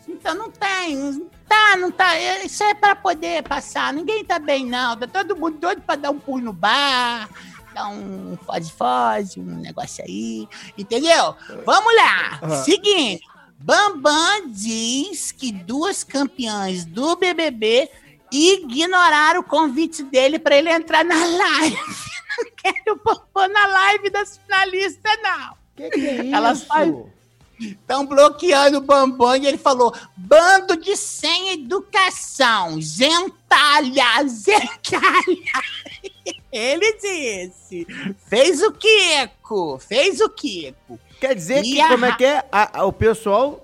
Então 0.07 0.35
não 0.35 0.51
tem. 0.51 0.95
Não 0.95 1.29
tá, 1.47 1.75
não 1.77 1.91
tá. 1.91 2.15
É, 2.15 2.45
Isso 2.45 2.63
é 2.63 2.73
pra 2.73 2.95
poder 2.95 3.43
passar. 3.43 3.93
Ninguém 3.93 4.23
tá 4.23 4.39
bem, 4.39 4.65
não. 4.65 4.97
Tá 4.97 5.07
todo 5.07 5.35
mundo 5.35 5.57
doido 5.57 5.81
pra 5.81 5.95
dar 5.95 6.11
um 6.11 6.19
pulo 6.19 6.43
no 6.43 6.53
bar. 6.53 7.29
Dar 7.73 7.87
um 7.87 8.37
foge-foge, 8.45 9.39
um 9.39 9.61
negócio 9.61 10.03
aí. 10.03 10.47
Entendeu? 10.77 11.35
Vamos 11.65 11.95
lá. 11.95 12.39
Ah. 12.41 12.55
Seguinte. 12.63 13.23
Bambam 13.63 14.47
diz 14.47 15.31
que 15.31 15.51
duas 15.51 16.03
campeãs 16.03 16.83
do 16.85 17.15
BBB 17.15 17.89
ignoraram 18.31 19.41
o 19.41 19.43
convite 19.43 20.03
dele 20.03 20.39
pra 20.39 20.55
ele 20.57 20.69
entrar 20.71 21.03
na 21.05 21.15
live. 21.25 21.77
Não 22.37 22.51
quero 22.55 22.97
pôr 22.97 23.47
na 23.49 23.67
live 23.67 24.09
das 24.09 24.37
finalistas, 24.37 25.11
não. 25.21 25.53
Que 25.75 25.89
que 25.89 26.07
é 26.07 26.29
Elas 26.31 26.59
isso? 26.59 26.67
faz- 26.67 26.93
Estão 27.59 28.05
bloqueando 28.07 28.77
o 28.79 28.81
Bambam 28.81 29.35
e 29.35 29.45
ele 29.45 29.57
falou: 29.57 29.93
bando 30.17 30.75
de 30.77 30.95
sem 30.97 31.51
educação, 31.51 32.81
gentalha, 32.81 34.25
gentalha. 34.27 35.61
Ele 36.51 36.93
disse: 36.93 37.85
fez 38.27 38.63
o 38.63 38.71
Kiko, 38.71 39.77
fez 39.77 40.19
o 40.21 40.29
Kiko. 40.29 40.99
Quer 41.21 41.35
dizer 41.35 41.59
E 41.63 41.73
que, 41.73 41.81
a 41.81 41.87
como 41.89 42.05
é 42.05 42.11
que 42.13 42.25
é? 42.25 42.43
A- 42.51 42.79
a- 42.79 42.85
o 42.85 42.91
pessoal 42.91 43.63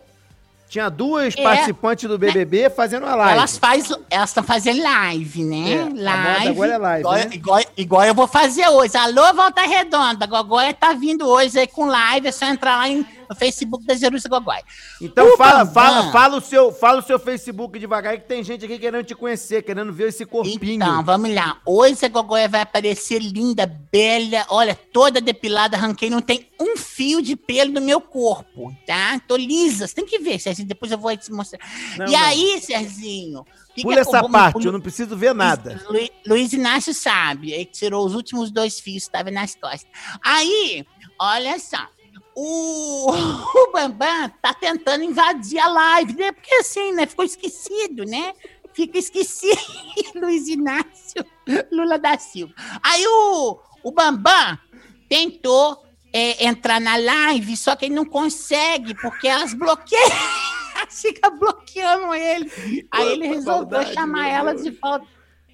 tinha 0.69 0.89
duas 0.89 1.33
É. 1.35 1.41
participantes 1.41 2.07
do 2.09 2.17
BBB 2.17 2.69
fazendo 2.69 3.05
a 3.07 3.15
live. 3.15 3.33
Elas 3.37 3.57
faz, 3.57 3.89
elas 4.09 4.29
estão 4.29 4.43
fazendo 4.43 4.83
live, 4.83 5.43
né? 5.43 5.71
É, 5.71 6.01
live. 6.03 6.47
agora 6.49 6.73
é 6.73 6.77
live, 6.77 6.99
igual, 7.01 7.15
né? 7.15 7.29
igual, 7.31 7.61
igual 7.77 8.03
eu 8.05 8.13
vou 8.13 8.27
fazer 8.27 8.67
hoje. 8.67 8.95
Alô, 8.95 9.33
Volta 9.33 9.61
Redonda. 9.63 10.25
A 10.25 10.27
Gogóia 10.27 10.73
tá 10.73 10.93
vindo 10.93 11.27
hoje 11.27 11.57
aí 11.57 11.67
com 11.67 11.87
live. 11.87 12.27
É 12.27 12.31
só 12.31 12.45
entrar 12.45 12.77
lá 12.77 12.87
em- 12.89 13.05
no 13.29 13.35
Facebook 13.35 13.85
da 13.85 13.95
Jerusa 13.95 14.27
Gogóia. 14.29 14.63
Então 15.01 15.33
O 15.33 15.37
fala, 15.37 15.65
fala, 15.65 16.11
fala 16.11 16.37
o 16.37 16.41
seu, 16.41 16.71
fala 16.71 16.99
o 16.99 17.03
seu 17.03 17.19
Facebook 17.19 17.77
devagar 17.79 18.17
que 18.17 18.27
tem 18.27 18.43
gente 18.43 18.65
aqui 18.65 18.77
querendo 18.79 19.03
te 19.05 19.15
conhecer, 19.15 19.63
querendo 19.63 19.91
ver 19.93 20.09
esse 20.09 20.25
corpinho. 20.25 20.59
Então, 20.75 21.03
vamos 21.03 21.33
lá. 21.33 21.59
Hoje 21.65 22.05
a 22.05 22.09
Gogóia 22.09 22.47
vai 22.47 22.61
aparecer 22.61 23.19
linda, 23.19 23.65
bela, 23.91 24.45
olha, 24.49 24.75
toda 24.75 25.19
depilada, 25.21 25.77
arranquei, 25.77 26.09
não 26.09 26.21
tem 26.21 26.47
um 26.59 26.75
fio 26.77 27.21
de 27.21 27.35
pelo 27.35 27.71
no 27.71 27.81
meu 27.81 27.99
corpo, 28.01 28.75
tá? 28.85 29.19
Tô 29.27 29.35
lisa, 29.35 29.87
você 29.87 29.95
tem 29.95 30.05
que 30.05 30.19
ver, 30.19 30.39
Serginho, 30.39 30.67
depois 30.67 30.91
eu 30.91 30.97
vou 30.97 31.15
te 31.15 31.31
mostrar. 31.31 31.59
Não, 31.97 32.07
e 32.07 32.11
não. 32.11 32.19
aí, 32.19 32.59
Serginho? 32.61 33.41
o 33.41 33.73
que 33.77 33.83
Pula 33.83 33.93
que 33.93 33.99
é- 33.99 34.01
essa 34.01 34.27
parte, 34.29 34.65
eu 34.65 34.71
não 34.71 34.81
preciso 34.81 35.15
ver 35.15 35.35
nada. 35.35 35.79
Lu- 35.87 36.09
Luiz 36.25 36.51
Inácio 36.51 36.93
sabe, 36.95 37.51
ele 37.51 37.65
tirou 37.65 38.05
os 38.05 38.15
últimos 38.15 38.49
dois 38.49 38.79
fios 38.79 39.03
que 39.03 39.09
estavam 39.09 39.31
nas 39.31 39.53
costas. 39.53 39.85
Aí, 40.23 40.83
olha 41.19 41.59
só, 41.59 41.85
o, 42.39 43.09
o 43.11 43.71
Bambam 43.71 44.29
tá 44.39 44.53
tentando 44.53 45.03
invadir 45.03 45.57
a 45.57 45.67
live, 45.67 46.13
né? 46.13 46.31
Porque 46.31 46.53
assim, 46.53 46.91
né? 46.93 47.07
Ficou 47.07 47.25
esquecido, 47.25 48.05
né? 48.05 48.33
Fica 48.73 48.99
esquecido, 48.99 49.59
Luiz 50.15 50.47
Inácio 50.47 51.25
Lula 51.71 51.97
da 51.97 52.15
Silva. 52.19 52.53
Aí 52.83 53.03
o, 53.07 53.59
o 53.83 53.91
Bambam 53.91 54.55
tentou 55.09 55.83
é, 56.13 56.45
entrar 56.45 56.79
na 56.79 56.95
live, 56.95 57.57
só 57.57 57.75
que 57.75 57.85
ele 57.85 57.95
não 57.95 58.05
consegue, 58.05 58.93
porque 58.93 59.27
elas 59.27 59.55
bloqueiam. 59.55 60.03
Fica 60.89 61.31
bloqueando 61.31 62.13
ele. 62.13 62.87
Aí 62.91 63.13
ele 63.13 63.27
resolveu 63.27 63.83
chamar 63.87 64.25
meu 64.25 64.31
elas 64.31 64.63
de 64.63 64.71
falta 64.73 65.07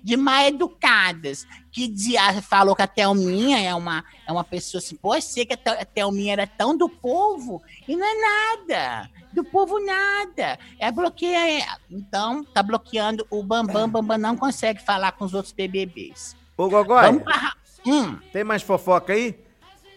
de 0.04 0.18
mal 0.18 0.44
educadas. 0.46 1.48
Que 1.72 1.88
de- 1.88 2.16
falou 2.42 2.76
que 2.76 2.82
a 2.82 2.88
Thelminha 2.88 3.60
é 3.60 3.74
uma, 3.74 4.04
é 4.28 4.32
uma 4.32 4.44
pessoa 4.44 4.80
assim, 4.80 4.98
sei 5.22 5.46
que 5.46 5.54
a 5.54 5.86
Thelminha 5.86 6.34
era 6.34 6.46
tão 6.46 6.78
do 6.78 6.88
povo, 6.90 7.62
e 7.88 7.96
não 7.96 8.06
é 8.06 8.58
nada. 8.58 9.10
Do 9.32 9.44
povo 9.44 9.80
nada. 9.84 10.60
É 10.78 10.92
bloqueia 10.92 11.64
ela. 11.64 11.80
Então, 11.90 12.44
tá 12.44 12.62
bloqueando 12.62 13.26
o 13.32 13.42
Bambam. 13.42 13.90
Bambam 13.90 14.18
não 14.18 14.36
consegue 14.38 14.80
falar 14.84 15.14
com 15.14 15.26
os 15.26 15.34
outros 15.34 15.52
BBBs. 15.54 16.36
Ô, 16.56 16.70
Gogói, 16.70 17.04
Vamos 17.08 17.24
pra... 17.24 17.54
Hum, 17.86 18.16
tem 18.32 18.44
mais 18.44 18.62
fofoca 18.62 19.14
aí? 19.14 19.36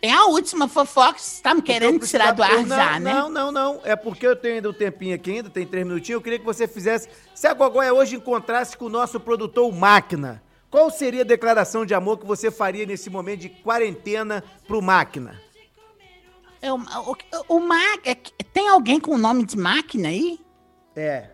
Tem 0.07 0.13
a 0.15 0.25
última 0.27 0.69
fofoca, 0.69 1.19
você 1.19 1.43
tá 1.43 1.55
me 1.55 1.63
querendo 1.63 2.07
tirar 2.07 2.33
do 2.33 2.43
ar 2.43 2.53
Eu- 2.53 2.67
já, 2.67 2.93
não, 2.93 3.01
né? 3.01 3.13
Não, 3.15 3.29
não, 3.31 3.53
não. 3.53 3.81
É 3.85 3.97
porque 3.97 4.27
eu 4.27 4.37
tenho 4.37 4.57
ainda 4.57 4.71
um 4.71 4.73
tempinho 4.73 5.15
aqui 5.15 5.33
ainda, 5.33 5.51
tem 5.51 5.67
três 5.67 5.85
minutinhos. 5.87 6.19
Eu 6.19 6.23
queria 6.23 6.39
que 6.39 6.45
você 6.45 6.69
fizesse. 6.69 7.09
Se 7.35 7.47
a 7.47 7.55
Gogóia 7.55 7.93
hoje 7.93 8.15
encontrasse 8.17 8.77
com 8.77 8.85
o 8.85 8.89
nosso 8.89 9.19
produtor 9.19 9.73
Máquina, 9.75 10.43
qual 10.71 10.91
seria 10.91 11.23
a 11.23 11.25
declaração 11.25 11.85
de 11.85 11.93
amor 11.95 12.19
que 12.19 12.27
você 12.27 12.51
faria 12.51 12.87
nesse 12.87 13.11
momento 13.11 13.41
de 13.41 13.49
quarentena 13.49 14.45
pro 14.67 14.81
Máquina? 14.81 15.41
É 16.63 16.73
o, 16.73 16.77
o, 16.77 17.57
o 17.57 17.61
Ma- 17.61 17.99
é 18.05 18.15
que- 18.15 18.33
Tem 18.53 18.69
alguém 18.69 18.99
com 19.01 19.13
o 19.13 19.19
nome 19.19 19.45
de 19.45 19.57
máquina 19.59 20.09
aí? 20.09 20.39
É. 20.95 21.31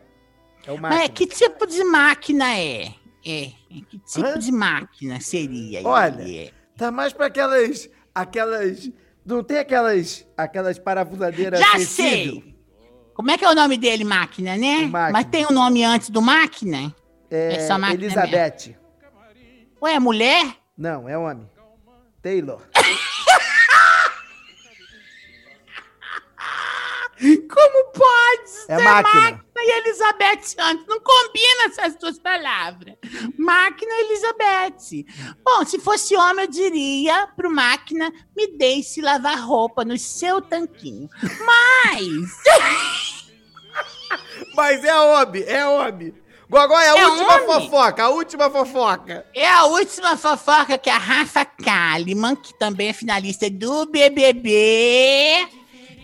É 0.67 0.73
o 0.73 0.79
Mas 0.79 0.93
Máquina. 0.95 1.09
que 1.11 1.27
tipo 1.27 1.67
de 1.67 1.85
máquina 1.85 2.57
é? 2.59 2.87
É. 3.25 3.51
Que 3.69 3.99
tipo 3.99 4.27
Hã? 4.27 4.39
de 4.39 4.51
máquina 4.53 5.21
seria? 5.21 5.79
aí? 5.81 5.85
Olha, 5.85 6.23
É. 6.47 6.51
tá 6.77 6.91
mais 6.91 7.13
pra 7.13 7.27
aquelas. 7.27 7.89
Aquelas. 8.15 8.91
Não 9.25 9.43
tem 9.43 9.59
aquelas. 9.59 10.27
aquelas 10.37 10.79
parafusadeiras 10.79 11.61
Já 11.61 11.73
sensível? 11.79 12.43
sei! 12.43 12.53
Como 13.15 13.31
é 13.31 13.37
que 13.39 13.45
é 13.45 13.51
o 13.51 13.55
nome 13.55 13.77
dele, 13.77 14.05
máquina, 14.05 14.57
né? 14.57 14.87
Máquina. 14.87 15.13
Mas 15.13 15.27
tem 15.27 15.45
o 15.47 15.53
nome 15.53 15.85
antes 15.85 16.09
do 16.11 16.23
máquina? 16.23 16.95
É, 17.31 17.67
só 17.67 17.79
máquina 17.79 18.05
Elizabeth. 18.05 18.75
Ué, 19.83 19.95
é 19.95 19.99
mulher? 19.99 20.57
Não, 20.77 21.09
é 21.09 21.17
homem. 21.19 21.49
Taylor. 22.23 22.63
Como 27.49 27.85
pode 27.93 28.51
É 28.69 28.77
ser 28.79 28.85
máquina. 28.85 29.45
E 29.63 29.79
Elizabeth 29.79 30.55
antes? 30.59 30.87
Não 30.87 31.01
combina 31.01 31.65
essas 31.67 31.97
duas 31.97 32.19
palavras. 32.19 32.95
Máquina 33.39 33.93
e 33.93 34.01
Elizabeth. 34.05 35.05
Bom, 35.45 35.65
se 35.65 35.79
fosse 35.79 36.17
homem, 36.17 36.45
eu 36.45 36.51
diria 36.51 37.29
pro 37.37 37.51
máquina, 37.51 38.13
me 38.37 38.47
deixe 38.57 39.01
lavar 39.01 39.39
roupa 39.39 39.85
no 39.85 39.97
seu 39.99 40.41
tanquinho. 40.41 41.09
Mas... 41.47 42.31
Mas 44.55 44.85
é 44.85 44.95
homem, 44.95 45.43
é 45.47 45.67
homem. 45.67 46.15
Gogói, 46.49 46.85
a 46.87 46.99
É 46.99 47.07
última 47.07 47.35
homem? 47.35 47.47
fofoca, 47.71 48.03
a 48.05 48.09
última 48.11 48.51
fofoca. 48.51 49.27
É 49.35 49.49
a 49.49 49.65
última 49.65 50.17
fofoca 50.19 50.77
que 50.77 50.91
a 50.91 50.99
Rafa 50.99 51.47
Kalimann, 51.47 52.37
que 52.37 52.53
também 52.59 52.89
é 52.89 52.93
finalista 52.93 53.49
do 53.49 53.87
BBB, 53.87 55.49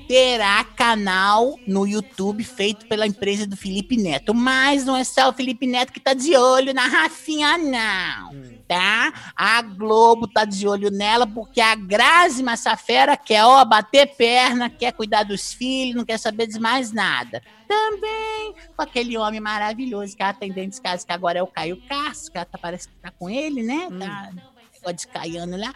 terá 0.09 0.65
canal 0.65 1.59
no 1.67 1.87
YouTube 1.87 2.43
feito 2.43 2.87
pela 2.87 3.07
empresa 3.07 3.47
do 3.47 3.57
Felipe 3.57 3.95
Neto. 3.97 4.35
Mas 4.35 4.87
não 4.87 4.97
é 4.97 5.05
só 5.05 5.29
o 5.29 5.33
Felipe 5.35 5.67
Neto 5.67 5.93
que 5.93 6.01
tá 6.01 6.15
de 6.15 6.35
olho 6.35 6.73
na 6.73 6.87
Rafinha, 6.87 7.59
não. 7.59 8.59
Tá? 8.67 9.13
A 9.37 9.63
Globo 9.63 10.27
tá 10.27 10.45
de 10.45 10.67
olho 10.67 10.91
nela 10.91 11.27
porque 11.27 11.61
a 11.61 11.75
Grazi 11.75 12.43
Massafera 12.43 13.17
quer, 13.17 13.45
ó, 13.45 13.65
bater 13.65 14.15
perna, 14.17 14.69
quer 14.69 14.93
cuidar 14.93 15.23
dos 15.23 15.53
filhos, 15.53 15.95
não 15.95 16.05
quer 16.05 16.19
saber 16.19 16.47
de 16.47 16.59
mais 16.59 16.93
nada. 16.93 17.43
Também 17.67 18.55
com 18.77 18.83
aquele 18.83 19.17
homem 19.17 19.41
maravilhoso 19.41 20.17
que 20.17 20.23
é 20.23 20.27
atendente 20.27 20.77
de 20.77 20.83
casa, 20.83 21.07
que 21.07 21.13
agora 21.13 21.39
é 21.39 21.43
o 21.43 21.47
Caio 21.47 21.83
Castro, 21.89 22.33
que 22.33 22.39
ela 22.39 22.47
tá, 22.47 22.59
parece 22.59 22.89
que 22.89 22.95
tá 22.97 23.11
com 23.11 23.29
ele, 23.29 23.63
né? 23.63 23.89
Tá 23.99 24.31
negócio 24.79 24.97
de 24.97 25.07
caiano 25.09 25.57
lá. 25.57 25.75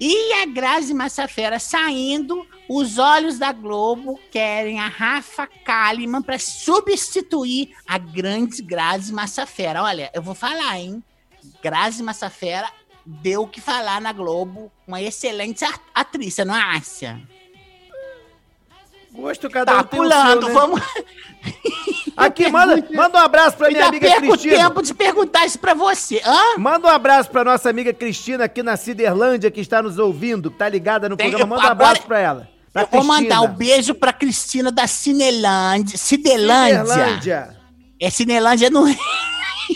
E 0.00 0.32
a 0.34 0.46
Grazi 0.46 0.94
Massafera 0.94 1.58
saindo, 1.58 2.46
os 2.68 2.98
olhos 2.98 3.38
da 3.38 3.50
Globo 3.52 4.18
querem 4.30 4.78
a 4.78 4.86
Rafa 4.86 5.46
Kalimann 5.46 6.22
para 6.22 6.38
substituir 6.38 7.74
a 7.86 7.98
grande 7.98 8.62
Grazi 8.62 9.12
Massafera. 9.12 9.82
Olha, 9.82 10.08
eu 10.14 10.22
vou 10.22 10.36
falar, 10.36 10.78
hein? 10.78 11.02
Grazi 11.60 12.02
Massafera 12.02 12.70
deu 13.04 13.42
o 13.42 13.48
que 13.48 13.60
falar 13.60 14.00
na 14.00 14.12
Globo, 14.12 14.70
uma 14.86 15.02
excelente 15.02 15.64
atriz, 15.94 16.36
não 16.38 16.54
acha? 16.54 17.20
Gosto 19.18 19.50
cada 19.50 19.72
Tá 19.72 19.80
um 19.80 19.84
pulando, 19.84 20.46
seu, 20.46 20.48
né? 20.48 20.54
vamos. 20.54 20.80
Aqui, 22.16 22.48
manda, 22.50 22.84
manda 22.94 23.18
um 23.18 23.22
abraço 23.22 23.56
pra 23.56 23.68
minha 23.68 23.86
amiga 23.86 24.06
perco 24.08 24.28
Cristina. 24.28 24.56
tempo 24.56 24.82
de 24.82 24.92
perguntar 24.94 25.46
isso 25.46 25.58
pra 25.58 25.72
você. 25.74 26.20
Hã? 26.24 26.58
Manda 26.58 26.86
um 26.88 26.90
abraço 26.90 27.30
pra 27.30 27.44
nossa 27.44 27.70
amiga 27.70 27.92
Cristina 27.92 28.44
aqui 28.44 28.62
na 28.62 28.76
Ciderlândia, 28.76 29.50
que 29.50 29.60
está 29.60 29.80
nos 29.82 29.98
ouvindo, 29.98 30.50
tá 30.50 30.68
ligada 30.68 31.08
no 31.08 31.16
Tem- 31.16 31.30
programa. 31.30 31.56
Manda 31.56 31.68
um 31.68 31.70
agora- 31.70 31.88
abraço 31.90 32.06
pra 32.06 32.18
ela. 32.18 32.48
Pra 32.72 32.82
Eu 32.82 32.88
vou 32.90 33.04
mandar 33.04 33.18
Cristina. 33.36 33.40
um 33.42 33.48
beijo 33.54 33.94
pra 33.94 34.12
Cristina 34.12 34.70
da 34.72 34.86
Cinelândia. 34.86 35.96
Cidelândia. 35.96 36.84
Cidelândia. 36.86 37.56
É 38.00 38.10
Cinelândia 38.10 38.70
no 38.70 38.84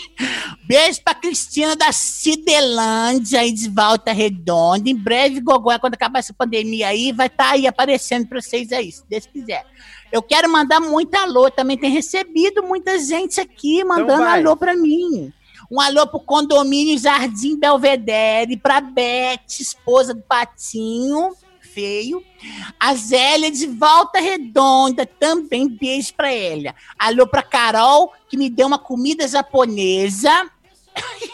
Beijo 0.65 1.01
pra 1.03 1.13
Cristina 1.13 1.75
da 1.75 1.91
Cidelândia 1.91 3.41
aí 3.41 3.51
de 3.51 3.69
Volta 3.69 4.11
Redonda. 4.11 4.89
Em 4.89 4.95
breve, 4.95 5.41
Gogó, 5.41 5.77
quando 5.79 5.93
acabar 5.95 6.19
essa 6.19 6.33
pandemia 6.33 6.87
aí, 6.87 7.11
vai 7.11 7.27
estar 7.27 7.51
aí 7.51 7.67
aparecendo 7.67 8.27
pra 8.27 8.41
vocês 8.41 8.71
aí, 8.71 8.91
se 8.91 9.03
Deus 9.07 9.25
quiser. 9.25 9.65
Eu 10.11 10.21
quero 10.21 10.51
mandar 10.51 10.79
muito 10.79 11.15
alô, 11.15 11.49
também 11.49 11.77
tem 11.77 11.89
recebido 11.89 12.61
muita 12.63 12.99
gente 12.99 13.41
aqui 13.41 13.83
mandando 13.83 14.23
vai. 14.23 14.39
alô 14.39 14.55
pra 14.55 14.75
mim. 14.75 15.33
Um 15.71 15.81
alô 15.81 16.05
pro 16.05 16.19
condomínio 16.19 16.99
Jardim 16.99 17.57
Belvedere, 17.57 18.57
pra 18.57 18.79
Beth, 18.79 19.59
esposa 19.59 20.13
do 20.13 20.21
Patinho, 20.21 21.31
feio. 21.73 22.23
A 22.79 22.93
Zélia 22.95 23.51
de 23.51 23.67
Volta 23.67 24.19
Redonda, 24.19 25.05
também 25.05 25.67
beijo 25.67 26.13
pra 26.13 26.31
ela. 26.31 26.73
Alô 26.97 27.27
pra 27.27 27.41
Carol, 27.41 28.13
que 28.29 28.37
me 28.37 28.49
deu 28.49 28.67
uma 28.67 28.79
comida 28.79 29.27
japonesa. 29.27 30.49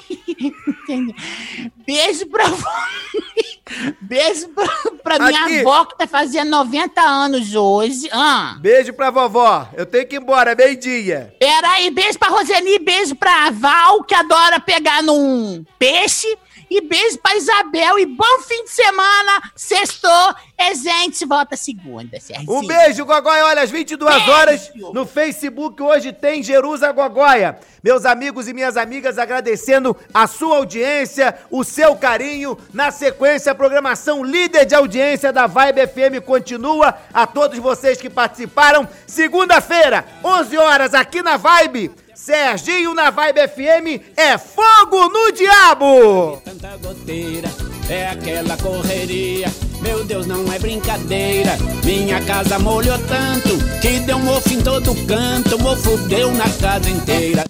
Beijo 1.85 2.25
pra 2.27 2.45
Beijo 4.01 4.47
pra, 4.49 4.67
pra 5.03 5.19
minha 5.19 5.43
Aqui. 5.45 5.59
avó, 5.59 5.85
que 5.85 5.97
tá 5.97 6.07
fazendo 6.07 6.49
90 6.49 7.01
anos 7.01 7.53
hoje. 7.53 8.09
Ah. 8.11 8.55
Beijo 8.59 8.93
pra 8.93 9.11
vovó. 9.11 9.67
Eu 9.73 9.85
tenho 9.85 10.07
que 10.07 10.15
ir 10.15 10.21
embora, 10.21 10.55
meio-dia. 10.55 11.35
Peraí, 11.39 11.91
beijo 11.91 12.17
pra 12.17 12.29
Roseni, 12.29 12.79
beijo 12.79 13.15
pra 13.15 13.51
Val, 13.51 14.03
que 14.03 14.15
adora 14.15 14.59
pegar 14.59 15.03
num 15.03 15.63
peixe. 15.77 16.27
E 16.69 16.81
beijo 16.81 17.17
pra 17.17 17.35
Isabel 17.35 17.97
e 17.97 18.05
bom 18.05 18.39
fim 18.47 18.63
de 18.63 18.71
semana. 18.71 19.41
Sextou. 19.55 20.35
É, 20.57 20.75
gente, 20.75 21.25
volta 21.25 21.57
segunda, 21.57 22.19
Serginho. 22.19 22.51
Um 22.51 22.65
beijo, 22.65 23.05
Gogóia. 23.05 23.45
Olha, 23.45 23.61
às 23.63 23.71
22 23.71 24.27
horas 24.27 24.71
no 24.93 25.05
Facebook 25.05 25.81
hoje 25.81 26.13
tem 26.13 26.43
Jerusa 26.43 26.91
Gogóia. 26.91 27.57
Meus 27.81 28.05
amigos 28.05 28.47
e 28.47 28.53
minhas 28.53 28.75
amigas, 28.75 29.17
agradecendo 29.17 29.95
a 30.13 30.27
sua 30.27 30.57
audiência, 30.57 31.37
o 31.49 31.63
seu 31.63 31.95
carinho. 31.95 32.57
Na 32.73 32.91
sequência, 32.91 33.51
a 33.51 33.55
programação 33.55 34.23
líder 34.23 34.65
de 34.65 34.75
audiência 34.75 35.31
da 35.31 35.47
Vibe 35.47 35.87
FM 35.87 36.25
continua. 36.25 36.95
A 37.13 37.25
todos 37.25 37.57
vocês 37.57 37.99
que 37.99 38.09
participaram. 38.09 38.87
Segunda-feira, 39.07 40.05
11 40.23 40.57
horas, 40.57 40.93
aqui 40.93 41.21
na 41.21 41.37
Vibe. 41.37 41.91
Serginho 42.23 42.93
na 42.93 43.09
Vibe 43.09 43.47
FM 43.47 44.03
é 44.17 44.37
fogo 44.37 45.07
no 45.07 45.31
diabo! 45.31 46.41
Tanta 46.43 46.75
goteira, 46.77 47.49
é 47.89 48.07
aquela 48.09 48.57
correria. 48.57 49.47
Meu 49.81 50.03
Deus, 50.03 50.27
não 50.27 50.51
é 50.51 50.59
brincadeira. 50.59 51.57
Minha 51.83 52.21
casa 52.25 52.59
molhou 52.59 52.97
tanto 53.07 53.57
que 53.79 53.99
deu 54.01 54.19
mofo 54.19 54.51
em 54.51 54.61
todo 54.61 54.93
canto. 55.07 55.57
Mofo 55.59 55.97
deu 56.09 56.29
na 56.33 56.49
casa 56.49 56.89
inteira. 56.89 57.45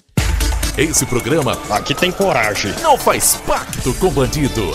Esse 0.78 1.04
programa 1.08 1.58
Aqui 1.72 1.96
tem 1.96 2.12
coragem. 2.12 2.72
não 2.84 2.96
faz 2.96 3.36
pacto 3.48 3.92
com 3.96 4.12
bandido. 4.12 4.72